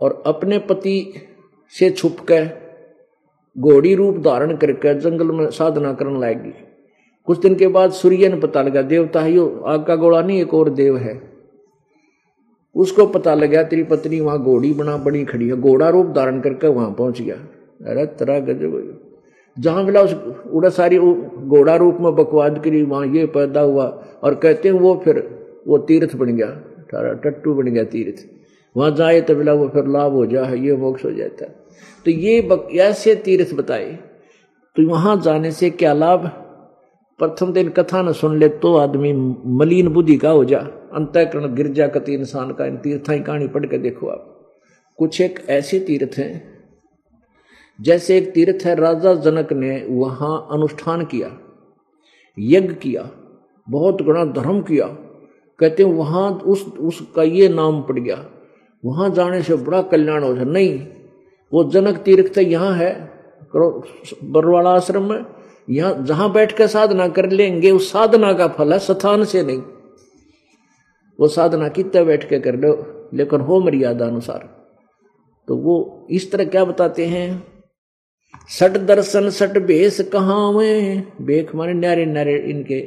और 0.00 0.22
अपने 0.26 0.58
पति 0.58 1.12
से 1.72 1.90
छुप 1.90 2.16
कर 2.20 2.48
घोड़ी 3.56 3.94
रूप 3.94 4.16
धारण 4.16 4.56
करके 4.56 4.94
जंगल 4.94 5.30
में 5.32 5.50
साधना 5.50 5.92
करने 5.92 6.18
लगेगी 6.20 6.65
कुछ 7.28 7.38
दिन 7.40 7.54
के 7.54 7.68
बाद 7.68 7.92
सूर्य 7.92 8.28
ने 8.28 8.36
पता 8.40 8.62
लगा 8.62 8.82
देवता 8.82 9.20
है 9.20 9.32
यो 9.32 9.46
आग 9.66 9.84
का 9.84 9.96
गोला 9.96 10.20
नहीं, 10.22 10.40
एक 10.42 10.54
और 10.54 10.68
देव 10.70 10.96
है। 10.96 11.20
उसको 12.76 13.06
पता 13.06 13.34
लगा, 13.34 13.62
तेरी 13.62 13.82
पत्नी 13.84 14.20
वहाँ 14.20 14.38
घोड़ी 14.38 14.72
बना 14.74 14.96
बड़ी 14.98 15.24
खड़ी 15.24 15.48
है। 15.48 15.56
घोड़ा 15.56 15.88
रूप 15.88 16.06
धारण 16.06 16.40
करके 16.40 16.68
वहाँ 16.68 16.90
पहुँच 16.92 17.20
गया। 17.22 17.36
अरे 17.82 18.06
तरह 18.18 18.40
गजब 18.42 19.02
जहाँ 19.56 19.82
मिला 19.84 20.00
उस, 20.02 20.14
उड़ा 20.52 20.68
सारी 20.70 20.98
घोड़ा 20.98 21.74
रूप 21.76 21.98
में 22.00 22.14
बकवाद 22.14 22.62
करी, 22.64 22.82
वहाँ 22.82 23.06
ये 23.06 23.26
पैदा 23.28 23.60
हुआ 23.60 23.84
और 24.22 24.34
कहते 24.34 24.68
हैं 24.68 24.76
वो 24.76 24.94
फिर, 25.04 25.18
वो 25.66 25.78
तीर्थ 25.80 26.16
बन 26.16 26.36
गया 26.36 27.14
टट्टू 27.14 27.54
बन 27.54 27.66
गया 27.66 27.84
तीर्थ। 27.86 28.24
वहाँ 28.74 28.90
जाए 28.92 29.20
तो 29.20 29.36
मिला, 29.36 29.52
वो 29.52 29.68
फिर 29.68 29.86
लाभ 29.88 30.12
हो 30.12 30.26
जाए 30.26 30.56
ये 30.58 30.76
मोक्ष 30.76 31.04
हो 31.04 31.10
जाता। 31.12 31.46
तो 32.06 32.10
ये 32.10 32.40
ऐसे 32.80 33.14
तीर्थ 33.16 33.54
बताए 33.54 33.98
तो 34.76 34.88
वहाँ 34.88 35.20
जाने 35.20 35.50
से 35.52 35.70
क्या 35.72 35.92
लाभ? 35.94 36.30
प्रथम 37.20 37.52
दिन 37.52 37.68
कथा 37.68 38.00
न 38.02 38.12
सुन 38.12 38.38
ले 38.38 38.48
तो 38.58 38.74
आदमी 38.76 39.12
मलिन 39.58 39.88
बुद्धि 39.88 40.16
का 40.16 40.30
हो 40.30 40.44
जा। 40.44 40.58
अंतकरण 40.94 41.54
गिरजा 41.54 41.86
कति 41.88 42.14
इंसान 42.14 42.52
का 42.52 42.66
इन 42.66 42.76
तीर्था 42.76 43.16
की 43.16 43.22
कहानी 43.22 43.46
पढ़ 43.48 43.66
के 43.66 43.78
देखो 43.78 44.08
आप। 44.08 44.32
कुछ 44.98 45.20
एक 45.20 45.38
ऐसे 45.50 45.78
तीर्थ 45.80 46.18
हैं, 46.18 46.32
जैसे 47.78 48.16
एक 48.18 48.30
तीर्थ 48.32 48.64
है 48.66 48.74
राजा 48.76 49.14
जनक 49.22 49.52
ने 49.52 49.76
वहाँ 49.90 50.48
अनुष्ठान 50.52 51.04
किया, 51.04 51.30
यज्ञ 52.36 52.74
किया, 52.74 53.08
बहुत 53.68 54.02
बड़ा 54.02 54.24
धर्म 54.32 54.60
किया। 54.62 54.86
कहते 55.58 55.82
हैं 55.82 55.92
वहाँ 55.92 56.30
उस 56.30 56.64
उसका 56.80 57.22
ये 57.22 57.48
नाम 57.50 57.80
पड़ 57.82 57.98
गया। 57.98 58.24
वहाँ 58.84 59.08
जाने 59.10 59.42
से 59.42 59.56
बड़ा 59.56 59.80
कल्याण 59.84 60.22
हो 60.22 60.34
जाए 60.34 60.44
नहीं, 60.46 60.78
वो 61.52 61.64
जनक 61.70 62.02
तीर्थ 62.04 62.38
यहाँ 62.38 62.72
है 62.74 62.92
बरवाड़ा 63.52 64.70
आश्रम 64.70 65.08
में 65.10 65.24
यहाँ, 65.68 66.04
जहाँ 66.04 66.32
बैठ 66.32 66.52
कर 66.52 66.66
साधना 66.66 67.08
कर 67.08 67.30
लेंगे, 67.30 67.70
उस 67.70 67.90
साधना 67.92 68.32
का 68.32 68.48
फल 68.48 68.72
है 68.72 68.78
स्थान 68.78 69.24
से 69.24 69.42
नहीं। 69.42 69.62
वो 71.18 71.28
साधना 71.28 71.68
कितने 71.70 72.04
बैठ 72.04 72.28
के 72.28 72.38
कर 72.38 72.56
लो, 72.56 72.72
लेकिन 73.14 73.40
हो 73.40 73.60
मर्यादा 73.60 74.06
अनुसार 74.06 74.54
तो 75.48 75.56
वो 75.56 76.06
इस 76.10 76.30
तरह 76.32 76.44
क्या 76.44 76.64
बताते 76.64 77.06
हैं? 77.06 77.42
सट 78.50 78.76
दर्शन, 78.78 79.28
सट 79.30 79.58
भेष 79.58 80.00
कहाँ 80.12 80.52
बेख 81.22 81.54
मारे 81.54 81.74
न्यारे 81.74 82.06
न्यारे 82.06 82.36
इनके 82.50 82.80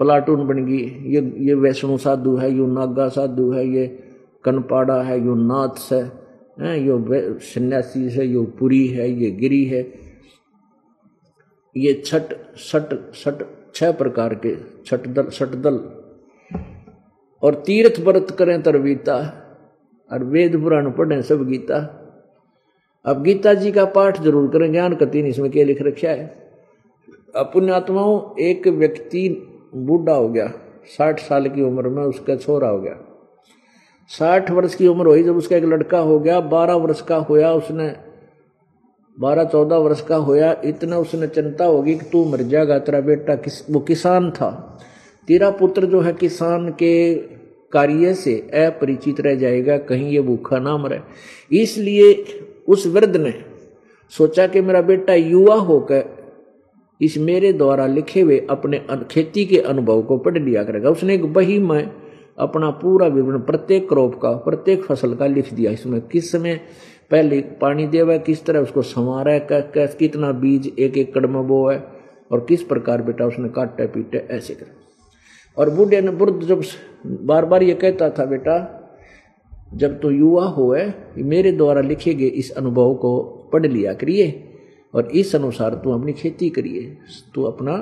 प्लाटून 0.00 0.46
बन 0.46 0.64
गई। 0.66 1.12
ये 1.12 1.20
ये 1.40 1.54
वैष्णो 1.56 1.96
साधु 1.98 2.36
है, 2.36 2.50
यो 2.52 2.66
नागा 2.66 3.08
साधु 3.08 3.50
है, 3.52 3.66
ये 3.68 3.86
कनपाड़ा 4.44 5.00
है, 5.02 5.18
यो 5.18 5.34
नाथ 5.36 5.92
है 5.92 6.80
यो 6.80 6.98
सन्यासी 7.44 8.08
है, 8.10 8.26
यो 8.26 8.42
पुरी 8.58 8.86
है, 8.88 9.10
ये 9.12 9.30
गिरी 9.32 9.64
है। 9.64 9.82
ये 11.76 11.92
छठ 12.06 12.32
सट 12.60 12.94
सट 13.14 13.44
छह 13.74 13.92
प्रकार 13.92 14.34
के 14.36 14.54
छठ 14.86 15.06
दल 15.08 15.28
सट 15.30 15.54
दल। 15.62 15.78
और 17.42 17.54
तीर्थ 17.66 18.00
व्रत 18.00 18.30
करें 18.38 18.60
तरवीता 18.62 19.16
और 20.10 20.24
वेद 20.26 20.60
पुराण 20.62 20.90
पढ़ें 20.92 21.20
सब 21.22 21.46
गीता। 21.48 21.78
अब 23.04 23.22
गीता 23.22 23.52
जी 23.54 23.72
का 23.72 23.84
पाठ 23.86 24.20
ज़रूर 24.22 24.48
करें, 24.50 24.70
ज्ञान 24.72 24.94
का 24.96 25.06
तीन 25.06 25.26
इसमें 25.26 25.50
क्या 25.50 25.64
लिख 25.64 25.82
रखा 25.82 26.08
है? 26.08 26.26
पुण्यात्माओं 27.36 28.40
एक 28.40 28.66
व्यक्ति 28.68 29.28
बूढ़ा 29.76 30.14
हो 30.14 30.28
गया, 30.28 30.46
साठ 30.88 31.20
साल 31.20 31.48
की 31.48 31.62
उम्र 31.62 31.88
में 31.88 32.02
उसका 32.04 32.36
छोरा 32.36 32.68
हो 32.68 32.80
गया। 32.80 32.96
साठ 34.10 34.50
वर्ष 34.50 34.74
की 34.74 34.86
उम्र 34.88 35.06
हुई, 35.06 35.22
जब 35.22 35.36
उसका 35.36 35.56
एक 35.56 35.64
लड़का 35.64 35.98
हो 36.00 36.18
गया, 36.20 36.40
बारह 36.42 36.74
वर्ष 36.76 37.00
का 37.02 37.16
होया 37.20 37.52
उसने। 37.52 37.88
बारह 39.18 39.44
चौदह 39.44 39.76
वर्ष 39.76 40.00
का 40.00 40.16
होया, 40.16 40.54
इतना 40.64 40.98
उसने 40.98 41.26
चिंता 41.26 41.64
होगी 41.64 41.94
कि 41.94 42.06
तू 42.12 42.24
मर 42.24 42.42
जाएगा, 42.42 42.78
तेरा 42.78 43.00
बेटा 43.00 43.34
किस, 43.34 43.70
वो 43.70 43.80
किसान 43.80 44.30
था। 44.30 44.50
तेरा 45.28 45.50
पुत्र 45.50 45.86
जो 45.86 46.00
है 46.00 46.12
किसान 46.12 46.68
के 46.72 47.14
कार्य 47.72 48.14
से 48.14 48.34
अपरिचित 48.66 49.20
रह 49.20 49.34
जाएगा, 49.34 49.78
कहीं 49.78 50.10
ये 50.10 50.20
भूखा 50.20 50.58
ना 50.58 50.76
मरे। 50.76 51.00
इसलिए 51.52 52.24
उस 52.68 52.86
वृद्ध 52.86 53.16
ने 53.16 53.34
सोचा 54.12 54.46
कि 54.46 54.60
मेरा 54.60 54.80
बेटा 54.82 55.14
युवा 55.14 55.54
होकर 55.54 56.04
इस 57.00 57.16
मेरे 57.18 57.52
द्वारा 57.52 57.86
लिखे 57.86 58.20
हुए 58.20 58.38
अपने 58.50 58.80
खेती 59.10 59.44
के 59.46 59.58
अनुभव 59.58 60.02
को 60.02 60.18
पढ़ 60.18 60.38
लिया 60.38 60.62
करेगा। 60.64 60.90
उसने 60.90 61.14
एक 61.14 61.24
बही 61.32 61.58
में 61.58 61.90
अपना 62.38 62.70
पूरा 62.70 63.06
विवरण 63.06 63.40
प्रत्येक 63.40 63.88
क्रॉप 63.88 64.14
का, 64.14 64.30
प्रत्येक 64.30 64.84
फ़सल 64.84 65.14
का 65.14 65.26
लिख 65.26 65.52
दिया। 65.54 65.70
इसमें 65.70 66.00
किस 66.00 66.30
समय 66.32 66.60
पहले 67.10 67.40
पानी 67.60 67.86
देवा 67.86 68.16
किस 68.18 68.44
तरह 68.46 68.60
उसको 68.60 68.82
संवारा 68.82 69.32
है 69.32 69.46
कितना 69.50 70.30
बीज 70.34 70.66
एक 70.78 70.96
एकड़ 70.98 71.26
में 71.26 71.46
बो 71.48 71.68
है, 71.68 71.78
और 72.30 72.44
किस 72.48 72.62
प्रकार 72.62 73.02
बेटा 73.02 73.26
उसने 73.26 73.48
काटे 73.48 73.86
पीटे 73.86 74.18
ऐसे 74.30 74.54
कर 74.54 74.66
और 75.56 75.70
बूढ़े 75.70 76.00
ने 76.00 76.10
बुद्ध 76.12 76.42
जब 76.42 76.62
बार 77.26 77.44
बार 77.44 77.62
ये 77.62 77.74
कहता 77.74 78.08
था, 78.10 78.24
बेटा, 78.24 78.56
जब 79.74 80.00
तो 80.00 80.10
युवा 80.10 80.44
हो 80.46 80.72
है 80.72 81.12
मेरे 81.18 81.52
द्वारा 81.52 81.80
लिखे 81.80 82.14
गए 82.14 82.26
इस 82.26 82.50
अनुभव 82.50 82.94
को 82.94 83.18
पढ़ 83.52 83.66
लिया 83.66 83.92
करिए, 83.94 84.42
और 84.94 85.06
इस 85.12 85.34
अनुसार 85.36 85.74
तू 85.74 85.92
अपनी 85.92 86.12
खेती 86.12 86.50
करिए। 86.50 86.96
तू 87.34 87.42
अपना 87.42 87.72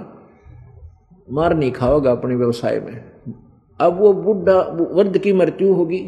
मार 1.29 1.55
नहीं 1.55 1.73
खाओगा 1.73 2.13
अपने 2.13 2.37
व्यवसाय 2.37 2.81
में। 2.81 3.05
अब 3.81 3.99
वो 4.01 4.13
बुढ़ा 4.15 4.61
वृद्ध 4.71 5.19
की 5.19 5.33
मृत्यु 5.33 5.73
होगी, 5.73 6.03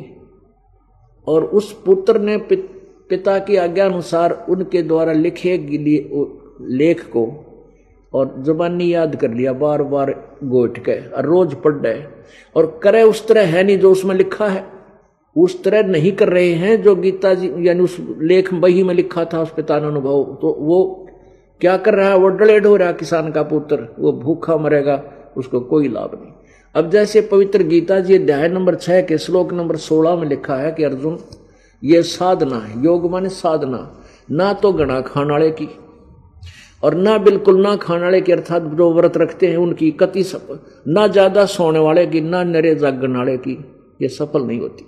और 1.26 1.44
उस 1.44 1.72
पुत्र 1.86 2.20
ने 2.20 2.36
पिता 2.38 2.74
की 3.38 3.56
आज्ञा 3.56 3.84
अनुसार 3.86 4.46
उनके 4.48 4.82
द्वारा 4.82 5.12
लिखे 5.12 5.56
लिए 5.58 6.26
लेख 6.76 7.04
को 7.06 7.26
और 8.12 8.34
जबानी 8.46 8.94
याद 8.94 9.16
कर 9.16 9.30
लिया 9.30 9.52
बार 9.52 9.82
बार 9.82 10.10
गोट 10.44 10.78
के, 10.78 10.98
और 11.08 11.24
रोज 11.24 11.54
पढ़ 11.54 11.74
रहे 11.74 12.02
और 12.56 12.80
करे 12.82 13.02
उस 13.02 13.26
तरह 13.28 13.46
है 13.46 13.64
नहीं 13.64 13.78
जो 13.78 13.90
उसमें 13.92 14.14
लिखा 14.14 14.48
है। 14.48 14.64
उस 15.36 15.62
तरह 15.64 15.82
नहीं 15.82 16.12
कर 16.12 16.28
रहे 16.28 16.52
हैं 16.52 16.82
जो 16.82 16.94
गीता 16.96 17.34
जी, 17.34 17.52
यानी 17.58 17.80
उस 17.80 17.96
लेख 18.20 18.52
बही 18.54 18.82
में 18.82 18.94
लिखा 18.94 19.24
था, 19.24 19.42
उस 19.42 19.52
पिता 19.52 19.78
ने 19.80 19.86
अनुभव। 19.86 20.24
तो 20.42 20.56
वो 20.60 21.08
क्या 21.60 21.76
कर 21.76 21.94
रहा 21.94 22.08
है? 22.08 22.16
वो 22.16 22.28
डलेड 22.28 22.66
हो 22.66 22.76
रहा 22.76 22.92
किसान 22.92 23.30
का 23.32 23.42
पुत्र। 23.42 23.88
वो 23.98 24.12
भूखा 24.12 24.56
मरेगा, 24.56 25.02
उसको 25.36 25.60
कोई 25.60 25.88
लाभ 25.88 26.18
नहीं। 26.22 26.32
अब 26.74 26.90
जैसे 26.90 27.20
पवित्र 27.20 27.62
गीता 27.62 28.00
जी 28.00 28.14
अध्याय 28.14 28.48
नंबर 28.48 28.74
छह 28.74 29.00
के 29.02 29.18
श्लोक 29.18 29.52
नंबर 29.52 29.76
सोलह 29.76 30.16
में 30.16 30.28
लिखा 30.28 30.56
है 30.56 30.72
कि 30.72 30.84
अर्जुन 30.84 31.18
ये 31.82 32.02
साधना 32.02 32.58
है, 32.58 32.82
योग 32.84 33.10
माने 33.10 33.28
साधना, 33.30 33.78
ना 34.30 34.52
तो 34.52 34.72
गणा 34.72 35.00
खाने 35.02 35.32
वाले 35.32 35.50
की। 35.52 35.68
और 36.82 36.94
ना 36.94 37.16
बिल्कुल 37.18 37.60
ना 37.62 37.74
खाने 37.76 38.02
वाले 38.02 38.20
की, 38.20 38.32
अर्थात 38.32 38.62
जो 38.72 38.92
व्रत 38.92 39.16
रखते 39.16 39.46
हैं 39.46 39.56
उनकी 39.56 39.90
कति 39.92 40.24
सफल 40.24 40.58
ना 40.88 41.06
ज़्यादा 41.08 41.44
सोने 41.46 41.78
वाले 41.78 42.06
की, 42.06 42.20
ना 42.20 42.42
नरे 42.44 42.74
जागने 42.74 43.18
वाले 43.18 43.36
की, 43.38 43.58
ये 44.02 44.08
सफल 44.08 44.42
नहीं 44.42 44.60
होती। 44.60 44.86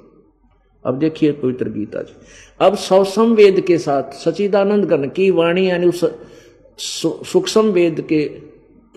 अब 0.85 0.99
देखिए 0.99 1.33
पवित्र 1.33 1.69
गीता 1.69 2.03
जी। 2.03 2.15
अब 2.61 2.75
सौसम 2.79 3.33
वेद 3.35 3.61
के 3.61 3.79
साथ 3.79 4.13
सचिदानंद 4.17 4.85
गण 4.85 5.09
की 5.09 5.31
वाणी 5.31 5.69
यानी 5.69 5.87
उस 5.87 6.05
सूक्ष्म 6.79 7.71
वेद 7.71 8.01
के 8.09 8.25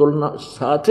तुलना, 0.02 0.36
साथ 0.36 0.89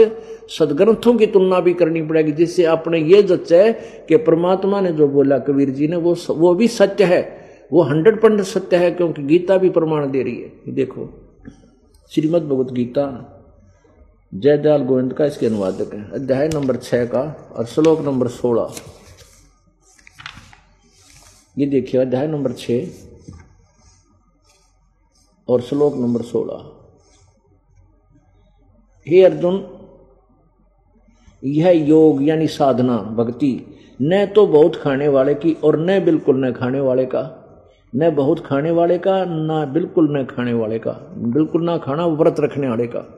सदग्रंथों 0.49 1.13
की 1.13 1.25
तुलना 1.25 1.59
भी 1.59 1.73
करनी 1.73 2.01
पड़ेगी, 2.01 2.31
जिससे 2.31 2.63
आपने 2.65 2.99
ये 2.99 3.23
जच्चा 3.23 3.57
है 3.57 3.71
कि 4.09 4.17
परमात्मा 4.17 4.81
ने 4.81 4.91
जो 4.91 5.07
बोला, 5.07 5.37
कबीर 5.37 5.69
जी 5.69 5.87
ने, 5.87 5.95
वो 5.95 6.15
वो 6.29 6.53
भी 6.55 6.67
सत्य 6.67 7.03
है। 7.03 7.21
वो 7.71 7.81
हंड्रेड 7.81 8.21
परसेंट 8.21 8.41
सत्य 8.41 8.77
है, 8.77 8.91
क्योंकि 8.91 9.23
गीता 9.23 9.57
भी 9.57 9.69
प्रमाण 9.69 10.11
दे 10.11 10.23
रही 10.23 10.35
है। 10.35 10.73
देखो, 10.73 11.09
श्रीमद 12.11 12.41
भगवत 12.41 12.71
गीता 12.71 13.05
जयदयाल 14.33 14.83
गोविंद 14.83 15.13
का 15.13 15.25
इसके 15.25 15.45
अनुवादक 15.45 15.93
है। 15.93 16.11
अध्याय 16.11 16.47
नंबर 16.47 16.75
छह 16.75 17.05
का 17.05 17.21
और 17.55 17.65
श्लोक 17.65 18.01
नंबर 18.01 18.27
सोलह। 18.27 18.73
ये 21.57 21.65
देखिए, 21.65 22.01
अध्याय 22.01 22.27
नंबर 22.27 22.51
छ 22.51 22.71
और 25.47 25.61
श्लोक 25.61 25.95
नंबर 25.95 26.21
सोलह। 26.21 26.80
हे 29.07 29.23
अर्जुन, 29.23 29.65
यह 31.43 31.69
योग 31.69 32.23
यानी 32.23 32.47
साधना, 32.47 32.97
भक्ति, 32.97 33.65
न 34.01 34.25
तो 34.25 34.47
बहुत 34.47 34.75
खाने 34.75 35.07
वाले 35.07 35.33
की 35.33 35.53
और 35.63 35.79
न 35.79 36.05
बिल्कुल 36.05 36.45
न 36.45 36.51
खाने 36.51 36.79
वाले 36.79 37.05
का, 37.05 37.37
न 37.95 38.15
बहुत 38.15 38.39
खाने 38.39 38.71
वाले 38.71 38.97
का, 38.97 39.25
न 39.25 39.71
बिल्कुल 39.73 40.17
न 40.17 40.23
खाने 40.25 40.53
वाले 40.53 40.79
का, 40.79 40.91
बिल्कुल 41.17 41.63
ना 41.63 41.77
खाना 41.77 42.05
व्रत 42.05 42.35
रखने 42.39 42.69
वाले 42.69 42.87
का, 42.87 43.17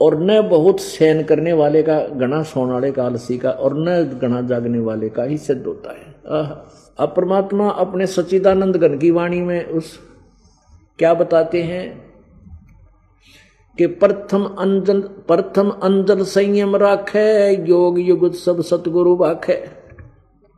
और 0.00 0.22
न 0.22 0.42
बहुत 0.42 0.80
सहन 0.80 1.22
करने 1.22 1.52
वाले 1.52 1.82
का, 1.82 2.00
गणा 2.00 2.42
सोने 2.42 2.72
वाले 2.72 2.92
का, 2.92 3.04
आलसी 3.04 3.38
का, 3.38 3.50
और 3.50 3.74
न 3.78 4.02
गणा 4.22 4.40
जागने 4.40 4.78
वाले 4.78 5.08
का 5.08 5.22
ही 5.22 5.38
सिद्ध 5.38 5.66
होता 5.66 5.92
है। 5.92 6.14
अब 6.98 7.14
परमात्मा 7.16 7.68
अपने 7.68 8.06
सच्चिदानंद 8.06 8.76
गण 8.76 8.98
की 8.98 9.10
वाणी 9.10 9.40
में 9.40 9.64
उस 9.64 9.98
क्या 10.98 11.14
बताते 11.14 11.62
हैं? 11.62 12.03
कि 13.78 13.86
प्रथम 13.86 14.44
अंजन 14.44 15.00
प्रथम 15.00 15.70
अंजन 15.70 16.22
संयम 16.22 16.76
राखे, 16.76 17.50
योग 17.68 17.98
युग 18.00 18.32
सब 18.32 18.60
सतगुरु 18.60 19.16
बाखे। 19.16 19.54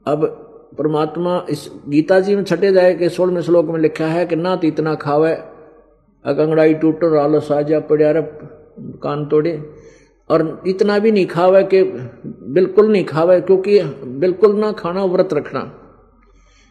अब 0.07 0.25
परमात्मा 0.79 1.45
इस 1.51 1.71
गीता 1.89 2.21
जी 2.21 2.37
में 2.37 2.45
छठे 2.45 2.73
जाए 2.73 2.95
के 2.95 3.09
सोलहवें 3.09 3.43
श्लोक 3.43 3.67
में 3.67 3.79
लिखा 3.81 4.07
है 4.07 4.27
कि 4.27 4.37
ना 4.37 4.61
इतना 4.65 4.95
खावे 4.95 5.33
अकंगड़ाई 6.25 6.75
टूट 6.75 7.05
आलो 7.05 7.41
साजा 7.41 7.81
पड़ा 7.81 8.13
कान 9.03 9.27
तोड़े। 9.27 9.71
और 10.31 10.63
इतना 10.67 10.99
भी 10.99 11.13
नहीं 11.13 11.27
खावे 11.27 11.63
कि 11.63 11.83
बिल्कुल 12.53 12.91
नहीं 12.93 13.05
खावे, 13.05 13.41
क्योंकि 13.41 13.81
बिल्कुल 14.21 14.57
ना 14.57 14.73
खाना, 14.73 15.05
व्रत 15.05 15.35
रखना। 15.35 15.61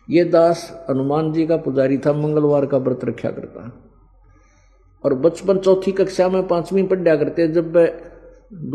ये 0.09 0.23
दास 0.23 0.85
हनुमान 0.89 1.31
जी 1.33 1.45
का 1.47 1.57
पुजारी 1.57 1.97
था, 1.97 2.13
मंगलवार 2.13 2.65
का 2.65 2.77
व्रत 2.77 3.05
रखा 3.05 3.29
करता। 3.29 3.84
और 5.05 5.13
बचपन 5.15 5.57
चौथी 5.57 5.91
कक्षा 5.91 6.27
में 6.29 6.47
पांचवी 6.47 6.83
पढ़ा 6.83 7.15
करते 7.15 7.47
जब 7.49 7.77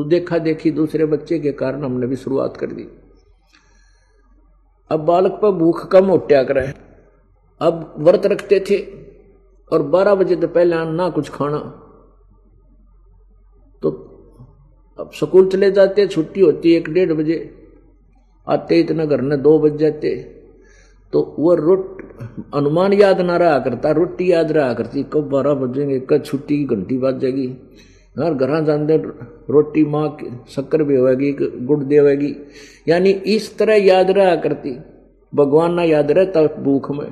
देखा 0.09 0.39
देखी 0.39 0.71
दूसरे 0.71 1.07
बच्चे 1.07 1.39
के 1.39 1.53
कारण 1.53 1.85
हमने 1.85 2.07
भी 2.07 2.17
शुरुआत 2.17 2.57
कर 2.57 2.73
दी। 2.73 2.87
अब 4.91 5.01
बालक 5.07 5.39
पर 5.43 5.51
भूख 5.53 5.87
कम 5.93 6.11
उठ्या 6.11 6.43
करे। 6.45 6.67
अब 7.61 7.95
व्रत 7.99 8.27
रखते 8.27 8.59
थे 8.61 8.79
और 9.73 9.83
बारह 9.89 10.15
बजे 10.15 10.37
तो 10.37 10.49
पहले 10.49 10.85
ना 10.87 11.09
कुछ 11.11 11.29
खाना। 11.31 11.59
तो 13.83 13.91
अब 14.99 15.11
स्कूल 15.15 15.49
चले 15.49 15.71
जाते, 15.71 16.07
छुट्टी 16.07 16.41
होती 16.41 16.75
एक 16.75 16.89
डेढ़ 16.91 17.13
बजे, 17.13 17.39
आते 18.47 18.81
इतना 18.81 19.05
घर 19.05 19.21
में 19.21 19.41
दो 19.43 19.59
बज 19.59 19.77
जाते। 19.77 20.11
तो 21.13 21.21
वो 21.39 21.55
रोट, 21.55 22.03
अनुमान 22.55 22.93
याद 22.93 23.21
ना 23.21 23.37
रहा 23.37 23.59
करता 23.59 23.91
रोटी 23.91 24.31
याद 24.33 24.53
रहा 24.53 24.73
करती, 24.75 25.03
कब 25.03 25.29
बारह 25.29 25.55
बजेंगे 25.55 25.99
कब 26.01 26.23
छुट्टी 26.23 26.65
घंटी 26.65 26.99
बज 26.99 27.19
जाएगी। 27.19 27.47
यार, 28.17 28.35
घर 28.35 28.65
जानते 28.65 28.97
रोटी 29.53 29.85
माँ 29.85 30.17
शक्कर 30.49 30.83
भी 30.83 30.97
होगी 30.97 31.33
गुड़ 31.63 31.83
देवेगी 31.85 32.35
यानी 32.89 33.11
इस 33.11 33.57
तरह 33.59 33.75
याद 33.77 34.11
रहा 34.11 34.35
करती, 34.37 34.77
भगवान 35.33 35.75
ना 35.75 35.83
याद 35.85 36.11
रहता 36.11 36.43
भूख 36.63 36.91
में। 36.91 37.11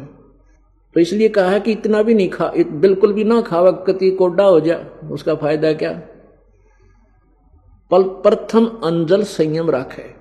तो 0.96 1.00
इसलिए 1.00 1.28
कहा 1.28 1.58
कि 1.58 1.72
इतना 1.72 2.02
भी 2.02 2.14
नहीं 2.14 2.28
खा 2.28 2.52
बिल्कुल 2.56 3.12
भी 3.12 3.24
ना 3.24 3.40
खावा 3.40 3.70
कति 3.86 4.10
कोडा 4.10 4.44
हो 4.44 4.60
जाए 4.60 4.86
उसका 5.12 5.34
फ़ायदा 5.34 5.72
क्या? 5.72 5.92
पल, 7.90 8.02
प्रथम 8.02 8.66
अंजल 8.84 9.22
संयम 9.24 9.70
रखे। 9.70 10.17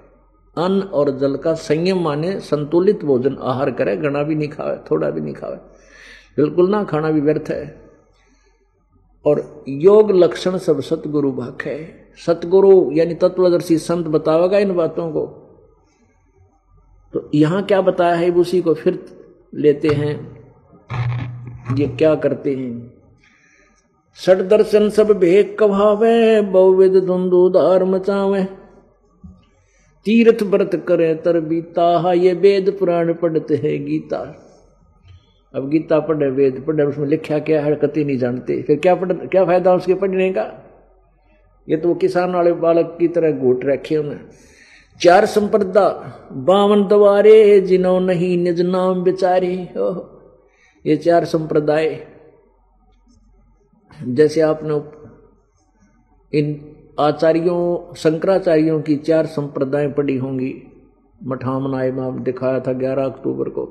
अन्न 0.58 0.82
और 0.82 1.10
जल 1.12 1.36
का 1.36 1.53
संयम 1.53 1.99
माने 1.99 2.39
संतुलित 2.39 3.03
भोजन। 3.05 3.38
आहार 3.41 3.72
करे 3.72 3.95
गणा 3.97 4.24
भी 4.24 4.36
नहीं 4.36 4.49
खावे, 4.49 4.78
थोड़ा 4.91 5.10
भी 5.10 5.22
नहीं 5.22 5.34
खावे। 5.34 5.58
बिल्कुल 6.38 6.70
ना 6.70 6.84
खाना 6.84 7.12
भी 7.12 7.22
व्यर्थ 7.22 7.49
है। 7.49 7.82
और 9.26 9.64
योग 9.68 10.12
लक्षण 10.12 10.58
सब 10.58 10.82
सतगुरु 10.82 11.32
भाग 11.32 11.62
है। 11.62 11.80
सतगुरु 12.26 12.91
यानी 12.91 13.14
तत्वदर्शी 13.14 13.78
संत 13.78 14.08
बतावेगा 14.08 14.58
इन 14.58 14.76
बातों 14.76 15.10
को? 15.12 15.26
तो 17.14 17.30
यहाँ 17.34 17.64
क्या 17.64 17.82
बताया 17.82 18.16
है 18.16 18.30
उसी 18.32 18.62
को? 18.62 18.74
फिर 18.74 18.99
लेते 19.55 19.88
हैं, 19.88 20.16
ये 21.78 21.88
क्या 21.88 22.14
करते 22.16 22.53
हैं। 22.55 22.93
सट 24.18 24.38
दर्शन 24.38 24.89
सब 24.89 25.12
भेद 25.12 25.55
कभावे, 25.60 26.41
बहुविध 26.41 26.93
धुंधुदार 27.05 27.84
मचावे। 27.84 28.47
तीर्थ 30.08 30.43
व्रत 30.43 30.76
करे, 30.88 31.14
तर 31.16 31.39
बीता 31.39 32.14
ये 32.14 32.34
वेद 32.34 32.76
पुराण 32.80 33.14
पढ़ते 33.14 33.55
है 33.55 33.78
गीता। 33.86 34.20
अब 35.53 35.70
गीता 35.70 35.99
पढ़े, 35.99 36.30
वेद 36.30 36.64
पढ़े, 36.68 36.84
उसमें 36.84 37.08
लिखा 37.08 37.39
क्या 37.39 37.62
है 37.62 37.76
कति 37.76 38.03
नहीं 38.03 38.18
जानते। 38.18 38.62
फिर 38.62 38.80
क्या 38.80 38.95
पढ़, 38.95 39.12
क्या 39.12 39.45
फ़ायदा 39.45 39.74
उसके 39.74 39.95
पढ़ने 39.95 40.30
का? 40.34 40.45
ये 41.68 41.78
तो 41.78 41.93
किसान 41.95 42.36
वाले 42.36 42.51
बालक 42.53 42.95
की 42.99 43.08
तरह 43.08 43.32
घोट 43.32 43.66
रखे 43.66 43.97
उन्हें। 43.97 44.20
चार 45.01 45.26
संप्रदा, 45.26 45.88
बावन 46.32 46.88
दवारे, 46.88 47.60
जिनो 47.62 47.99
नहीं 47.99 48.38
निज 48.38 48.62
नाम 48.62 49.03
बिचारे। 49.03 49.53
ये 50.86 50.95
चार 50.97 51.26
संप्रदाय। 51.26 52.08
जैसे 53.99 54.41
आपने 54.41 54.76
इन 56.34 56.53
आचार्यों, 57.00 57.93
शंकराचार्यों 57.93 58.82
की 58.82 58.95
चार 58.95 59.26
संप्रदाय 59.26 59.88
पड़ी 59.88 60.18
होंगी। 60.18 60.54
मठामनाय 61.24 61.91
में 61.91 62.24
दिखाया 62.24 62.60
था 62.60 62.74
ग्यारह 62.74 63.06
अक्टूबर 63.06 63.50
को। 63.50 63.66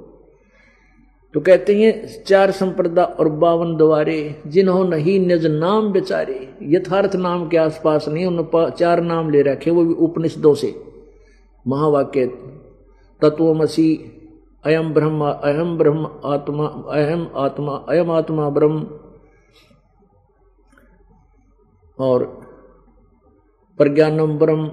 तो 1.35 1.41
कहते 1.41 1.83
हैं, 1.83 2.25
चार 2.25 2.51
संप्रदा 2.51 3.05
और 3.05 3.29
बावन 3.29 3.77
द्वारे, 3.77 4.43
जिन्होंने 4.47 4.97
ही 4.97 5.19
निज 5.19 5.47
नाम 5.47 5.93
बेचारे 5.93 6.55
यथार्थ 6.63 7.17
नाम 7.17 7.49
के 7.49 7.57
आसपास 7.57 8.09
नहीं, 8.09 8.27
उन 8.27 8.71
चार 8.71 9.01
नाम 9.01 9.31
ले 9.31 9.43
रखे, 9.43 9.71
वो 9.71 9.85
भी 9.85 9.95
उपनिषदों 9.95 10.55
से। 10.55 10.75
महावाक्य, 11.67 12.27
तत्वमसी 13.23 14.13
अयम 14.65 14.95
ब्रह्म 14.95 15.25
अहम 15.25 15.79
ब्रह्म 15.79 16.11
आत्मा 16.25 16.67
अहम 16.67 17.31
आत्मा 17.37 17.73
अयम 17.89 18.11
आत्मा 18.11 18.49
ब्रह्म, 18.51 18.87
और 21.99 22.46
प्रज्ञानम 23.79 24.39
ब्रह्म 24.39 24.69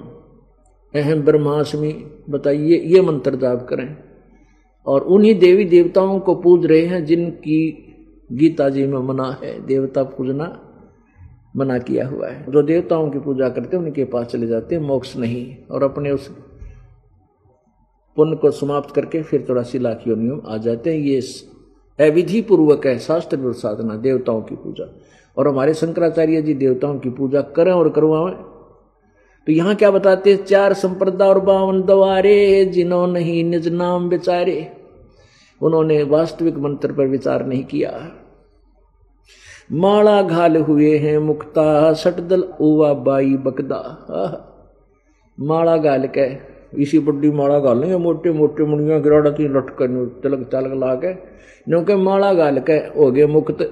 अहम 0.95 1.22
ब्रह्मास्मि। 1.22 2.22
बताइए, 2.30 2.78
ये 2.78 3.01
मंत्र 3.01 3.36
जाप 3.36 3.68
करें। 3.70 3.97
और 4.86 5.01
उन्हीं 5.01 5.39
देवी 5.39 5.66
देवताओं 5.66 6.20
को 6.20 6.36
पूज 6.36 6.66
रहे 6.66 6.86
हैं 6.86 7.06
जिनकी 7.06 7.89
गीता 8.32 8.70
जी 8.70 8.88
में 8.88 8.99
मना 8.99 9.39
है, 9.43 9.66
देवता 9.66 10.04
पूजना 10.04 10.60
मना 11.56 11.78
किया 11.78 12.08
हुआ 12.08 12.28
है। 12.28 12.51
जो 12.51 12.62
देवताओं 12.62 13.10
की 13.10 13.20
पूजा 13.20 13.49
करते 13.49 13.78
हैं, 13.78 13.84
उनके 13.84 14.06
पास 14.06 14.28
चले 14.28 14.47
जाते 14.47 14.76
हैं, 14.76 14.82
मोक्ष 14.82 15.18
नहीं। 15.18 15.58
और 15.72 15.84
अपने 15.84 16.12
उस 16.12 16.28
पुण्य 18.16 18.36
को 18.36 18.51
समाप्त 18.51 18.95
करके 18.95 19.24
फिर 19.24 19.39
थोड़ा 19.39 19.47
चौरासी 19.47 19.80
लाख 19.80 20.01
योनियों 20.08 20.39
आ 20.47 20.58
जाते 20.58 20.93
हैं। 20.93 20.99
ये 20.99 21.22
अविधि 22.10 22.41
पूर्वक 22.41 22.88
है 22.88 22.99
शास्त्र 22.99 23.54
साधना, 23.54 23.95
देवताओं 23.95 24.41
की 24.41 24.56
पूजा। 24.56 24.95
और 25.38 25.47
हमारे 25.47 25.74
शंकराचार्य 25.74 26.41
जी 26.41 26.54
देवताओं 26.54 26.99
की 26.99 27.10
पूजा 27.10 27.41
करें 27.41 27.72
और 27.72 27.89
करवाएँ। 27.89 28.53
तो 29.48 29.52
यहाँ 29.52 29.76
क्या 29.76 29.89
बताते 29.91 30.36
चार 30.39 30.74
संप्रदा 30.74 31.26
और 31.26 31.39
बावन 31.41 31.82
दवारे, 31.84 32.66
जिन्हों 32.66 33.08
नहीं 33.08 33.44
निज 33.44 33.68
नाम 33.70 34.08
बेचारे 34.10 34.72
उन्होंने 35.62 36.02
वास्तविक 36.06 36.58
मंत्र 36.58 36.94
पर 36.94 37.08
विचार 37.08 37.46
नहीं 37.46 37.64
किया। 37.66 37.91
माला 39.74 40.22
घाल 40.22 40.58
हुए 40.58 40.98
हैं 40.98 41.18
मुक्ता, 41.20 41.94
सटदल 41.94 42.41
उवा 42.62 42.94
बाई 43.04 43.36
बकदा 43.38 43.80
माला 45.38 45.76
गाल 45.80 46.08
के, 46.08 46.28
इसी 46.82 47.00
बड्डी 47.00 47.30
माला 47.32 47.60
घाल 47.60 47.66
गालेंगे 47.66 47.98
मोटे 47.98 48.32
मोटे 48.32 48.64
मुड़िया 48.66 48.98
गिराड़ा 49.00 49.32
तीन 49.32 49.56
लटकन 49.58 50.06
तिलक 50.24 50.50
तलक 50.52 50.74
ला 50.80 50.94
के 50.96 51.14
क्योंकि 51.14 51.96
माला 51.98 52.34
गाल 52.34 52.60
के, 52.60 52.74
हो 52.74 53.12
गए 53.12 53.26
मुक्त। 53.28 53.70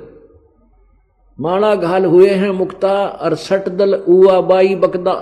माला 1.39 1.75
घाल 1.75 2.05
हुए 2.05 2.29
हैं 2.29 2.51
मुक्ता 2.53 2.93
और 3.07 3.35
सटदल 3.41 3.93
उवा 3.95 4.39
बाई 4.43 4.75
बकदा 4.77 5.13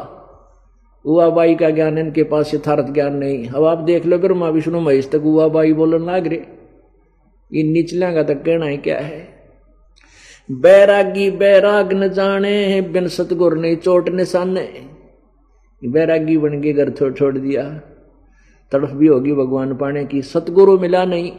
उवाबाई 1.06 1.56
का 1.56 1.70
ज्ञान 1.70 1.98
इनके 1.98 2.24
पास 2.24 2.54
यथार्थ 2.54 2.94
ज्ञान 2.94 3.16
नहीं। 3.16 3.48
अब 3.48 3.64
आप 3.64 3.78
देख 3.78 4.06
लो 4.06 4.18
ब्रह्मा 4.18 4.50
विष्णु 4.50 4.80
महेश 4.80 5.10
तक 5.12 5.26
उवाबाई 5.26 5.74
बोलन 5.74 6.06
लाग 6.06 6.28
रहे। 6.28 6.42
इन 7.60 7.72
निचलिया 7.72 8.14
का 8.14 8.24
तक 8.24 8.44
कहना 8.44 8.66
है 8.66 8.78
क्या 8.78 9.00
है? 9.00 9.28
बैरागी 10.52 11.32
बैराग 11.32 11.94
न 11.94 12.08
जाने, 12.10 12.82
बिन 12.82 13.08
सतगुर 13.08 13.58
नहीं 13.58 13.76
चोट 13.76 14.10
निशाने। 14.10 14.86
बैरागी 15.86 16.38
बन 16.38 16.62
के 16.62 16.74
घर 16.74 16.90
छोड़ 16.90 17.14
छोड़ 17.14 17.38
दिया। 17.38 17.82
तड़फ 18.72 18.90
भी 18.92 19.08
होगी 19.08 19.34
भगवान 19.34 19.78
पाने 19.78 20.06
की, 20.06 20.22
सतगुरु 20.22 20.80
मिला 20.80 21.06
नहीं। 21.06 21.32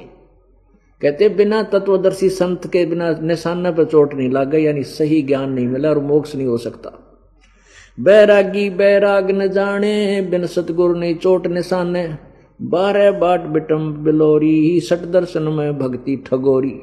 कहते 1.02 1.28
बिना 1.28 1.62
तत्वदर्शी 1.62 2.28
संत 2.28 2.66
के 2.66 2.86
बिना 2.86 3.18
निशाना 3.22 3.70
पर 3.70 3.84
चोट 3.84 4.14
नहीं 4.14 4.30
लग 4.30 4.50
गई 4.50 4.62
यानी 4.62 4.82
सही 4.82 5.22
ज्ञान 5.22 5.52
नहीं 5.52 5.68
मिला 5.68 5.88
और 5.88 5.98
मोक्ष 5.98 6.36
नहीं 6.36 6.46
हो 6.46 6.56
सकता। 6.56 7.09
बैरागी 8.00 8.68
बैराग 8.70 9.30
न 9.30 9.46
जाने 9.48 10.20
बिन 10.22 10.46
सतगुरु 10.46 10.94
ने 10.94 11.12
चोट 11.14 11.46
निशाने 11.46 12.06
बारह 12.60 13.10
बाट 13.12 13.40
बिटम 13.46 13.92
बिलोरी 13.94 14.54
ही 14.60 14.80
सट 14.80 15.04
दर्शन 15.12 15.42
में 15.42 15.78
भक्ति 15.78 16.16
ठगोरी। 16.26 16.80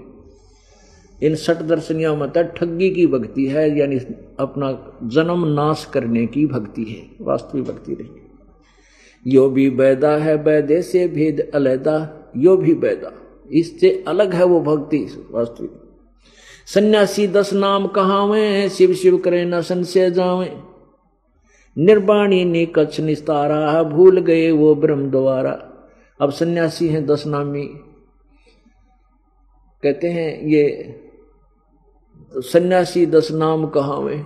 इन 1.24 1.36
सट 1.36 1.62
दर्शनियों 1.64 2.16
में 2.16 2.30
ठगी 2.30 2.90
की 2.90 3.08
भक्ति 3.08 3.46
है, 3.46 3.80
यानी 3.80 3.98
अपना 4.40 4.72
जन्म 5.04 5.46
नाश 5.46 5.86
करने 5.94 6.26
की 6.28 6.46
भक्ति 6.46 6.84
है, 6.84 7.26
वास्तविक 7.26 7.66
भक्ति 7.66 7.92
नहीं 7.92 9.34
यो 9.34 9.50
भी 9.50 9.70
बैदा 9.70 10.16
है, 10.18 10.44
बैदे 10.44 10.82
से 10.82 11.08
भेद 11.08 11.52
अलहदा 11.56 11.98
यो 12.38 12.58
भी 12.58 12.74
बैदा। 12.76 13.12
इससे 13.52 14.04
अलग 14.08 14.34
है 14.34 14.44
वो 14.44 14.60
भक्ति 14.62 14.98
वास्तविक। 15.32 15.72
सन्यासी 16.74 17.28
दस 17.28 17.54
नाम 17.54 17.88
कहावे, 17.88 18.70
शिव 18.70 18.94
शिव 18.94 19.18
करे 19.18 19.46
न 19.46 19.62
संशय 19.62 20.12
जावे। 20.12 20.52
निर्वाणी 21.78 22.46
ने 22.46 22.66
कच्छ 22.66 23.00
निस्तारा, 23.00 23.84
भूल 23.84 24.20
गए 24.20 24.52
वो 24.52 24.76
ब्रह्म 24.76 25.12
द्वारा। 25.12 25.52
अब 26.22 26.32
सन्यासी 26.32 26.88
हैं 26.88 27.06
दस 27.06 27.28
नामी 27.28 27.70
कहते 29.84 30.08
हैं, 30.08 30.42
ये 30.42 30.96
सन्यासी 32.36 33.06
दस 33.06 33.32
नाम 33.32 33.68
कहावे। 33.68 34.24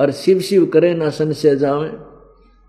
और 0.00 0.10
शिव 0.10 0.40
शिव 0.40 0.66
करें 0.66 0.94
ना 0.94 1.10
संशय 1.10 1.56
जावे। 1.56 1.90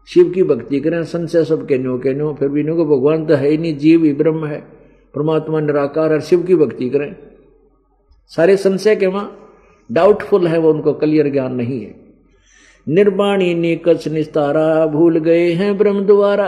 शिव 0.07 0.29
की 0.29 0.43
भक्ति 0.43 0.79
करें, 0.79 1.03
संशय 1.03 1.43
सब 1.43 1.67
के 1.67 1.77
नो 1.77 1.99
के 1.99 2.13
नो 2.13 2.33
फिर 2.33 2.49
भी 2.49 2.63
को 2.63 2.85
भगवान 2.85 3.25
तो 3.25 3.35
है 3.35 3.49
ही 3.49 3.57
नहीं, 3.57 3.77
जीव 3.77 4.03
ही 4.03 4.13
ब्रह्म 4.13 4.45
है। 4.45 4.61
परमात्मा 5.15 5.59
निराकार 5.59 6.13
और 6.13 6.21
शिव 6.21 6.43
की 6.43 6.55
भक्ति 6.55 6.89
करें। 6.89 7.15
सारे 8.27 8.57
संशय 8.57 8.95
के 8.95 9.07
वहाँ 9.07 9.49
डाउटफुल 9.91 10.47
है 10.47 10.59
वो, 10.59 10.73
उनको 10.73 10.93
क्लियर 10.93 11.29
ज्ञान 11.29 11.55
नहीं 11.55 11.81
है। 11.81 12.08
निर्वाणी 12.89 13.53
ने 13.53 13.75
कच्छ 13.75 14.07
निस्तारा 14.07 14.85
भूल 14.85 15.17
गए 15.19 15.51
हैं 15.51 15.77
ब्रह्म 15.77 16.05
द्वारा। 16.05 16.47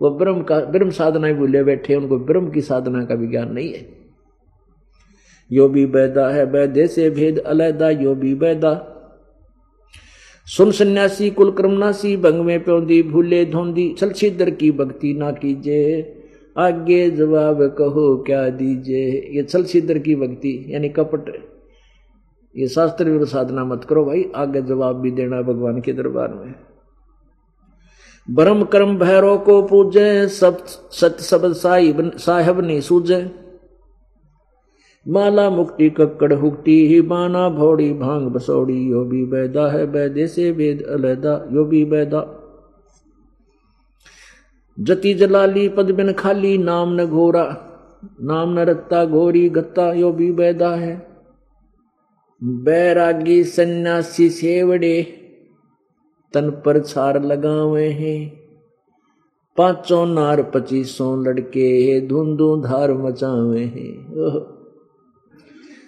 वो 0.00 0.10
ब्रह्म 0.10 0.42
का, 0.42 0.60
ब्रह्म 0.60 0.90
साधना 0.90 1.32
भूले 1.32 1.62
बैठे 1.64 1.94
उनको 1.94 2.18
ब्रह्म 2.18 2.50
की 2.50 2.60
साधना 2.60 3.04
का 3.04 3.14
भी 3.14 3.26
ज्ञान 3.26 3.52
नहीं 3.52 3.72
है। 3.72 3.86
यो 5.50 5.68
भी 5.68 5.86
बैदा 5.86 6.28
है 6.28 6.44
बैदे 6.50 6.86
से 6.86 7.10
भेद 7.10 7.38
अलहदा 7.38 7.90
यो 7.90 8.14
भी 8.14 8.34
बैदा 8.34 8.72
सुन 10.48 10.70
सन्यासी, 10.70 11.30
कुल 11.30 11.50
क्रमनासी 11.50 12.16
भंग 12.16 12.44
में 12.44 12.64
प्योंदी, 12.64 13.02
भूले 13.02 13.44
धोंदी, 13.44 13.88
चल 13.98 14.10
छिदर 14.10 14.50
की 14.50 14.70
भक्ति 14.70 15.12
ना 15.14 15.30
कीजिए 15.30 16.16
आगे 16.58 17.10
जवाब 17.10 17.62
कहो, 17.78 18.16
क्या 18.16 18.48
दीजिए 18.48 19.30
ये 19.32 19.42
छल 19.42 19.64
छिदर 19.64 19.98
की 19.98 20.14
भक्ति, 20.16 20.64
यानी 20.68 20.88
कपट। 20.88 21.30
ये 22.54 22.68
शास्त्र 22.68 23.04
विरुद्ध 23.04 23.28
साधना 23.28 23.64
मत 23.64 23.84
करो 23.84 24.04
भाई, 24.04 24.32
आगे 24.36 24.62
जवाब 24.62 24.96
भी 24.96 25.10
देना 25.10 25.42
भगवान 25.42 25.80
के 25.80 25.92
दरबार 25.92 26.34
में। 26.34 26.54
ब्रह्म 28.30 28.64
कर्म 28.64 28.98
भैरव 28.98 29.38
को 29.38 29.62
पूजे, 29.62 30.28
सब 30.28 30.66
सत्य 30.66 31.24
सबद 31.24 31.52
साहिब, 31.52 32.10
साहेब 32.16 32.60
ने 32.60 32.80
सूझे 32.80 33.34
माला 35.08 35.50
मुक्ति 35.50 35.90
कक्कड़ 35.90 36.32
हुक्ति 36.32 36.88
ही 36.88 37.00
बाना 37.00 37.48
भौड़ी 37.48 37.92
भाँग 37.92 38.28
बसौड़ी, 38.28 38.90
यो 38.90 39.04
भी 39.04 39.24
बैदा 39.24 39.66
है 39.68 39.86
बैदे 39.86 40.26
से 40.26 40.50
वेद 40.50 40.82
अलहदा 40.82 41.44
यो 41.52 41.64
भी 41.64 41.84
बैदा 41.84 42.36
जति 44.78 45.14
जलाली, 45.14 45.68
पद 45.68 45.90
बिन 45.90 46.12
खाली, 46.12 46.58
नाम 46.58 47.00
न 47.00 47.06
घोरा, 47.06 47.44
नाम 48.22 48.52
न 48.52 48.58
रत्ता 48.58 49.04
घोरी 49.04 49.48
गत्ता, 49.48 49.92
यो 49.92 50.12
भी 50.12 50.32
बैदा 50.32 50.70
है। 50.70 51.09
बैरागी 52.44 53.44
सन्यासी 53.44 54.30
सेवड़े, 54.30 55.02
तन 56.32 56.50
पर 56.50 56.82
छार 56.82 57.22
लगावे 57.22 57.88
हैं। 57.88 58.40
पाँचों 59.56 60.06
नार 60.06 60.42
पच्चीसों 60.42 61.26
लड़के 61.26 62.00
धुंधु 62.00 62.56
धार 62.56 62.92
मचावे 62.92 63.60
हैं। 63.60 64.06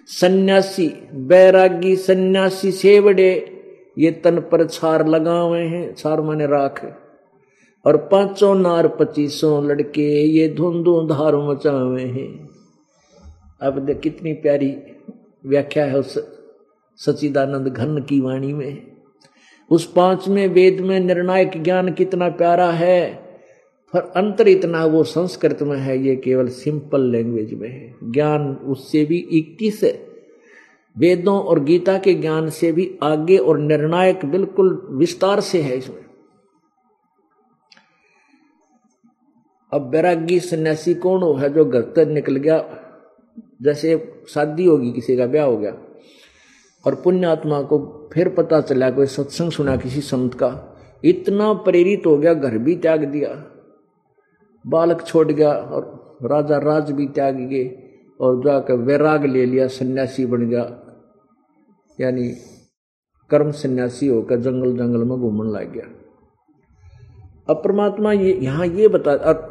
सन्यासी, 0.07 0.93
बैरागी 1.15 1.97
सन्यासी 1.97 2.73
सेवड़े, 2.73 3.63
ये 3.99 4.11
तन 4.11 4.39
पर 4.41 4.67
छार 4.67 5.07
लगावे 5.07 5.61
हैं, 5.61 5.95
छार 5.95 6.21
माने 6.21 6.47
राख। 6.47 6.99
और 7.87 7.97
पाँचों 7.97 8.55
नार 8.55 8.89
पच्चीसों 8.89 9.65
लड़के, 9.65 10.23
ये 10.23 10.49
धुंधु 10.49 11.01
धार 11.01 11.37
मचावे 11.37 12.03
हैं। 12.03 12.49
अब 13.63 14.01
कितनी 14.03 14.33
प्यारी 14.33 14.77
व्याख्या 15.47 15.85
है 15.85 15.99
उस 15.99 16.42
सचिदानंद 16.97 17.69
घन 17.69 18.03
की 18.03 18.21
वाणी 18.21 18.53
में। 18.53 18.93
उस 19.71 19.93
पाँचवें 19.93 20.49
वेद 20.49 20.81
में 20.81 21.01
निर्णायक 21.01 21.63
ज्ञान 21.63 21.93
कितना 21.93 22.29
प्यारा 22.29 22.71
है, 22.71 23.15
पर 23.93 24.01
अंतर 24.01 24.49
इतना 24.49 24.85
वो 24.85 25.05
संस्कृत 25.05 25.63
में 25.63 25.79
है, 25.79 25.99
ये 25.99 26.17
केवल 26.17 26.49
सिंपल 26.49 27.01
लैंग्वेज 27.01 27.55
में 27.55 27.69
है। 27.69 28.13
ज्ञान 28.13 28.57
उससे 28.57 29.05
भी 29.05 29.19
इक्कीस 29.19 29.85
वेदों 30.99 31.41
और 31.41 31.61
गीता 31.61 31.99
के 31.99 32.15
ज्ञान 32.15 32.51
से 32.51 32.73
भी 32.73 32.99
आगे 33.03 33.37
और 33.37 33.59
निर्णायक 33.59 34.25
बिल्कुल 34.25 34.89
विस्तार 34.91 35.41
से 35.41 35.63
है 35.63 35.77
इसमें। 35.77 36.05
अब 39.73 39.83
बैरागी 39.83 40.41
सन्यासी 40.41 40.95
कौन 40.95 41.23
हो 41.23 41.33
है 41.35 41.55
जो 41.55 41.65
घर 41.65 41.81
तक 41.81 41.99
निकल 41.99 42.37
गया? 42.37 42.79
जैसे 43.63 44.15
शादी 44.29 44.65
होगी, 44.65 44.93
किसी 44.93 45.17
का 45.17 45.27
ब्याह 45.27 45.47
हो 45.47 45.57
गया। 45.57 45.77
और 46.85 46.95
पुण्य 46.95 47.27
आत्मा 47.27 47.63
को 47.63 47.79
फिर 48.13 48.29
पता 48.29 48.61
चला 48.61 48.91
कोई 48.91 49.07
सत्संग 49.07 49.51
सुना 49.51 49.77
किसी 49.77 50.01
संत 50.01 50.35
का, 50.35 50.51
इतना 51.05 51.53
प्रेरित 51.53 52.07
हो 52.07 52.17
गया, 52.19 52.35
घर 52.35 52.59
भी 52.59 52.77
त्याग 52.77 53.05
दिया। 53.05 53.29
बालक 54.65 55.03
छोड़ 55.07 55.33
गया 55.33 55.53
और 55.53 56.19
राजा 56.23 56.59
राज 56.59 56.91
भी 56.91 57.07
त्याग 57.07 57.37
गए 57.37 57.65
और 58.21 58.43
जाकर 58.45 58.75
वैराग 58.75 59.25
ले 59.25 59.47
लिया, 59.47 59.67
सन्यासी 59.69 60.27
बन 60.27 60.49
गया। 60.49 60.65
यानी 61.99 62.29
कर्म 63.31 63.51
सन्यासी 63.53 64.07
होकर 64.07 64.37
जंगल 64.37 64.77
जंगल 64.77 65.05
में 65.05 65.19
घूमने 65.19 65.51
लग 65.53 65.73
गया। 65.73 65.87
अब 67.49 67.63
परमात्मा 67.65 68.13
ये, 68.13 68.33
यहाँ 68.35 68.67
ये 68.67 68.89
बता, 68.89 69.13
और 69.13 69.51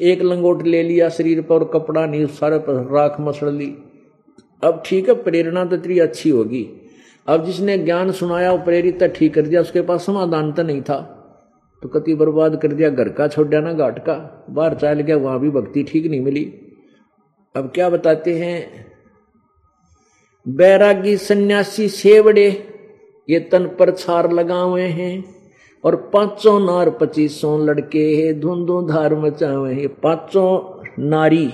एक 0.00 0.22
लंगोट 0.22 0.62
ले 0.62 0.82
लिया, 0.82 1.08
शरीर 1.08 1.42
पर 1.42 1.54
और 1.54 1.64
कपड़ा 1.64 2.06
नहीं, 2.06 2.26
सारे 2.26 2.58
पर 2.58 2.74
राख 2.92 3.16
मसड़ 3.20 3.50
ली। 3.50 3.66
अब 4.62 4.82
ठीक 4.86 5.08
है, 5.08 5.14
प्रेरणा 5.14 5.64
तो 5.64 5.76
तेरी 5.76 5.98
अच्छी 5.98 6.30
होगी। 6.30 6.70
अब 7.26 7.44
जिसने 7.44 7.78
ज्ञान 7.78 8.12
सुनाया, 8.12 8.52
वो 8.52 8.58
प्रेरित 8.58 9.04
ठीक 9.04 9.34
कर 9.34 9.42
दिया, 9.42 9.60
उसके 9.60 9.80
पास 9.80 10.06
समाधान 10.06 10.52
तो 10.52 10.62
नहीं 10.62 10.82
था। 10.82 11.14
तो 11.82 11.88
कति 11.88 12.14
बर्बाद 12.14 12.60
कर 12.62 12.72
दिया, 12.72 12.90
घर 12.90 13.08
का 13.08 13.28
छोड़ 13.28 13.48
दिया 13.48 13.60
ना, 13.60 13.72
घाट 13.72 13.98
का। 13.98 14.46
बाहर 14.50 14.74
चल 14.74 15.00
गया, 15.00 15.16
वहाँ 15.16 15.40
भी 15.40 15.50
भक्ति 15.50 15.82
ठीक 15.82 16.06
नहीं 16.06 16.20
मिली। 16.20 16.44
अब 17.56 17.70
क्या 17.74 17.90
बताते 17.90 18.38
हैं? 18.38 18.86
बैरागी 20.48 21.16
सन्यासी 21.16 21.88
सेवड़े, 21.88 22.74
ये 23.30 23.40
तन 23.40 23.66
पर 23.66 23.90
छार 23.90 24.32
लगा 24.32 24.60
हुए 24.60 24.82
हैं, 24.82 25.24
और 25.84 25.96
पाँचों 25.96 26.60
नार 26.60 26.90
पच्चीसों 26.90 27.66
लड़के 27.66 28.32
धुंधु 28.32 28.82
धार 28.82 29.14
मचावे 29.14 29.74
हैं। 29.74 29.88
पाँचों 29.88 30.82
नारी। 30.98 31.52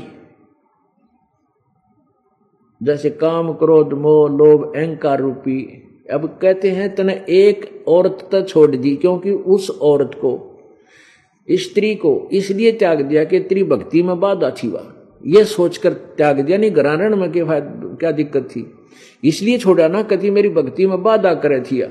जैसे 2.81 3.11
काम, 3.13 3.53
क्रोध, 3.55 3.93
मोह, 3.95 4.29
लोभ, 4.31 4.65
अहंकार 4.67 5.21
रूपी। 5.21 5.61
अब 6.13 6.27
कहते 6.43 6.71
हैं, 6.71 6.95
तने 6.95 7.13
एक 7.31 7.85
औरत 7.89 8.29
तो 8.33 8.43
छोड़ 8.43 8.71
दी, 8.71 8.95
क्योंकि 8.97 9.31
उस 9.31 9.71
औरत 9.83 10.11
को 10.17 10.33
स्त्री 11.49 11.95
को 11.95 12.29
इसलिए 12.33 12.73
त्याग 12.73 13.01
दिया 13.03 13.25
कि 13.25 13.41
तेरी 13.41 13.63
भक्ति 13.65 14.03
में 14.03 14.19
बाधा 14.21 14.51
थी 14.53 14.69
वह। 14.69 14.93
ये 15.25 15.45
सोचकर 15.47 15.93
त्याग 15.93 16.41
दिया, 16.41 16.59
नहीं 16.59 16.71
ग्रहण 16.71 17.17
में 17.17 17.31
क्या 17.33 18.11
दिक्कत 18.13 18.49
थी? 18.51 18.67
इसलिए 19.23 19.59
छोड़ा 19.59 19.89
ना 19.89 20.03
कति 20.05 20.31
मेरी 20.31 20.49
भक्ति 20.51 20.87
में 20.87 21.03
बाधा 21.03 21.35
करे 21.37 21.61
थी 21.63 21.83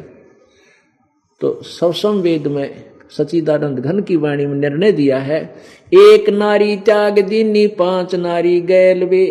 तो 1.42 1.62
सवसम 1.64 2.20
वेद 2.22 2.48
में 2.48 2.84
सचिदानंद 3.10 3.80
घन 3.80 4.02
की 4.02 4.16
वाणी 4.16 4.46
में 4.46 4.56
निर्णय 4.56 4.92
दिया 4.92 5.18
है, 5.20 5.40
एक 5.92 6.30
नारी 6.30 6.76
त्याग 6.78 7.20
दीनी, 7.20 7.66
पाँच 7.70 8.16
नारी 8.16 8.60
गैल 8.62 9.04
वे 9.04 9.26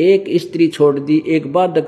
एक 0.00 0.24
स्त्री 0.30 0.68
छोड़ 0.68 0.98
दी, 0.98 1.24
एक 1.26 1.52
बाधक 1.52 1.82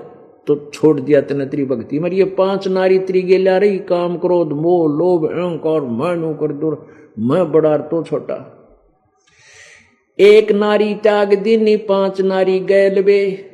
तो 0.47 0.71
छोड़ 0.75 1.01
दिया 1.01 1.21
तेने 1.21 1.47
तेरी 1.47 1.65
भक्ति। 1.65 1.99
मर 1.99 2.13
ये 2.13 2.25
पाँच 2.25 2.69
नारी 2.69 2.99
त्रिगेला 2.99 3.59
रही, 3.59 3.79
काम, 3.79 4.17
क्रोध, 4.19 4.53
मोह, 4.53 4.99
लोभ, 4.99 5.25
अहंकार 5.25 5.81
मैं 5.81 6.35
कर 6.35 6.53
दूर। 6.53 6.87
मैं 7.19 7.53
बड़ा 7.53 7.79
तो 7.79 8.03
छोटा। 8.03 8.55
एक 10.19 10.53
नारी 10.53 10.95
त्याग 10.95 11.35
दीनी, 11.35 11.77
पाँच 11.77 12.21
नारी 12.21 12.59
गैल 12.61 13.03
वे। 13.03 13.51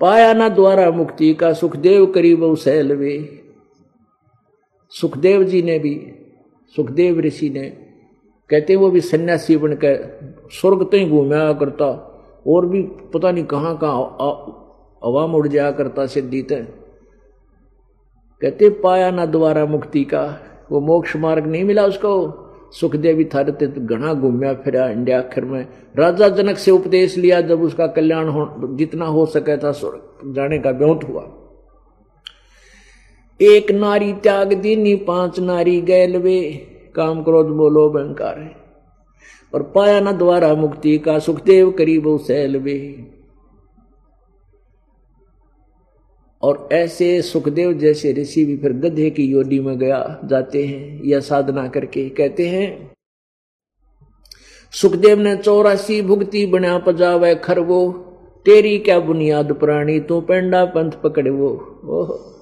पाया 0.00 0.32
ना 0.32 0.48
द्वारा 0.48 0.90
मुक्ति 0.90 1.34
का, 1.34 1.52
सुखदेव 1.52 2.06
करीब 2.06 2.54
सैलवे 2.56 3.38
सुखदेव 4.90 5.42
जी 5.42 5.62
ने 5.62 5.78
भी, 5.78 6.12
सुखदेव 6.76 7.20
ऋषि 7.20 7.50
ने, 7.50 7.68
कहते 8.50 8.76
वो 8.76 8.90
भी 8.90 9.00
सन्यासी 9.00 9.56
बनकर 9.56 10.20
स्वर्ग 10.50 10.82
तो 10.82 10.96
ही 10.96 11.08
घूमया 11.08 11.52
करता। 11.52 12.08
और 12.46 12.66
भी 12.66 12.82
पता 13.12 13.30
नहीं 13.30 13.44
कहाँ 13.44 13.76
कहाँ 13.78 14.04
अवाम 15.02 15.34
उड़ 15.34 15.48
जाया 15.48 15.70
करता 15.70 16.06
सिद्धि 16.06 16.42
तय 16.42 16.66
कहते, 18.42 18.68
पाया 18.70 19.10
ना 19.10 19.26
दोबारा 19.26 19.64
मुक्ति 19.66 20.04
का। 20.04 20.24
वो 20.72 20.80
मोक्ष 20.80 21.16
मार्ग 21.16 21.46
नहीं 21.46 21.64
मिला 21.64 21.84
उसको। 21.86 22.38
सुखदेवी 22.72 23.24
थारते 23.24 23.66
तो 23.66 23.80
घना 23.80 24.12
घूमया 24.14 24.52
फिरा 24.54 24.88
इंडिया 24.88 25.18
आखिर 25.18 25.44
में। 25.44 25.66
राजा 25.96 26.28
जनक 26.28 26.58
से 26.58 26.70
उपदेश 26.70 27.16
लिया, 27.18 27.40
जब 27.40 27.62
उसका 27.62 27.86
कल्याण 27.86 28.28
हो, 28.28 28.76
जितना 28.76 29.06
हो 29.06 29.26
सके 29.26 29.56
था 29.56 29.72
जाने 30.26 30.58
का 30.58 30.72
ब्योत 30.72 31.04
हुआ। 31.04 31.22
एक 33.40 33.70
नारी 33.70 34.12
त्याग 34.12 34.52
दीनी, 34.52 34.94
पाँच 34.96 35.40
नारी 35.40 35.80
गैलवे। 35.80 36.42
काम 36.94 37.22
क्रोध 37.22 37.46
बोलो 37.46 37.88
बंकार 37.90 38.38
है। 38.38 38.61
और 39.54 39.62
पाया 39.62 40.00
न 40.00 40.12
द्वारा 40.12 40.54
मुक्ति 40.54 40.98
का 40.98 41.18
सुखदेव 41.18 41.70
करीब 41.70 42.18
सैलवे 42.18 42.78
और 46.42 46.68
ऐसे 46.72 47.22
सुखदेव 47.22 47.72
जैसे 47.72 48.12
ऋषि 48.12 48.44
भी 48.44 48.56
फिर 48.56 48.72
गधे 48.72 49.10
की 49.10 49.24
योनि 49.24 49.58
में 49.58 49.78
गया, 49.78 50.20
जाते 50.24 50.64
हैं, 50.66 51.02
या 51.04 51.20
साधना 51.20 51.66
करके 51.68 52.08
कहते 52.08 52.48
हैं, 52.48 52.92
सुखदेव 54.72 55.20
ने 55.20 55.36
चौरासी 55.36 56.02
भुगती 56.02 56.46
बना 56.46 56.78
पजावे 56.78 57.34
खरवो, 57.34 57.88
तेरी 58.46 58.78
क्या 58.78 59.00
बुनियाद 59.00 59.52
प्राणी, 59.52 60.00
तू 60.00 60.20
पेंडा 60.20 60.64
पंथ 60.64 60.92
पकड़े 60.92 61.30
वो 61.30 61.48
ओह। 61.84 62.41